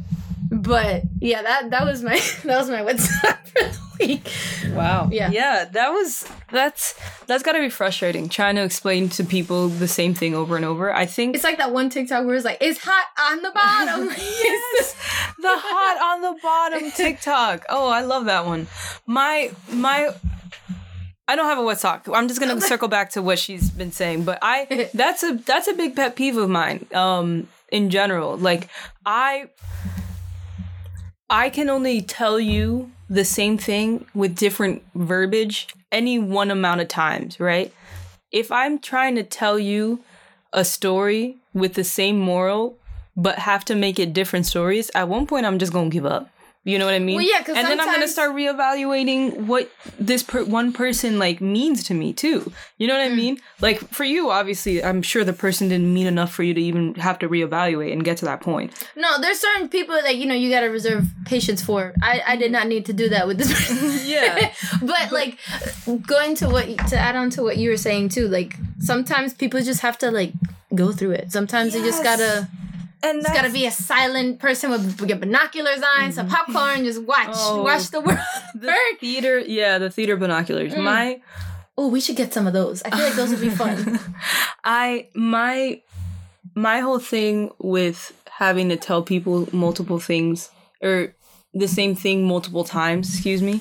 but 0.50 1.02
yeah 1.20 1.42
that 1.42 1.70
that 1.70 1.84
was 1.84 2.02
my 2.02 2.18
that 2.44 2.58
was 2.58 2.68
my 2.68 2.82
what's 2.82 3.08
up 3.24 3.46
for 3.46 3.62
the 3.62 3.78
week 4.00 4.30
Wow. 4.72 5.08
Yeah. 5.12 5.30
Yeah, 5.30 5.64
that 5.72 5.90
was 5.90 6.26
that's 6.50 6.94
that's 7.26 7.42
got 7.42 7.52
to 7.52 7.60
be 7.60 7.68
frustrating 7.68 8.28
trying 8.28 8.56
to 8.56 8.62
explain 8.62 9.08
to 9.10 9.24
people 9.24 9.68
the 9.68 9.88
same 9.88 10.14
thing 10.14 10.34
over 10.34 10.56
and 10.56 10.64
over. 10.64 10.92
I 10.92 11.06
think 11.06 11.34
it's 11.34 11.44
like 11.44 11.58
that 11.58 11.72
one 11.72 11.90
tiktok 11.90 12.26
where 12.26 12.34
it's 12.34 12.44
like 12.44 12.58
it's 12.60 12.80
hot 12.82 13.06
on 13.30 13.42
the 13.42 13.50
bottom 13.50 14.06
yes, 14.16 14.94
the 15.38 15.48
hot 15.48 16.14
on 16.14 16.22
the 16.22 16.40
bottom 16.42 16.90
TikTok. 16.90 17.64
Oh, 17.68 17.88
I 17.88 18.00
love 18.02 18.24
that 18.26 18.46
one. 18.46 18.66
My 19.06 19.52
my 19.70 20.12
I 21.26 21.36
don't 21.36 21.46
have 21.46 21.58
a 21.58 21.62
wet 21.62 21.80
sock. 21.80 22.06
I'm 22.12 22.28
just 22.28 22.40
gonna 22.40 22.60
circle 22.60 22.88
back 22.88 23.10
to 23.10 23.22
what 23.22 23.38
she's 23.38 23.70
been 23.70 23.92
saying, 23.92 24.24
but 24.24 24.38
I 24.42 24.90
that's 24.92 25.22
a 25.22 25.34
that's 25.34 25.68
a 25.68 25.74
big 25.74 25.96
pet 25.96 26.16
peeve 26.16 26.36
of 26.36 26.50
mine. 26.50 26.86
Um, 26.92 27.48
in 27.70 27.90
general, 27.90 28.36
like 28.36 28.68
I 29.06 29.48
I 31.30 31.50
can 31.50 31.70
only 31.70 32.02
tell 32.02 32.38
you 32.38 32.92
the 33.08 33.24
same 33.24 33.58
thing 33.58 34.06
with 34.14 34.36
different 34.36 34.82
verbiage 34.94 35.68
any 35.90 36.18
one 36.18 36.50
amount 36.50 36.80
of 36.80 36.88
times, 36.88 37.40
right? 37.40 37.72
If 38.30 38.50
I'm 38.52 38.78
trying 38.78 39.14
to 39.14 39.22
tell 39.22 39.58
you 39.58 40.00
a 40.52 40.64
story 40.64 41.36
with 41.52 41.74
the 41.74 41.84
same 41.84 42.18
moral 42.18 42.78
but 43.16 43.38
have 43.38 43.64
to 43.66 43.74
make 43.74 43.98
it 43.98 44.12
different 44.12 44.44
stories, 44.44 44.90
at 44.94 45.08
one 45.08 45.26
point 45.26 45.46
I'm 45.46 45.58
just 45.58 45.72
gonna 45.72 45.88
give 45.88 46.04
up. 46.04 46.28
You 46.66 46.78
know 46.78 46.86
what 46.86 46.94
I 46.94 46.98
mean? 46.98 47.16
Well, 47.16 47.24
yeah, 47.26 47.42
'cause 47.42 47.56
and 47.58 47.66
then 47.66 47.78
I'm 47.78 47.92
gonna 47.92 48.08
start 48.08 48.32
reevaluating 48.34 49.40
what 49.46 49.70
this 49.98 50.22
per- 50.22 50.44
one 50.44 50.72
person 50.72 51.18
like 51.18 51.40
means 51.42 51.84
to 51.84 51.94
me 51.94 52.12
too. 52.14 52.50
You 52.78 52.86
know 52.88 52.96
what 52.96 53.06
Mm. 53.08 53.12
I 53.12 53.14
mean? 53.14 53.38
Like 53.60 53.80
for 53.92 54.04
you, 54.04 54.30
obviously, 54.30 54.82
I'm 54.82 55.02
sure 55.02 55.24
the 55.24 55.34
person 55.34 55.68
didn't 55.68 55.92
mean 55.92 56.06
enough 56.06 56.32
for 56.32 56.42
you 56.42 56.54
to 56.54 56.60
even 56.62 56.94
have 56.94 57.18
to 57.18 57.28
reevaluate 57.28 57.92
and 57.92 58.02
get 58.02 58.16
to 58.18 58.24
that 58.24 58.40
point. 58.40 58.72
no 58.96 59.20
there's 59.20 59.38
certain 59.40 59.68
people 59.68 59.94
that 59.94 60.16
you 60.16 60.24
know 60.26 60.34
you 60.34 60.48
gotta 60.50 60.70
reserve 60.70 61.04
patience 61.26 61.62
for 61.62 61.92
i 62.02 62.22
i 62.26 62.36
did 62.36 62.50
not 62.50 62.66
need 62.66 62.84
to 62.86 62.92
do 62.92 63.08
that 63.08 63.26
with 63.26 63.36
this 63.38 63.52
person 63.54 64.00
Yeah. 64.08 64.50
but 64.82 65.12
like 65.12 65.38
going 66.06 66.34
to 66.36 66.48
what 66.48 66.66
to 66.88 66.96
add 66.96 67.16
on 67.16 67.28
to 67.30 67.42
what 67.42 67.56
you 67.58 67.68
were 67.70 67.76
saying 67.88 68.08
too 68.10 68.26
like 68.28 68.56
sometimes 68.80 69.34
people 69.34 69.60
just 69.60 69.80
have 69.82 69.98
to 69.98 70.10
like 70.10 70.32
go 70.74 70.92
through 70.92 71.12
it 71.12 71.30
sometimes 71.32 71.74
you 71.74 71.82
just 71.82 72.02
gotta 72.02 72.48
And 73.04 73.22
just 73.22 73.34
gotta 73.34 73.50
be 73.50 73.66
a 73.66 73.70
silent 73.70 74.38
person 74.38 74.70
with 74.70 75.06
get 75.06 75.20
binoculars 75.20 75.82
on 75.98 76.12
some 76.12 76.28
popcorn 76.28 76.84
just 76.84 77.02
watch 77.02 77.28
Oh. 77.32 77.62
watch 77.62 77.90
the 77.90 78.00
world 78.00 78.18
the 78.54 78.66
burn 78.68 78.96
theater. 79.00 79.38
Yeah, 79.40 79.78
the 79.78 79.90
theater 79.90 80.16
binoculars. 80.16 80.72
Mm. 80.74 80.82
My 80.84 81.20
oh 81.76 81.88
we 81.88 82.00
should 82.00 82.16
get 82.16 82.32
some 82.32 82.46
of 82.46 82.52
those 82.52 82.82
i 82.84 82.90
feel 82.90 83.00
like 83.04 83.14
those 83.14 83.30
would 83.30 83.40
be 83.40 83.50
fun 83.50 83.98
I 84.64 85.08
my 85.14 85.82
my 86.54 86.78
whole 86.80 87.00
thing 87.00 87.50
with 87.58 88.12
having 88.30 88.68
to 88.68 88.76
tell 88.76 89.02
people 89.02 89.48
multiple 89.52 89.98
things 89.98 90.50
or 90.80 91.14
the 91.52 91.68
same 91.68 91.94
thing 91.94 92.26
multiple 92.26 92.64
times, 92.64 93.08
excuse 93.12 93.42
me, 93.42 93.60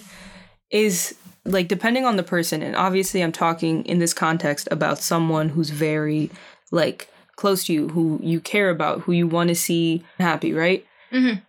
is 0.72 1.16
like 1.46 1.68
depending 1.68 2.06
on 2.06 2.16
the 2.18 2.24
person 2.24 2.62
and 2.62 2.76
obviously 2.76 3.22
I'm 3.24 3.32
talking 3.32 3.84
in 3.86 4.00
this 4.00 4.14
context 4.14 4.68
about 4.72 5.00
someone 5.00 5.50
who's 5.50 5.70
very 5.72 6.30
like 6.72 7.10
close 7.36 7.66
to 7.66 7.74
you, 7.74 7.90
who 7.90 8.20
you 8.22 8.40
care 8.40 8.70
about, 8.70 9.02
who 9.02 9.12
you 9.12 9.28
want 9.28 9.50
to 9.50 9.56
see 9.56 10.04
happy, 10.20 10.54
right? 10.54 10.86
Mhm. 11.12 11.42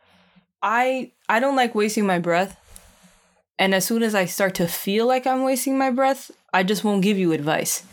I 0.63 1.11
I 1.29 1.41
don't 1.41 1.57
like 1.57 1.75
wasting 1.75 2.07
my 2.07 2.19
breath. 2.19 2.57
And 3.59 3.75
as 3.75 3.85
soon 3.85 4.03
as 4.03 4.15
I 4.15 4.25
start 4.25 4.55
to 4.57 4.67
feel 4.67 5.07
like 5.07 5.27
I'm 5.27 5.45
wasting 5.45 5.79
my 5.79 5.91
breath, 5.91 6.31
I 6.53 6.65
just 6.65 6.83
won't 6.83 7.03
give 7.03 7.19
you 7.19 7.33
advice 7.33 7.85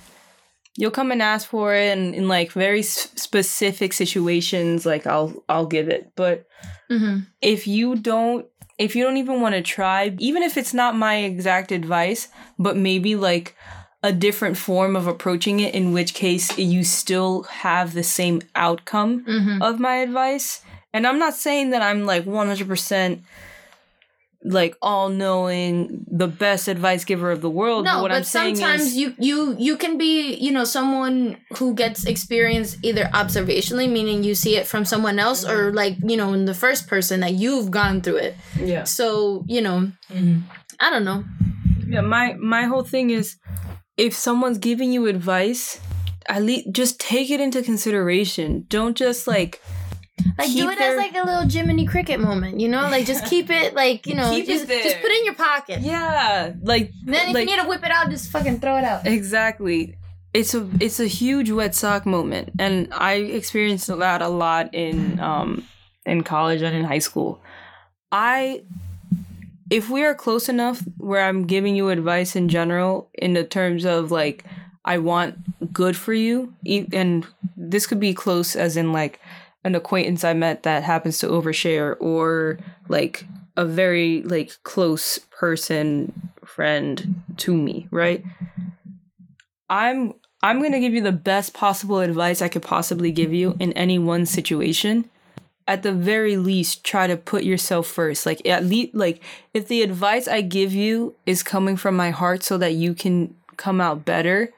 you'll 0.78 0.92
come 0.92 1.12
and 1.12 1.22
ask 1.22 1.48
for 1.50 1.76
it 1.76 1.98
and 1.98 2.16
in 2.16 2.28
like 2.28 2.52
very 2.52 2.80
s- 2.80 3.12
specific 3.16 3.94
situations 3.94 4.86
like 4.86 5.06
i'll 5.06 5.44
i'll 5.50 5.66
give 5.66 5.90
it 5.90 6.12
but 6.16 6.48
mm-hmm. 6.90 7.20
if 7.42 7.68
you 7.68 7.96
don't 7.96 8.46
if 8.78 8.96
you 8.96 9.04
don't 9.04 9.18
even 9.18 9.42
want 9.42 9.54
to 9.54 9.62
try 9.62 10.16
even 10.20 10.44
if 10.44 10.58
it's 10.58 10.74
not 10.74 10.96
my 10.96 11.18
exact 11.18 11.72
advice 11.72 12.30
but 12.58 12.78
maybe 12.78 13.16
like 13.16 13.56
a 14.04 14.12
different 14.12 14.58
form 14.58 14.96
of 14.96 15.06
approaching 15.08 15.60
it 15.60 15.76
in 15.76 15.94
which 15.94 16.14
case 16.14 16.58
you 16.58 16.84
still 16.84 17.44
have 17.44 17.94
the 17.94 18.04
same 18.04 18.42
outcome 18.56 19.24
Mm-hmm. 19.26 19.62
of 19.62 19.80
my 19.80 19.96
advice. 19.98 20.62
And 20.94 21.06
i'm 21.08 21.20
not 21.20 21.34
saying 21.36 21.70
that 21.72 21.82
i'm 21.82 22.06
like 22.06 22.26
100% 22.26 23.20
like 24.44 24.76
all 24.82 25.08
knowing 25.10 26.04
the 26.10 26.28
best 26.28 26.68
advice 26.68 27.06
giver 27.06 27.30
of 27.32 27.42
the 27.42 27.50
world 27.50 27.86
no 27.86 27.94
but 27.94 28.02
what 28.02 28.10
but 28.10 28.18
i'm 28.18 28.24
saying 28.24 28.56
sometimes 28.56 28.82
is 28.82 28.96
you 28.98 29.14
you 29.20 29.56
you 29.60 29.78
can 29.78 30.00
be 30.00 30.34
you 30.34 30.52
know 30.52 30.64
someone 30.64 31.38
who 31.60 31.76
gets 31.76 32.06
experience 32.08 32.76
either 32.82 33.04
observationally 33.14 33.88
meaning 33.88 34.24
you 34.24 34.34
see 34.34 34.56
it 34.58 34.66
from 34.66 34.84
someone 34.84 35.20
else 35.20 35.46
or 35.48 35.72
like 35.72 35.96
you 36.04 36.18
know 36.18 36.34
in 36.34 36.46
the 36.46 36.56
first 36.56 36.88
person 36.88 37.20
that 37.20 37.34
you've 37.36 37.70
gone 37.70 38.02
through 38.02 38.18
it. 38.18 38.36
Yeah. 38.60 38.84
So 38.86 39.46
you 39.48 39.62
know 39.62 39.92
Mhm. 40.12 40.42
i 40.80 40.90
don't 40.90 41.06
know. 41.06 41.24
Yeah, 41.88 42.02
my 42.02 42.34
my 42.34 42.64
whole 42.64 42.84
thing 42.84 43.12
is 43.12 43.36
if 44.02 44.14
someone's 44.16 44.58
giving 44.58 44.92
you 44.92 45.06
advice, 45.08 45.80
at 46.28 46.42
least 46.44 46.72
just 46.72 47.00
take 47.00 47.30
it 47.30 47.40
into 47.40 47.62
consideration. 47.62 48.66
Don't 48.70 48.98
just 48.98 49.28
like 49.28 49.62
like 50.38 50.52
do 50.54 50.70
it 50.70 50.78
their- 50.78 50.92
as 50.92 50.98
like 50.98 51.16
a 51.16 51.26
little 51.26 51.48
Jiminy 51.50 51.86
Cricket 51.86 52.20
moment, 52.20 52.60
you 52.60 52.68
know? 52.68 52.82
Like 52.94 53.06
just 53.06 53.26
keep 53.26 53.50
it 53.50 53.74
like 53.74 54.06
you 54.08 54.16
know, 54.16 54.30
Keep 54.32 54.46
just 54.48 54.68
just 54.68 54.98
put 55.02 55.10
it 55.12 55.18
in 55.20 55.26
your 55.26 55.36
pocket. 55.36 55.82
yeah, 55.82 56.54
like 56.62 56.92
And 57.06 57.14
then 57.16 57.28
if 57.30 57.34
like 57.36 57.48
you 57.50 57.56
need 57.56 57.62
to 57.64 57.68
whip 57.68 57.84
it 57.84 57.92
out, 57.92 58.10
just 58.10 58.30
fucking 58.32 58.60
throw 58.60 58.78
it 58.78 58.84
out. 58.84 59.06
exactly. 59.08 59.96
It's 60.34 60.54
a 60.54 60.68
it's 60.80 61.00
a 61.02 61.08
huge 61.08 61.52
wet 61.52 61.76
sock 61.76 62.06
moment, 62.06 62.52
and 62.58 62.88
I 62.94 63.14
experienced 63.16 63.88
that 63.88 64.22
a 64.22 64.30
lot 64.30 64.74
in 64.74 65.20
um 65.20 65.66
in 66.06 66.24
college 66.24 66.62
and 66.62 66.74
in 66.76 66.86
high 66.86 67.00
school. 67.10 67.42
I 68.14 68.64
if 69.72 69.90
we 69.90 70.04
are 70.04 70.14
close 70.14 70.50
enough 70.50 70.84
where 70.98 71.24
I'm 71.24 71.48
giving 71.48 71.76
you 71.76 71.90
advice 71.90 72.36
in 72.36 72.50
general 72.50 73.10
in 73.14 73.34
the 73.34 73.46
terms 73.46 73.86
of 73.86 74.12
like 74.12 74.44
I 74.84 74.98
want 74.98 75.72
good 75.72 75.96
for 75.96 76.14
you 76.14 76.54
and 76.92 77.26
this 77.56 77.88
could 77.88 78.00
be 78.00 78.14
close 78.14 78.56
as 78.56 78.76
in 78.76 78.92
like 78.92 79.20
an 79.64 79.74
acquaintance 79.74 80.26
I 80.26 80.34
met 80.34 80.64
that 80.64 80.84
happens 80.84 81.20
to 81.20 81.28
overshare 81.28 81.96
or 82.02 82.60
like 82.90 83.26
a 83.56 83.64
very 83.64 84.22
like 84.24 84.58
close 84.64 85.20
person 85.20 86.32
friend 86.44 87.24
to 87.38 87.56
me, 87.56 87.88
right? 87.92 88.24
I'm 89.70 90.14
I'm 90.44 90.60
going 90.60 90.72
to 90.72 90.80
give 90.80 90.94
you 90.94 91.02
the 91.02 91.12
best 91.12 91.54
possible 91.54 92.00
advice 92.00 92.42
I 92.42 92.50
could 92.50 92.64
possibly 92.64 93.12
give 93.12 93.32
you 93.32 93.56
in 93.60 93.72
any 93.74 94.00
one 94.00 94.26
situation. 94.26 95.10
At 95.68 95.84
the 95.84 95.92
very 95.92 96.38
least 96.38 96.84
try 96.84 97.08
to 97.08 97.16
put 97.16 97.44
yourself 97.44 97.88
first. 97.88 98.26
Like 98.26 98.46
at 98.46 98.66
least 98.66 98.94
like 98.96 99.22
if 99.54 99.68
the 99.68 99.82
advice 99.82 100.28
i 100.28 100.42
give 100.42 100.74
you 100.74 101.16
is 101.26 101.44
coming 101.44 101.78
from 101.78 101.96
my 101.96 102.10
heart 102.12 102.44
so 102.44 102.58
that 102.58 102.74
you 102.74 102.94
can 102.94 103.36
come 103.58 103.80
out 103.80 104.06
better 104.06 104.52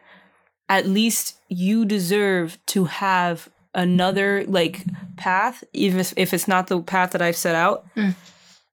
at 0.69 0.87
least 0.87 1.37
you 1.49 1.85
deserve 1.85 2.57
to 2.67 2.85
have 2.85 3.49
another 3.75 4.43
like 4.47 4.83
path 5.17 5.63
even 5.73 5.99
if, 5.99 6.13
if 6.15 6.33
it's 6.33 6.47
not 6.47 6.67
the 6.67 6.81
path 6.81 7.11
that 7.11 7.21
i've 7.21 7.35
set 7.35 7.55
out. 7.55 7.85
Mm. 7.95 8.15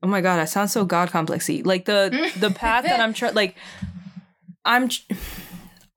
oh 0.03 0.07
my 0.07 0.21
god 0.21 0.39
i 0.39 0.45
sound 0.45 0.71
so 0.71 0.85
god 0.85 1.11
complexy 1.11 1.63
like 1.63 1.87
the 1.87 2.31
the 2.39 2.51
path 2.51 2.85
that 2.85 3.01
i'm 3.01 3.13
trying 3.13 3.35
like 3.43 3.57
i'm 4.65 4.89
tr- 4.89 5.13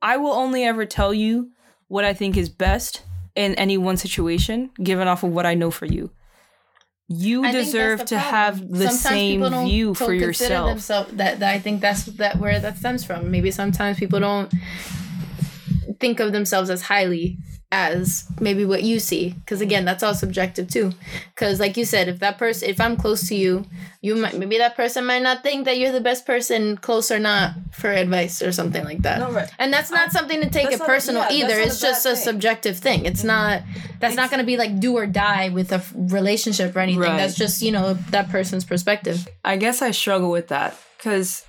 i 0.01 0.17
will 0.17 0.31
only 0.31 0.63
ever 0.63 0.85
tell 0.85 1.13
you 1.13 1.51
what 1.89 2.05
i 2.05 2.13
think 2.13 2.37
is 2.37 2.49
best 2.49 3.03
in 3.35 3.55
any 3.55 3.77
one 3.77 3.97
situation 3.97 4.71
given 4.81 5.07
off 5.07 5.23
of 5.23 5.31
what 5.31 5.45
i 5.45 5.53
know 5.53 5.69
for 5.69 5.85
you 5.85 6.09
you 7.09 7.43
I 7.43 7.51
deserve 7.51 8.05
to 8.05 8.17
have 8.17 8.59
the 8.69 8.77
Sometimes 8.89 8.99
same 9.01 9.39
people 9.39 9.49
don't 9.49 9.67
view 9.67 9.93
for 9.93 10.13
yourself 10.13 10.69
themselves- 10.69 11.11
that, 11.13 11.39
that 11.39 11.53
I 11.53 11.59
think 11.59 11.81
that's 11.81 12.03
that 12.05 12.37
where 12.39 12.59
that 12.59 12.77
stems 12.77 13.03
from. 13.03 13.29
Maybe 13.29 13.51
sometimes 13.51 13.99
people 13.99 14.19
don't 14.19 14.51
think 15.99 16.19
of 16.19 16.31
themselves 16.31 16.69
as 16.69 16.81
highly 16.81 17.37
as 17.73 18.25
maybe 18.39 18.65
what 18.65 18.83
you 18.83 18.99
see. 18.99 19.31
Because 19.31 19.59
again 19.59 19.83
that's 19.83 20.03
all 20.03 20.13
subjective 20.13 20.69
too. 20.69 20.91
Because 21.33 21.59
like 21.59 21.75
you 21.75 21.85
said 21.85 22.07
if 22.07 22.19
that 22.19 22.37
person 22.37 22.69
if 22.69 22.79
i'm 22.79 22.95
close 22.95 23.27
to 23.29 23.35
you 23.35 23.65
you 24.01 24.15
might 24.15 24.37
maybe 24.37 24.57
that 24.59 24.75
person 24.75 25.05
might 25.05 25.23
not 25.23 25.41
think 25.41 25.65
that 25.65 25.77
you're 25.77 25.91
the 25.91 26.01
best 26.01 26.25
person 26.25 26.77
close 26.77 27.09
or 27.09 27.19
not 27.19 27.53
for 27.71 27.89
advice 27.89 28.41
or 28.41 28.51
something 28.51 28.83
like 28.83 29.01
that. 29.01 29.19
No, 29.19 29.31
right. 29.31 29.49
and 29.57 29.73
that's 29.73 29.89
not 29.89 30.11
something 30.11 30.39
to 30.41 30.49
take 30.49 30.71
it 30.71 30.79
personal 30.81 31.23
yeah, 31.23 31.45
either. 31.45 31.57
not 31.57 31.59
a 31.59 31.63
it's 31.63 31.81
just 31.81 32.05
a 32.05 32.13
thing. 32.13 32.23
subjective 32.23 32.77
thing. 32.77 33.05
It's 33.05 33.19
mm-hmm. 33.19 33.27
not 33.27 33.61
that's 33.99 34.15
not 34.15 34.29
going 34.29 34.39
to 34.39 34.45
be 34.45 34.57
like 34.57 34.79
do 34.79 34.95
or 34.97 35.07
die 35.07 35.49
with 35.49 35.71
a 35.71 35.75
f- 35.75 35.93
relationship 35.95 36.75
or 36.75 36.79
anything. 36.79 37.01
Right. 37.01 37.17
that's 37.17 37.35
just 37.35 37.61
you 37.61 37.71
know 37.71 37.93
that 38.11 38.29
person's 38.29 38.65
perspective. 38.65 39.27
I 39.43 39.57
guess 39.57 39.81
I 39.81 39.91
struggle 39.91 40.29
with 40.29 40.49
that 40.49 40.77
because 40.97 41.45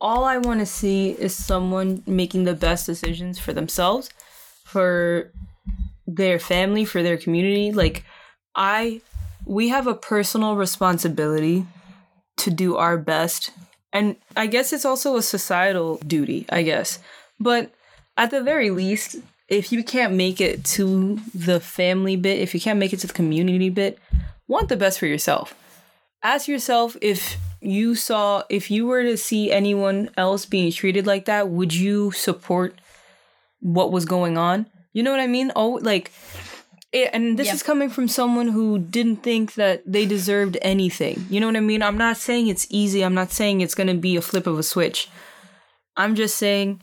all 0.00 0.24
I 0.24 0.38
want 0.38 0.60
to 0.60 0.66
see 0.66 1.10
is 1.10 1.34
someone 1.34 2.02
making 2.06 2.44
the 2.44 2.54
best 2.54 2.86
decisions 2.86 3.38
for 3.38 3.52
themselves, 3.52 4.10
for 4.74 5.30
their 6.04 6.40
family, 6.40 6.84
for 6.84 7.00
their 7.00 7.16
community. 7.16 7.70
Like, 7.70 8.04
I, 8.56 9.02
we 9.46 9.68
have 9.68 9.86
a 9.86 9.94
personal 9.94 10.56
responsibility 10.56 11.64
to 12.38 12.50
do 12.50 12.74
our 12.74 12.98
best. 12.98 13.50
And 13.92 14.16
I 14.36 14.48
guess 14.48 14.72
it's 14.72 14.84
also 14.84 15.14
a 15.16 15.22
societal 15.22 15.98
duty, 15.98 16.44
I 16.50 16.62
guess. 16.62 16.98
But 17.38 17.70
at 18.16 18.32
the 18.32 18.42
very 18.42 18.70
least, 18.70 19.14
if 19.48 19.70
you 19.70 19.84
can't 19.84 20.14
make 20.14 20.40
it 20.40 20.64
to 20.76 21.20
the 21.32 21.60
family 21.60 22.16
bit, 22.16 22.40
if 22.40 22.52
you 22.52 22.60
can't 22.60 22.80
make 22.80 22.92
it 22.92 22.98
to 23.00 23.06
the 23.06 23.12
community 23.12 23.70
bit, 23.70 24.00
want 24.48 24.68
the 24.68 24.76
best 24.76 24.98
for 24.98 25.06
yourself 25.06 25.54
ask 26.24 26.48
yourself 26.48 26.96
if 27.02 27.36
you 27.60 27.94
saw 27.94 28.42
if 28.48 28.70
you 28.70 28.86
were 28.86 29.04
to 29.04 29.16
see 29.16 29.52
anyone 29.52 30.08
else 30.16 30.46
being 30.46 30.72
treated 30.72 31.06
like 31.06 31.26
that 31.26 31.48
would 31.48 31.72
you 31.72 32.10
support 32.12 32.74
what 33.64 33.90
was 33.90 34.04
going 34.04 34.36
on. 34.36 34.66
You 34.92 35.02
know 35.02 35.10
what 35.10 35.20
i 35.20 35.26
mean? 35.26 35.50
Oh 35.56 35.80
like 35.82 36.12
it, 36.92 37.10
and 37.12 37.36
this 37.38 37.46
Yep. 37.46 37.54
is 37.56 37.62
coming 37.64 37.90
from 37.90 38.06
someone 38.06 38.48
who 38.48 38.78
didn't 38.78 39.22
think 39.24 39.54
that 39.54 39.82
they 39.84 40.06
deserved 40.06 40.56
anything. 40.62 41.26
You 41.30 41.40
know 41.40 41.46
what 41.48 41.56
i 41.56 41.60
mean? 41.60 41.82
I'm 41.82 41.98
not 41.98 42.16
saying 42.18 42.46
it's 42.48 42.66
easy. 42.70 43.02
I'm 43.02 43.14
not 43.14 43.32
saying 43.32 43.62
it's 43.62 43.74
going 43.74 43.88
to 43.88 43.94
be 43.94 44.14
a 44.16 44.20
flip 44.22 44.46
of 44.46 44.58
a 44.58 44.62
switch. 44.62 45.08
I'm 45.96 46.14
just 46.14 46.36
saying 46.36 46.80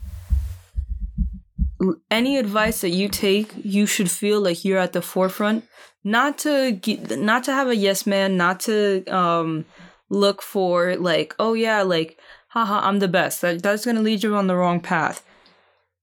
any 2.09 2.38
advice 2.38 2.82
that 2.82 2.89
you 2.89 3.07
take 3.09 3.53
you 3.63 3.86
should 3.86 4.09
feel 4.11 4.41
like 4.41 4.65
you're 4.65 4.79
at 4.79 4.93
the 4.93 5.01
forefront. 5.01 5.63
Not 6.03 6.39
to 6.39 6.71
get, 6.71 7.19
not 7.19 7.43
to 7.45 7.53
have 7.53 7.67
a 7.67 7.75
yes 7.75 8.07
man 8.07 8.36
not 8.36 8.59
to 8.61 9.05
um 9.05 9.65
look 10.09 10.41
for 10.41 10.95
like 10.97 11.36
oh 11.39 11.53
yeah 11.53 11.84
like 11.84 12.19
haha 12.49 12.88
i'm 12.88 12.99
the 12.99 13.07
best. 13.07 13.41
That 13.41 13.61
that's 13.63 13.86
going 13.86 13.97
to 13.97 14.01
lead 14.01 14.23
you 14.23 14.36
on 14.36 14.47
the 14.47 14.55
wrong 14.55 14.79
path 14.82 15.23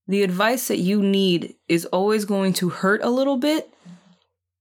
the 0.09 0.22
advice 0.22 0.68
that 0.68 0.78
you 0.78 1.02
need 1.02 1.54
is 1.68 1.84
always 1.86 2.24
going 2.24 2.52
to 2.54 2.70
hurt 2.70 3.00
a 3.02 3.11
little 3.11 3.36
bit 3.36 3.72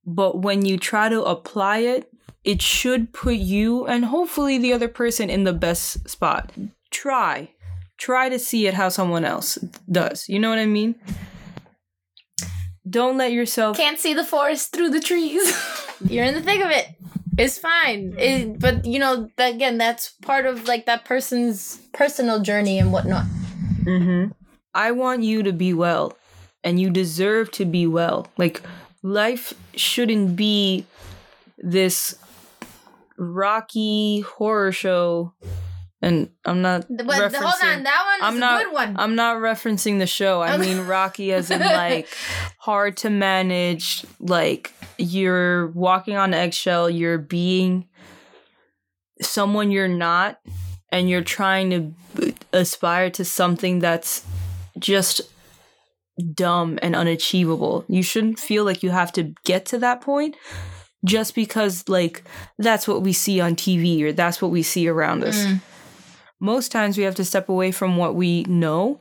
but 0.06 0.42
when 0.42 0.66
you 0.66 0.78
try 0.78 1.10
to 1.10 1.24
apply 1.24 1.80
it 1.80 2.12
it 2.48 2.62
should 2.62 3.12
put 3.12 3.36
you 3.36 3.86
and 3.88 4.06
hopefully 4.06 4.58
the 4.58 4.72
other 4.72 4.88
person 4.88 5.30
in 5.30 5.44
the 5.44 5.52
best 5.52 6.10
spot. 6.10 6.50
Try. 6.92 7.50
Try 7.98 8.30
to 8.30 8.40
see 8.40 8.68
it 8.68 8.74
how 8.74 8.88
someone 8.88 9.26
else 9.26 9.56
does. 9.92 10.30
You 10.30 10.40
know 10.40 10.50
what 10.50 10.58
i 10.58 10.66
mean? 10.66 10.96
Don't 12.90 13.18
let 13.18 13.34
yourself 13.34 13.76
can't 13.76 14.00
see 14.00 14.14
the 14.14 14.24
forest 14.24 14.72
through 14.72 14.92
the 14.92 15.02
trees. 15.02 15.44
You're 16.10 16.24
in 16.24 16.36
the 16.36 16.42
thick 16.42 16.64
of 16.64 16.72
it. 16.72 16.88
It's 17.38 17.58
fine. 17.58 18.16
It, 18.18 18.60
but 18.60 18.86
you 18.86 18.98
know 18.98 19.30
that, 19.36 19.54
again 19.54 19.78
that's 19.78 20.14
part 20.22 20.46
of 20.46 20.70
like 20.70 20.86
that 20.86 21.04
person's 21.04 21.82
personal 21.94 22.40
journey 22.40 22.80
and 22.80 22.94
whatnot. 22.94 23.26
Mm-hmm. 23.84 24.32
I 24.78 24.92
want 24.92 25.24
you 25.24 25.42
to 25.42 25.52
be 25.52 25.74
well, 25.74 26.16
and 26.64 26.80
you 26.80 26.92
deserve 26.92 27.50
to 27.54 27.66
be 27.66 27.88
well. 27.88 28.28
Like, 28.38 28.62
life 29.02 29.54
shouldn't 29.76 30.36
be 30.36 30.86
this 31.58 32.16
rocky 33.18 34.20
horror 34.22 34.72
show. 34.72 35.34
And 36.00 36.30
I'm 36.46 36.62
not. 36.62 36.86
but 36.90 37.08
hold 37.08 37.56
on 37.64 37.82
that 37.84 38.04
one 38.06 38.16
is 38.18 38.22
I'm 38.22 38.38
a 38.38 38.40
not. 38.40 38.64
good 38.64 38.72
one 38.74 38.96
I'm 39.00 39.16
not 39.16 39.38
referencing 39.38 39.98
the 39.98 40.06
show. 40.06 40.44
I 40.44 40.56
mean 40.58 40.86
Rocky, 40.86 41.34
as 41.34 41.50
in 41.50 41.60
like 41.60 42.08
hard 42.60 42.98
to 42.98 43.10
manage. 43.10 44.06
Like 44.20 44.74
you're 45.00 45.70
walking 45.70 46.16
on 46.16 46.36
eggshell. 46.36 46.88
You're 46.88 47.18
being 47.18 47.88
someone 49.22 49.72
you're 49.72 49.88
not, 49.88 50.40
and 50.92 51.10
you're 51.10 51.24
trying 51.24 51.72
to 51.72 52.34
aspire 52.54 53.10
to 53.10 53.26
something 53.26 53.80
that's 53.80 54.24
just 54.80 55.22
dumb 56.34 56.80
and 56.82 56.96
unachievable. 56.96 57.86
You 57.88 58.02
shouldn't 58.04 58.40
feel 58.40 58.64
like 58.64 58.82
you 58.84 58.90
have 58.92 59.12
to 59.14 59.34
get 59.46 59.66
to 59.68 59.80
that 59.80 60.02
point 60.02 60.36
just 61.06 61.36
because 61.36 61.88
like 61.88 62.24
that's 62.58 62.88
what 62.88 63.02
we 63.04 63.14
see 63.14 63.40
on 63.40 63.56
TV 63.56 64.02
or 64.04 64.12
that's 64.12 64.42
what 64.42 64.50
we 64.52 64.64
see 64.64 64.88
around 64.88 65.24
us. 65.24 65.46
Mm. 65.46 65.62
Most 66.40 66.72
times 66.72 66.98
we 66.98 67.04
have 67.04 67.16
to 67.16 67.26
step 67.26 67.50
away 67.50 67.72
from 67.72 67.98
what 67.98 68.16
we 68.16 68.44
know 68.44 69.00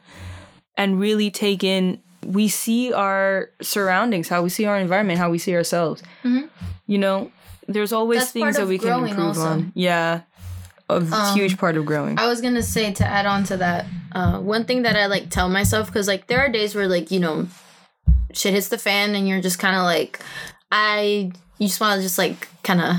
and 0.76 1.00
really 1.00 1.30
take 1.30 1.64
in 1.64 2.00
we 2.24 2.48
see 2.48 2.92
our 2.92 3.50
surroundings, 3.62 4.28
how 4.28 4.42
we 4.42 4.48
see 4.48 4.64
our 4.64 4.76
environment, 4.78 5.18
how 5.18 5.30
we 5.30 5.38
see 5.38 5.54
ourselves. 5.54 6.02
Mhm. 6.24 6.48
You 6.86 6.98
know, 6.98 7.30
there's 7.68 7.92
always 7.92 8.20
That's 8.20 8.30
things 8.32 8.56
that 8.56 8.66
we 8.66 8.78
can 8.78 9.06
improve 9.06 9.28
also. 9.28 9.42
on. 9.42 9.72
Yeah. 9.74 10.22
A 10.88 10.94
Um, 10.96 11.34
huge 11.34 11.56
part 11.56 11.76
of 11.76 11.84
growing. 11.86 12.18
I 12.18 12.26
was 12.26 12.40
gonna 12.40 12.62
say 12.62 12.92
to 12.92 13.04
add 13.06 13.26
on 13.26 13.44
to 13.44 13.56
that, 13.58 13.86
uh, 14.16 14.40
one 14.40 14.64
thing 14.64 14.82
that 14.82 14.96
I 14.96 15.06
like 15.06 15.28
tell 15.28 15.50
myself 15.50 15.88
because 15.88 16.08
like 16.08 16.26
there 16.26 16.40
are 16.40 16.48
days 16.48 16.74
where 16.74 16.88
like 16.88 17.10
you 17.10 17.20
know, 17.20 17.48
shit 18.32 18.54
hits 18.54 18.68
the 18.68 18.78
fan 18.78 19.14
and 19.14 19.28
you're 19.28 19.42
just 19.42 19.58
kind 19.58 19.76
of 19.76 19.82
like, 19.82 20.20
I 20.72 21.32
you 21.58 21.66
just 21.66 21.80
want 21.80 21.98
to 21.98 22.02
just 22.02 22.16
like 22.16 22.48
kind 22.62 22.80
of 22.80 22.96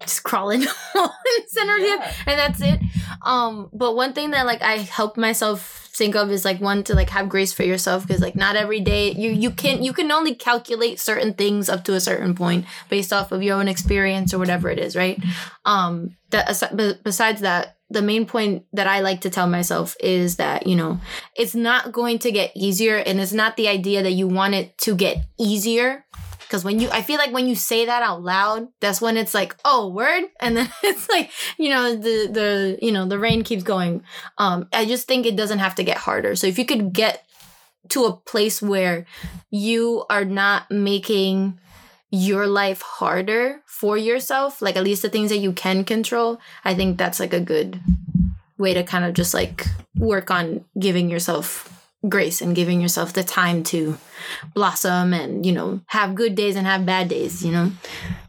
just 0.00 0.24
crawl 0.24 0.50
in 0.50 0.60
center 1.46 1.78
you, 1.78 1.98
and 2.26 2.38
that's 2.38 2.60
it. 2.60 2.78
Um, 3.24 3.70
but 3.72 3.96
one 3.96 4.12
thing 4.12 4.32
that 4.32 4.44
like 4.44 4.60
I 4.60 4.76
help 4.76 5.16
myself 5.16 5.86
think 5.94 6.14
of 6.14 6.30
is 6.30 6.44
like 6.44 6.60
one 6.60 6.84
to 6.84 6.94
like 6.94 7.08
have 7.08 7.30
grace 7.30 7.54
for 7.54 7.62
yourself 7.62 8.06
because 8.06 8.20
like 8.20 8.36
not 8.36 8.54
every 8.54 8.80
day 8.80 9.10
you 9.12 9.30
you 9.30 9.50
can 9.50 9.82
you 9.82 9.94
can 9.94 10.12
only 10.12 10.34
calculate 10.34 11.00
certain 11.00 11.32
things 11.32 11.70
up 11.70 11.84
to 11.84 11.94
a 11.94 12.00
certain 12.00 12.34
point 12.34 12.66
based 12.90 13.14
off 13.14 13.32
of 13.32 13.42
your 13.42 13.58
own 13.58 13.66
experience 13.66 14.34
or 14.34 14.38
whatever 14.38 14.68
it 14.68 14.78
is, 14.78 14.94
right? 14.94 15.18
um 15.64 16.14
that 16.30 17.00
besides 17.02 17.40
that 17.40 17.77
the 17.90 18.02
main 18.02 18.26
point 18.26 18.64
that 18.72 18.86
i 18.86 19.00
like 19.00 19.22
to 19.22 19.30
tell 19.30 19.46
myself 19.46 19.96
is 20.00 20.36
that 20.36 20.66
you 20.66 20.76
know 20.76 21.00
it's 21.36 21.54
not 21.54 21.92
going 21.92 22.18
to 22.18 22.30
get 22.30 22.52
easier 22.54 22.96
and 22.96 23.20
it's 23.20 23.32
not 23.32 23.56
the 23.56 23.68
idea 23.68 24.02
that 24.02 24.12
you 24.12 24.28
want 24.28 24.54
it 24.54 24.76
to 24.78 24.94
get 24.94 25.24
easier. 25.38 26.04
Because 26.40 26.64
when 26.64 26.80
you 26.80 26.88
i 26.90 27.02
feel 27.02 27.18
like 27.18 27.32
when 27.32 27.46
you 27.46 27.54
say 27.54 27.84
that 27.84 28.02
out 28.02 28.22
loud 28.22 28.68
that's 28.80 29.00
when 29.00 29.16
it's 29.16 29.34
like 29.34 29.54
oh 29.64 29.88
word? 29.88 30.24
And 30.40 30.56
then 30.56 30.72
it's 30.82 31.08
like 31.08 31.30
you 31.58 31.68
know 31.68 31.94
the 31.94 32.28
the 32.30 32.78
you 32.80 32.92
know 32.92 33.06
the 33.06 33.18
rain 33.18 33.42
keeps 33.42 33.62
going. 33.62 34.02
Um 34.38 34.68
i 34.72 34.84
just 34.84 35.06
think 35.06 35.26
it 35.26 35.36
doesn't 35.36 35.58
have 35.58 35.74
to 35.76 35.84
get 35.84 35.98
harder. 35.98 36.36
So 36.36 36.46
if 36.46 36.58
you 36.58 36.64
could 36.64 36.92
get 36.92 37.24
to 37.90 38.04
a 38.04 38.16
place 38.16 38.60
where 38.60 39.06
you 39.50 40.04
are 40.10 40.24
not 40.24 40.70
making 40.70 41.58
your 42.10 42.46
life 42.46 42.80
harder 42.82 43.60
for 43.66 43.96
yourself, 43.96 44.62
like 44.62 44.76
at 44.76 44.84
least 44.84 45.02
the 45.02 45.10
things 45.10 45.30
that 45.30 45.38
you 45.38 45.52
can 45.52 45.84
control, 45.84 46.40
I 46.64 46.74
think 46.74 46.96
that's 46.96 47.20
like 47.20 47.32
a 47.32 47.40
good 47.40 47.80
way 48.56 48.74
to 48.74 48.82
kind 48.82 49.04
of 49.04 49.14
just 49.14 49.34
like 49.34 49.66
work 49.96 50.30
on 50.30 50.64
giving 50.78 51.10
yourself 51.10 51.74
grace 52.08 52.40
and 52.40 52.54
giving 52.54 52.80
yourself 52.80 53.12
the 53.12 53.24
time 53.24 53.62
to 53.64 53.98
blossom 54.54 55.12
and, 55.12 55.44
you 55.44 55.52
know, 55.52 55.80
have 55.86 56.14
good 56.14 56.34
days 56.34 56.56
and 56.56 56.66
have 56.66 56.86
bad 56.86 57.08
days, 57.08 57.44
you 57.44 57.52
know? 57.52 57.72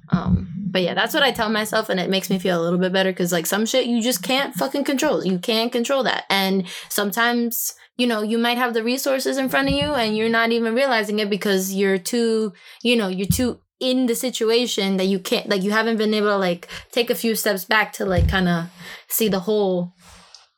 Um, 0.10 0.50
but 0.72 0.82
yeah, 0.82 0.94
that's 0.94 1.14
what 1.14 1.24
I 1.24 1.32
tell 1.32 1.50
myself, 1.50 1.90
and 1.90 2.00
it 2.00 2.10
makes 2.10 2.30
me 2.30 2.40
feel 2.40 2.60
a 2.60 2.64
little 2.64 2.80
bit 2.80 2.94
better 2.94 3.12
because, 3.12 3.32
like, 3.32 3.46
some 3.46 3.66
shit 3.66 3.86
you 3.86 4.02
just 4.02 4.24
can't 4.24 4.56
fucking 4.56 4.84
control. 4.84 5.24
You 5.26 5.40
can't 5.40 5.72
control 5.72 6.04
that. 6.04 6.26
And 6.30 6.66
sometimes, 6.90 7.74
you 7.98 8.08
know, 8.08 8.22
you 8.22 8.38
might 8.38 8.58
have 8.58 8.74
the 8.74 8.84
resources 8.84 9.38
in 9.38 9.50
front 9.50 9.68
of 9.68 9.76
you 9.76 9.94
and 9.94 10.18
you're 10.18 10.30
not 10.30 10.52
even 10.52 10.74
realizing 10.74 11.20
it 11.20 11.30
because 11.30 11.74
you're 11.74 11.98
too, 11.98 12.54
you 12.82 12.96
know, 12.96 13.08
you're 13.08 13.28
too 13.28 13.60
in 13.80 14.08
the 14.08 14.16
situation 14.16 14.98
that 14.98 15.06
you 15.06 15.20
can't 15.20 15.48
like 15.50 15.64
you 15.64 15.72
haven't 15.72 15.98
been 15.98 16.14
able 16.14 16.28
to 16.28 16.38
like 16.38 16.68
take 16.92 17.10
a 17.10 17.16
few 17.16 17.36
steps 17.36 17.66
back 17.66 17.94
to 17.94 18.06
like 18.06 18.28
kind 18.28 18.48
of 18.48 18.66
see 19.08 19.30
the 19.30 19.42
whole 19.42 19.94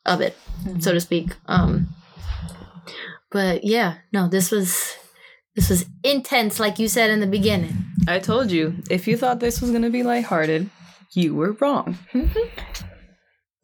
of 0.04 0.20
it, 0.20 0.36
so 0.80 0.92
to 0.92 1.00
speak. 1.00 1.34
Um 1.46 1.88
but 3.30 3.64
yeah, 3.64 3.94
no, 4.12 4.28
this 4.28 4.50
was 4.50 4.96
this 5.54 5.70
was 5.70 5.86
intense 6.02 6.58
like 6.58 6.78
you 6.78 6.88
said 6.88 7.10
in 7.10 7.20
the 7.20 7.26
beginning. 7.26 7.84
I 8.08 8.18
told 8.18 8.50
you, 8.50 8.76
if 8.90 9.06
you 9.06 9.16
thought 9.16 9.40
this 9.40 9.60
was 9.60 9.70
going 9.70 9.82
to 9.82 9.90
be 9.90 10.02
lighthearted, 10.02 10.68
you 11.12 11.34
were 11.34 11.52
wrong. 11.52 11.98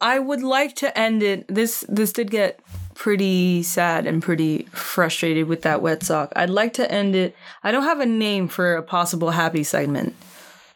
I 0.01 0.19
would 0.19 0.41
like 0.41 0.75
to 0.77 0.97
end 0.97 1.23
it. 1.23 1.45
This 1.53 1.83
this 1.89 2.13
did 2.13 2.31
get 2.31 2.59
pretty 2.99 3.63
sad 3.63 4.05
and 4.05 4.21
pretty 4.21 4.63
frustrated 4.73 5.47
with 5.47 5.61
that 5.61 5.81
wet 5.81 6.03
sock. 6.03 6.33
I'd 6.35 6.49
like 6.49 6.73
to 6.73 6.91
end 6.91 7.15
it. 7.15 7.33
I 7.63 7.71
don't 7.71 7.83
have 7.83 8.01
a 8.01 8.05
name 8.05 8.49
for 8.49 8.75
a 8.75 8.83
possible 8.83 9.31
happy 9.31 9.63
segment 9.63 10.15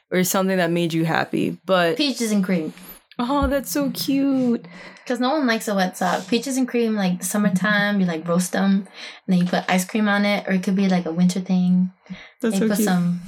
or 0.09 0.23
something 0.23 0.55
that 0.55 0.71
made 0.71 0.93
you 0.93 1.03
happy, 1.03 1.57
but 1.65 1.97
Peaches 1.97 2.31
and 2.31 2.41
cream. 2.41 2.73
oh, 3.19 3.47
that's 3.47 3.69
so 3.69 3.91
cute. 3.91 4.65
Because 5.03 5.19
no 5.19 5.31
one 5.31 5.45
likes 5.45 5.67
a 5.67 5.75
wet 5.75 5.97
sock. 5.97 6.25
Peaches 6.29 6.55
and 6.55 6.65
cream, 6.65 6.95
like 6.95 7.21
summertime, 7.21 7.99
you 7.99 8.05
like 8.05 8.25
roast 8.25 8.53
them, 8.53 8.71
and 8.71 8.87
then 9.27 9.39
you 9.39 9.45
put 9.45 9.65
ice 9.67 9.83
cream 9.83 10.07
on 10.07 10.23
it, 10.23 10.47
or 10.47 10.53
it 10.53 10.63
could 10.63 10.77
be 10.77 10.87
like 10.87 11.05
a 11.05 11.11
winter 11.11 11.41
thing. 11.41 11.91
That's 12.39 12.55
you 12.55 12.61
so 12.61 12.67
put 12.69 12.77
cute. 12.77 12.87
some 12.87 13.19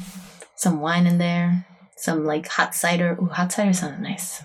some 0.56 0.80
wine 0.80 1.06
in 1.06 1.18
there, 1.18 1.68
some 1.98 2.24
like 2.24 2.48
hot 2.48 2.74
cider. 2.74 3.18
Ooh, 3.22 3.26
hot 3.26 3.52
cider 3.52 3.74
sounds 3.74 4.02
nice. 4.02 4.41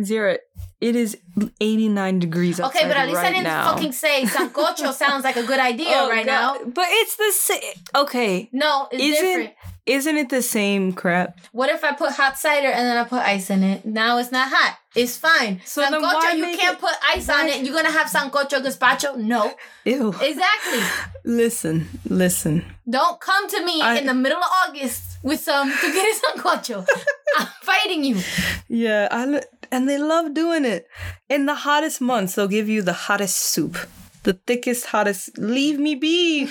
Ziara, 0.00 0.38
it 0.80 0.94
is 0.96 1.16
89 1.60 2.18
degrees 2.20 2.60
outside 2.60 2.78
Okay, 2.78 2.88
but 2.88 2.96
at 2.96 3.06
least 3.08 3.16
right 3.18 3.26
I 3.26 3.30
didn't 3.30 3.44
now. 3.44 3.72
fucking 3.74 3.92
say 3.92 4.22
sancocho 4.24 4.92
sounds 5.04 5.24
like 5.24 5.36
a 5.36 5.42
good 5.44 5.58
idea 5.60 5.88
Oh, 5.90 6.08
right 6.08 6.24
God. 6.26 6.58
now. 6.64 6.70
But 6.70 6.86
it's 6.88 7.16
the 7.16 7.32
same. 7.32 7.72
Okay, 7.94 8.48
No, 8.52 8.88
it's 8.92 9.02
Isn't- 9.02 9.24
different. 9.24 9.50
isn't 9.86 10.16
it 10.18 10.28
the 10.28 10.42
same 10.42 10.92
crap? 10.92 11.38
What 11.52 11.68
if 11.70 11.82
I 11.82 11.92
put 11.92 12.12
hot 12.12 12.38
cider 12.38 12.68
and 12.68 12.86
then 12.86 12.96
I 12.96 13.04
put 13.04 13.20
ice 13.22 13.50
in 13.50 13.62
it? 13.64 13.84
Now 13.86 14.18
it's 14.18 14.30
not 14.30 14.48
hot. 14.52 14.78
It's 14.94 15.16
fine. 15.16 15.60
So 15.64 15.82
sancocho, 15.82 16.36
you 16.36 16.56
can't 16.56 16.76
it- 16.76 16.80
put 16.80 16.94
ice 17.14 17.28
on 17.28 17.46
it. 17.48 17.64
You're 17.64 17.74
gonna 17.74 17.90
have 17.90 18.06
sancocho 18.08 18.60
gazpacho? 18.64 19.16
No, 19.16 19.52
Ew. 19.84 20.08
exactly. 20.20 20.80
Listen, 21.24 21.88
listen. 22.08 22.64
Don't 22.88 23.20
come 23.20 23.48
to 23.48 23.64
me 23.64 23.82
I- 23.82 23.98
in 23.98 24.06
the 24.06 24.14
middle 24.14 24.38
of 24.38 24.50
August 24.68 25.02
with 25.22 25.40
some 25.40 25.70
to 25.70 25.92
get 25.92 26.04
a 26.06 26.14
sancocho. 26.20 26.86
I'm 27.38 27.46
fighting 27.62 28.02
you. 28.04 28.16
Yeah, 28.68 29.08
I 29.10 29.42
and 29.70 29.88
they 29.88 29.98
love 29.98 30.34
doing 30.34 30.64
it. 30.64 30.86
In 31.28 31.46
the 31.46 31.54
hottest 31.54 32.00
months, 32.00 32.34
they'll 32.34 32.48
give 32.48 32.68
you 32.68 32.82
the 32.82 32.92
hottest 32.92 33.36
soup. 33.38 33.76
The 34.24 34.32
thickest, 34.34 34.86
hottest. 34.86 35.38
Leave 35.38 35.78
me 35.78 35.94
be, 35.94 36.50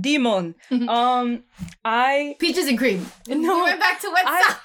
demon. 0.00 0.54
um, 0.88 1.44
I 1.84 2.36
Peaches 2.38 2.66
and 2.66 2.76
cream. 2.78 3.06
No, 3.28 3.56
we 3.56 3.62
went 3.62 3.80
back 3.80 4.00
to 4.00 4.10
wet 4.10 4.24
I- 4.26 4.56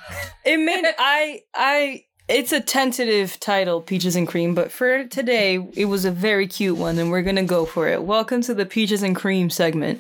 it 0.46 0.58
made 0.58 0.86
I 0.98 1.42
I. 1.54 2.04
It's 2.28 2.52
a 2.52 2.60
tentative 2.62 3.40
title, 3.40 3.82
Peaches 3.82 4.16
and 4.16 4.28
Cream, 4.28 4.54
but 4.54 4.72
for 4.72 5.04
today, 5.06 5.68
it 5.74 5.86
was 5.86 6.06
a 6.06 6.12
very 6.12 6.46
cute 6.46 6.78
one, 6.78 7.00
and 7.00 7.10
we're 7.10 7.24
gonna 7.24 7.44
go 7.44 7.66
for 7.66 7.88
it. 7.88 8.04
Welcome 8.04 8.42
to 8.44 8.54
the 8.54 8.68
Peaches 8.68 9.02
and 9.02 9.16
Cream 9.16 9.50
segment, 9.50 10.00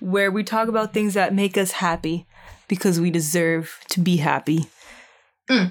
where 0.00 0.32
we 0.32 0.42
talk 0.42 0.66
about 0.66 0.92
things 0.92 1.14
that 1.14 1.32
make 1.32 1.56
us 1.56 1.70
happy 1.72 2.26
because 2.66 2.98
we 2.98 3.10
deserve 3.10 3.78
to 3.90 4.00
be 4.00 4.16
happy. 4.16 4.66
Mm. 5.48 5.70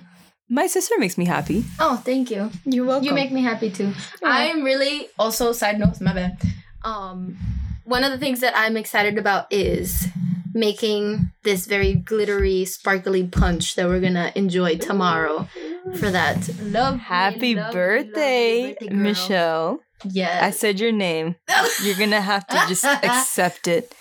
My 0.49 0.67
sister 0.67 0.95
makes 0.97 1.17
me 1.17 1.25
happy. 1.25 1.63
Oh, 1.79 1.97
thank 1.97 2.31
you. 2.31 2.49
You're 2.65 2.85
welcome. 2.85 3.05
You 3.07 3.13
make 3.13 3.31
me 3.31 3.41
happy 3.43 3.69
too. 3.69 3.93
I'm 4.23 4.63
really 4.63 5.07
also 5.19 5.51
side 5.51 5.79
notes, 5.79 6.01
my 6.01 6.13
bad. 6.13 6.41
Um 6.83 7.37
one 7.83 8.03
of 8.03 8.11
the 8.11 8.17
things 8.17 8.41
that 8.41 8.53
I'm 8.55 8.77
excited 8.77 9.17
about 9.17 9.51
is 9.51 10.07
making 10.53 11.31
this 11.43 11.65
very 11.65 11.93
glittery, 11.93 12.65
sparkly 12.65 13.25
punch 13.27 13.75
that 13.75 13.87
we're 13.87 13.99
gonna 13.99 14.31
enjoy 14.35 14.77
tomorrow 14.77 15.47
for 15.95 16.09
that 16.09 16.49
love. 16.61 16.97
Happy 16.99 17.53
birthday, 17.55 18.75
Michelle. 18.89 19.79
Yes. 20.03 20.43
I 20.43 20.49
said 20.51 20.79
your 20.79 20.91
name. 20.91 21.35
You're 21.83 21.97
gonna 21.97 22.21
have 22.21 22.47
to 22.47 22.55
just 22.67 22.85
accept 23.03 23.67
it. 23.67 23.93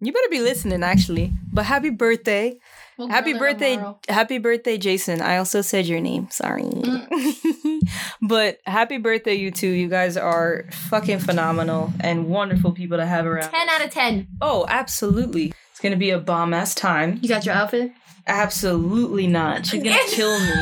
You 0.00 0.12
better 0.12 0.28
be 0.30 0.40
listening, 0.40 0.82
actually. 0.82 1.32
But 1.52 1.64
happy 1.64 1.90
birthday. 1.90 2.58
We'll 2.96 3.08
Happy 3.08 3.32
birthday. 3.34 3.74
tomorrow. 3.76 3.98
Happy 4.08 4.38
birthday, 4.38 4.78
Jason. 4.78 5.20
I 5.20 5.36
also 5.38 5.60
said 5.62 5.86
your 5.86 6.00
name. 6.00 6.28
Sorry. 6.30 6.62
Mm. 6.62 7.80
but 8.22 8.58
happy 8.66 8.98
birthday, 8.98 9.34
you 9.34 9.50
two. 9.50 9.68
You 9.68 9.88
guys 9.88 10.16
are 10.16 10.64
fucking 10.90 11.18
phenomenal 11.18 11.92
and 12.00 12.28
wonderful 12.28 12.72
people 12.72 12.98
to 12.98 13.06
have 13.06 13.26
around. 13.26 13.50
10 13.50 13.68
out 13.68 13.84
of 13.84 13.90
10. 13.90 14.28
Oh, 14.40 14.64
absolutely. 14.68 15.52
It's 15.72 15.80
gonna 15.80 15.96
be 15.96 16.10
a 16.10 16.18
bomb 16.18 16.54
ass 16.54 16.74
time. 16.74 17.18
You 17.20 17.28
got 17.28 17.44
your 17.44 17.54
outfit? 17.54 17.92
Absolutely 18.26 19.26
not. 19.26 19.66
She's 19.66 19.82
gonna 19.82 19.98
kill 20.08 20.38
me. 20.40 20.46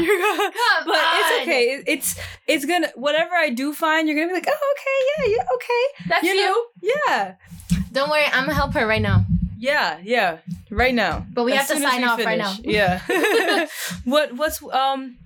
You're 0.00 0.18
gonna- 0.18 0.52
Come 0.52 0.84
but 0.86 0.96
it's 0.98 1.42
okay. 1.42 1.62
It- 1.74 1.84
It's 1.86 2.18
it's 2.46 2.64
gonna 2.64 2.88
whatever 2.96 3.34
I 3.34 3.50
do 3.50 3.72
find, 3.72 4.08
you're 4.08 4.16
gonna 4.16 4.28
be 4.28 4.34
like, 4.34 4.48
oh 4.48 4.74
okay, 4.78 5.30
yeah, 5.30 5.36
yeah, 5.36 5.54
okay, 5.54 6.08
That's 6.08 6.24
You 6.24 6.30
you. 6.32 6.44
know? 6.44 6.64
yeah, 7.06 7.34
Don't 7.92 8.10
worry, 8.10 8.24
I'm 8.24 8.44
gonna 8.44 8.54
help 8.54 8.72
her 8.74 8.86
right 8.86 9.02
now. 9.02 9.24
Yeah, 9.58 9.98
yeah. 10.02 10.38
Right 10.70 10.94
now, 10.94 11.24
But 11.32 11.44
we 11.44 11.52
have 11.52 11.68
to 11.68 11.78
sign 11.80 12.04
off 12.04 12.24
right 12.24 12.38
now. 12.38 12.54
Yeah. 12.62 13.00
what 14.04 14.32
what's 14.34 14.62
um 14.62 15.18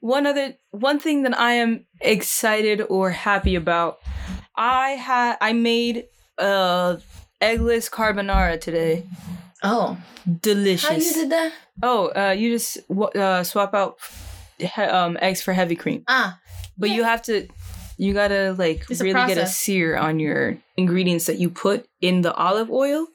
one 0.00 0.26
other 0.26 0.54
one 0.70 0.98
thing 0.98 1.22
that 1.24 1.38
I 1.38 1.54
am 1.54 1.86
excited 2.00 2.80
or 2.88 3.10
happy 3.10 3.54
about? 3.54 3.98
I 4.56 4.90
had 4.90 5.36
I 5.40 5.52
made 5.52 6.04
uh 6.38 6.96
eggless 7.40 7.90
carbonara 7.90 8.60
today. 8.60 9.04
Oh. 9.62 9.96
Delicious. 10.42 10.88
How 10.88 10.94
you 10.96 11.12
did 11.14 11.30
that? 11.30 11.52
Oh, 11.82 12.08
uh, 12.14 12.32
you 12.36 12.50
just 12.52 12.78
uh, 12.90 13.42
swap 13.44 13.72
out 13.74 13.96
he- 14.58 14.66
um, 14.82 15.16
eggs 15.20 15.40
for 15.42 15.52
heavy 15.52 15.74
cream, 15.76 16.04
Ah. 16.08 16.38
but 16.76 16.90
Yeah. 16.90 16.96
you 16.96 17.04
have 17.04 17.22
to, 17.22 17.46
you 17.96 18.12
gotta 18.12 18.54
like 18.58 18.84
It's 18.90 19.00
a 19.00 19.04
really 19.04 19.26
get 19.26 19.38
a 19.38 19.46
sear 19.46 19.96
on 19.96 20.18
your 20.20 20.58
ingredients 20.76 21.26
that 21.26 21.38
you 21.38 21.48
put 21.50 21.88
in 22.00 22.20
the 22.22 22.34
olive 22.34 22.70
oil, 22.70 23.06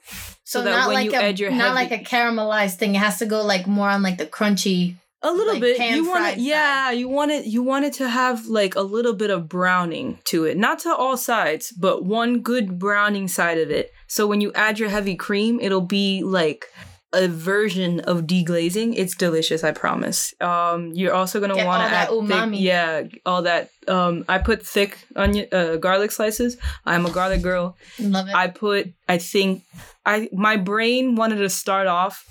so, 0.54 0.60
So, 0.60 0.66
that 0.66 0.72
not 0.72 0.88
when 0.88 0.96
like 0.96 1.12
you 1.12 1.18
a 1.18 1.22
add 1.22 1.40
your 1.40 1.52
not 1.52 1.76
heavy, 1.76 1.76
like 1.76 1.92
a 1.92 2.04
caramelized 2.04 2.76
thing. 2.76 2.96
It 2.96 3.00
has 3.00 3.20
to 3.20 3.26
go 3.26 3.44
like 3.44 3.68
more 3.68 3.90
on 3.90 4.02
like 4.04 4.18
the 4.18 4.26
crunchy. 4.26 4.96
a 5.22 5.32
little 5.32 5.54
like 5.54 5.62
bit. 5.62 5.96
You 5.96 6.08
want 6.08 6.38
it, 6.38 6.40
yeah. 6.40 6.92
You 6.92 7.10
want 7.10 7.32
it. 7.32 7.46
You 7.46 7.64
want 7.64 7.86
it 7.86 7.94
to 7.94 8.08
have 8.08 8.46
like 8.48 8.76
a 8.76 8.82
little 8.82 9.14
bit 9.14 9.30
of 9.32 9.50
browning 9.50 10.20
to 10.26 10.46
it, 10.46 10.58
not 10.58 10.80
to 10.80 10.96
all 10.96 11.18
sides, 11.18 11.72
but 11.72 12.06
one 12.06 12.40
good 12.42 12.78
browning 12.78 13.28
side 13.28 13.58
of 13.58 13.72
it. 13.72 13.92
So 14.08 14.28
when 14.28 14.42
you 14.42 14.52
add 14.54 14.80
your 14.80 14.90
heavy 14.90 15.16
cream, 15.16 15.60
it'll 15.60 15.82
be 15.82 16.22
like 16.24 16.66
a 17.14 17.28
version 17.28 18.00
of 18.02 18.24
deglazing. 18.24 18.94
It's 18.98 19.16
delicious, 19.16 19.64
I 19.64 19.72
promise. 19.72 20.34
Um, 20.42 20.92
you're 20.94 21.14
also 21.14 21.40
gonna 21.40 21.56
Get 21.56 21.66
want 21.66 21.88
to 21.88 21.96
add 21.96 22.10
umami. 22.10 22.52
thick, 22.52 22.62
yeah, 22.62 23.04
all 23.26 23.44
that. 23.44 23.70
Um, 23.88 24.26
I 24.28 24.40
put 24.40 24.66
thick 24.66 24.98
onion, 25.16 25.48
uh, 25.52 25.76
garlic 25.78 26.12
slices. 26.12 26.58
I'm 26.86 27.06
a 27.06 27.12
garlic 27.12 27.42
girl. 27.42 27.78
Love 28.00 28.30
it. 28.30 28.36
I 28.36 28.48
put, 28.48 28.92
I 29.08 29.18
think, 29.20 29.64
I 30.06 30.30
my 30.34 30.58
brain 30.58 31.16
wanted 31.16 31.38
to 31.38 31.50
start 31.50 31.88
off 31.88 32.28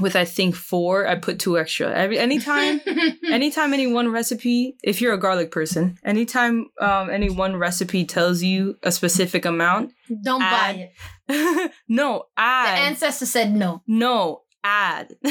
with 0.00 0.14
I 0.16 0.24
think 0.24 0.54
four. 0.54 1.06
I 1.06 1.14
put 1.16 1.38
two 1.38 1.58
extra. 1.58 1.92
Every 1.92 2.18
anytime, 2.18 2.80
anytime 3.30 3.72
any 3.72 3.86
one 3.86 4.10
recipe, 4.12 4.76
if 4.82 5.00
you're 5.00 5.14
a 5.14 5.18
garlic 5.18 5.50
person, 5.50 5.96
anytime 6.04 6.66
um, 6.80 7.10
any 7.10 7.30
one 7.30 7.56
recipe 7.56 8.04
tells 8.04 8.42
you 8.42 8.76
a 8.82 8.92
specific 8.92 9.44
amount, 9.44 9.92
Don't 10.22 10.40
buy 10.40 10.90
it. 11.28 11.72
no, 11.88 12.24
The 12.36 12.42
add. 12.42 12.78
ancestor 12.90 13.26
said 13.26 13.54
no. 13.54 13.82
no, 13.86 14.42
add. 14.62 15.14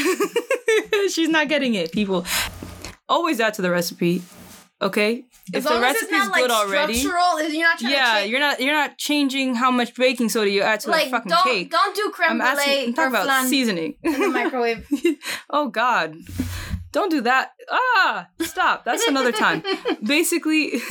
She's 1.12 1.30
not 1.30 1.48
getting 1.50 1.76
it, 1.76 1.92
people. 1.92 2.26
Always 3.08 3.40
add 3.40 3.54
to 3.56 3.62
the 3.62 3.70
recipe. 3.70 4.24
Okay? 4.82 5.26
As 5.54 5.60
if 5.60 5.64
the 5.64 5.70
long 5.76 5.84
as 5.84 5.96
it's 5.96 6.04
recipe's 6.12 6.26
not 6.26 6.32
like 6.32 6.42
good 6.42 6.52
already. 6.52 6.94
structural, 6.96 7.50
you're 7.50 7.62
not 7.68 7.78
trying 7.80 7.94
Yeah, 7.94 8.20
you're 8.24 8.40
not 8.40 8.60
you're 8.60 8.74
not 8.74 8.98
changing 8.98 9.56
how 9.56 9.70
much 9.70 9.94
baking 9.96 10.30
soda 10.30 10.50
you 10.50 10.62
add 10.62 10.80
to 10.82 10.90
like 10.90 11.08
a 11.08 11.12
fucking 11.12 11.30
don't 11.30 11.44
cake. 11.44 11.72
don't 11.72 11.96
do 11.96 12.10
creme 12.12 12.32
I'm 12.32 12.38
brulee 12.40 12.52
asking 12.54 12.88
I'm 12.88 12.94
talking 12.94 13.10
about 13.12 13.26
flan 13.26 13.48
seasoning. 13.48 13.96
in 14.04 14.20
the 14.22 14.28
microwave. 14.30 14.88
oh 15.52 15.68
god. 15.70 16.16
Don't 16.92 17.12
do 17.12 17.22
that. 17.22 17.52
Ah, 17.70 18.28
stop. 18.42 18.86
That's 18.86 19.06
another 19.06 19.34
time. 19.34 19.62
Basically, 20.04 20.82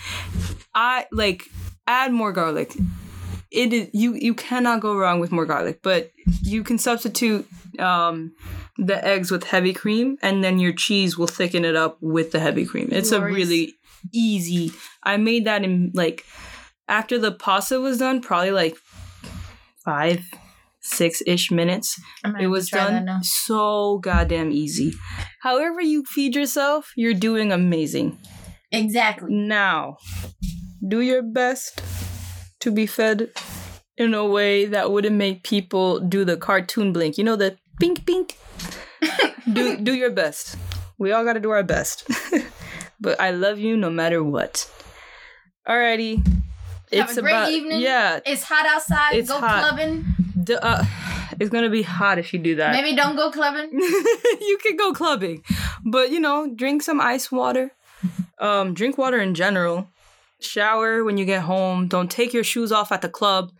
I 0.74 1.06
like 1.12 1.48
add 1.86 2.12
more 2.12 2.32
garlic. 2.32 2.74
It 3.50 3.72
is 3.72 3.88
you 3.92 4.14
you 4.14 4.34
cannot 4.34 4.80
go 4.80 4.96
wrong 4.96 5.20
with 5.20 5.30
more 5.30 5.46
garlic, 5.46 5.80
but 5.82 6.10
you 6.42 6.64
can 6.64 6.78
substitute 6.78 7.46
um 7.78 8.32
the 8.78 9.04
eggs 9.06 9.30
with 9.30 9.44
heavy 9.44 9.72
cream 9.72 10.16
and 10.22 10.42
then 10.42 10.58
your 10.58 10.72
cheese 10.72 11.16
will 11.18 11.26
thicken 11.26 11.64
it 11.64 11.76
up 11.76 11.96
with 12.00 12.32
the 12.32 12.40
heavy 12.40 12.64
cream. 12.66 12.88
It's 12.90 13.10
Glorious. 13.10 13.32
a 13.32 13.34
really 13.34 13.74
easy. 14.12 14.72
I 15.02 15.16
made 15.16 15.44
that 15.44 15.64
in 15.64 15.92
like 15.94 16.24
after 16.88 17.18
the 17.18 17.32
pasta 17.32 17.80
was 17.80 17.98
done, 17.98 18.20
probably 18.20 18.50
like 18.50 18.76
5 19.84 20.24
6ish 20.84 21.50
minutes. 21.50 22.00
It 22.40 22.48
was 22.48 22.68
done 22.68 23.22
so 23.22 23.98
goddamn 23.98 24.50
easy. 24.50 24.94
However, 25.40 25.80
you 25.80 26.04
feed 26.04 26.34
yourself, 26.34 26.92
you're 26.96 27.14
doing 27.14 27.52
amazing. 27.52 28.18
Exactly. 28.72 29.32
Now, 29.32 29.98
do 30.86 31.00
your 31.00 31.22
best 31.22 31.80
to 32.60 32.70
be 32.70 32.86
fed 32.86 33.30
in 33.96 34.14
a 34.14 34.26
way 34.26 34.64
that 34.66 34.90
wouldn't 34.90 35.16
make 35.16 35.44
people 35.44 36.00
do 36.00 36.24
the 36.24 36.36
cartoon 36.36 36.92
blink. 36.92 37.18
You 37.18 37.24
know 37.24 37.36
the 37.36 37.58
pink 37.78 38.06
pink. 38.06 38.38
do 39.52 39.76
do 39.78 39.94
your 39.94 40.10
best. 40.10 40.56
We 40.98 41.12
all 41.12 41.24
got 41.24 41.34
to 41.34 41.40
do 41.40 41.50
our 41.50 41.62
best. 41.62 42.08
but 43.02 43.20
I 43.20 43.32
love 43.32 43.58
you 43.58 43.76
no 43.76 43.90
matter 43.90 44.22
what. 44.22 44.70
Alrighty. 45.68 46.24
Have 46.92 47.16
a 47.16 47.20
great 47.20 47.48
evening. 47.50 47.80
Yeah. 47.80 48.20
It's 48.24 48.44
hot 48.44 48.66
outside. 48.66 49.14
It's 49.14 49.28
go 49.28 49.40
hot. 49.40 49.60
clubbing. 49.60 50.04
D- 50.44 50.54
uh, 50.54 50.84
it's 51.40 51.50
gonna 51.50 51.70
be 51.70 51.82
hot 51.82 52.18
if 52.18 52.32
you 52.32 52.38
do 52.38 52.56
that. 52.56 52.72
Maybe 52.72 52.96
don't 52.96 53.16
go 53.16 53.30
clubbing. 53.30 53.70
you 53.72 54.58
could 54.62 54.78
go 54.78 54.92
clubbing, 54.92 55.42
but 55.84 56.10
you 56.10 56.20
know, 56.20 56.52
drink 56.54 56.82
some 56.82 57.00
ice 57.00 57.30
water. 57.30 57.72
Um, 58.38 58.74
drink 58.74 58.98
water 58.98 59.20
in 59.20 59.34
general. 59.34 59.88
Shower 60.40 61.04
when 61.04 61.16
you 61.16 61.24
get 61.24 61.42
home. 61.42 61.86
Don't 61.86 62.10
take 62.10 62.32
your 62.32 62.44
shoes 62.44 62.72
off 62.72 62.90
at 62.90 63.02
the 63.02 63.08
club. 63.08 63.52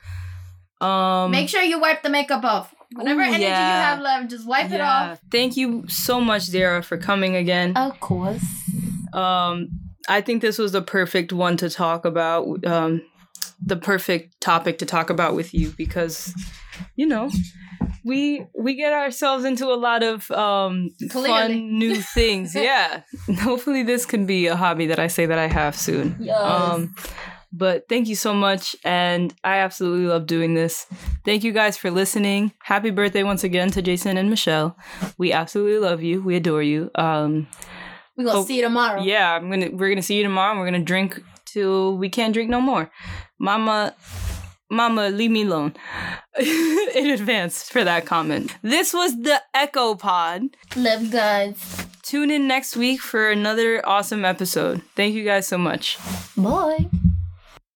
Um, 0.81 1.31
Make 1.31 1.49
sure 1.49 1.63
you 1.63 1.81
wipe 1.81 2.03
the 2.03 2.11
makeup 2.11 2.45
off. 2.45 2.75
Whatever 2.95 3.21
Ooh, 3.21 3.27
energy 3.27 3.45
you 3.45 3.49
have 3.49 4.01
left, 4.01 4.31
just 4.31 4.47
wipe 4.47 4.71
it 4.71 4.81
off. 4.81 5.21
Thank 5.31 5.57
you 5.57 5.85
so 5.89 6.21
much, 6.21 6.43
Ziara, 6.43 6.85
for 6.85 6.99
coming 6.99 7.37
again. 7.37 7.77
Of 7.77 7.99
course. 8.01 8.45
Um, 9.13 9.69
I 10.09 10.21
think 10.21 10.43
this 10.43 10.59
was 10.59 10.73
the 10.73 10.83
perfect 10.83 11.33
one 11.33 11.57
to 11.59 11.71
talk 11.71 12.05
about. 12.05 12.65
Um, 12.67 13.03
the 13.65 13.77
perfect 13.77 14.41
topic 14.41 14.79
to 14.79 14.87
talk 14.87 15.09
about 15.11 15.35
with 15.35 15.55
you 15.55 15.73
because, 15.77 16.35
you 16.97 17.07
know, 17.07 17.31
we 18.05 18.45
we 18.59 18.75
get 18.75 18.93
ourselves 18.93 19.45
into 19.45 19.67
a 19.67 19.77
lot 19.77 20.03
of 20.03 20.31
um, 20.31 20.91
fun 21.11 21.79
new 21.79 21.97
things. 21.97 22.55
yeah. 22.57 23.03
Hopefully, 23.41 23.83
this 23.83 24.05
can 24.05 24.27
be 24.27 24.47
a 24.47 24.57
hobby 24.57 24.87
that 24.87 24.99
I 24.99 25.07
say 25.07 25.27
that 25.27 25.39
I 25.39 25.47
have 25.47 25.77
soon. 25.77 26.17
Yes. 26.21 26.41
Um, 26.41 26.95
but 27.53 27.87
thank 27.89 28.09
you 28.09 28.17
so 28.17 28.33
much, 28.33 28.75
and 28.83 29.35
I 29.45 29.59
absolutely 29.59 30.07
love 30.07 30.27
doing 30.27 30.55
this. 30.55 30.87
Thank 31.25 31.45
you 31.45 31.53
guys 31.53 31.77
for 31.77 31.91
listening. 31.91 32.53
Happy 32.63 32.91
birthday 32.91 33.23
once 33.25 33.45
again 33.45 33.71
to 33.73 33.83
Jason 33.83 34.17
and 34.17 34.31
Michelle. 34.31 34.77
We 35.19 35.33
absolutely 35.33 35.79
love 35.79 36.03
you. 36.03 36.23
We 36.23 36.37
adore 36.37 36.63
you. 36.63 36.91
Um, 36.95 37.47
We're 38.17 38.25
gonna 38.25 38.39
Oh, 38.41 38.45
see 38.45 38.57
you 38.57 38.63
tomorrow. 38.63 39.03
yeah, 39.03 39.35
I'm 39.35 39.49
gonna 39.51 39.71
we're 39.73 39.89
gonna 39.89 40.03
see 40.03 40.17
you 40.17 40.23
tomorrow. 40.23 40.51
and 40.53 40.61
We're 40.61 40.67
gonna 40.67 40.85
drink 40.85 41.23
till 41.47 41.97
we 41.97 42.09
can't 42.09 42.33
drink 42.35 42.51
no 42.51 42.61
more. 42.61 42.91
Mama, 43.39 43.95
Mama, 44.71 45.09
leave 45.11 45.31
me 45.31 45.43
alone. 45.43 45.75
In 46.39 47.11
advance 47.11 47.69
for 47.69 47.85
that 47.85 48.05
comment. 48.07 48.55
This 48.63 48.93
was 48.95 49.21
the 49.23 49.41
Echo 49.55 49.95
Pod. 49.95 50.43
Love 50.77 51.11
guys. 51.11 51.87
Tune 52.03 52.31
in 52.31 52.47
next 52.49 52.77
week 52.77 53.01
for 53.01 53.31
another 53.31 53.81
awesome 53.87 54.25
episode. 54.25 54.83
Thank 54.97 55.15
you 55.15 55.25
guys 55.25 55.47
so 55.47 55.57
much. 55.57 55.99
Bye. 56.37 56.89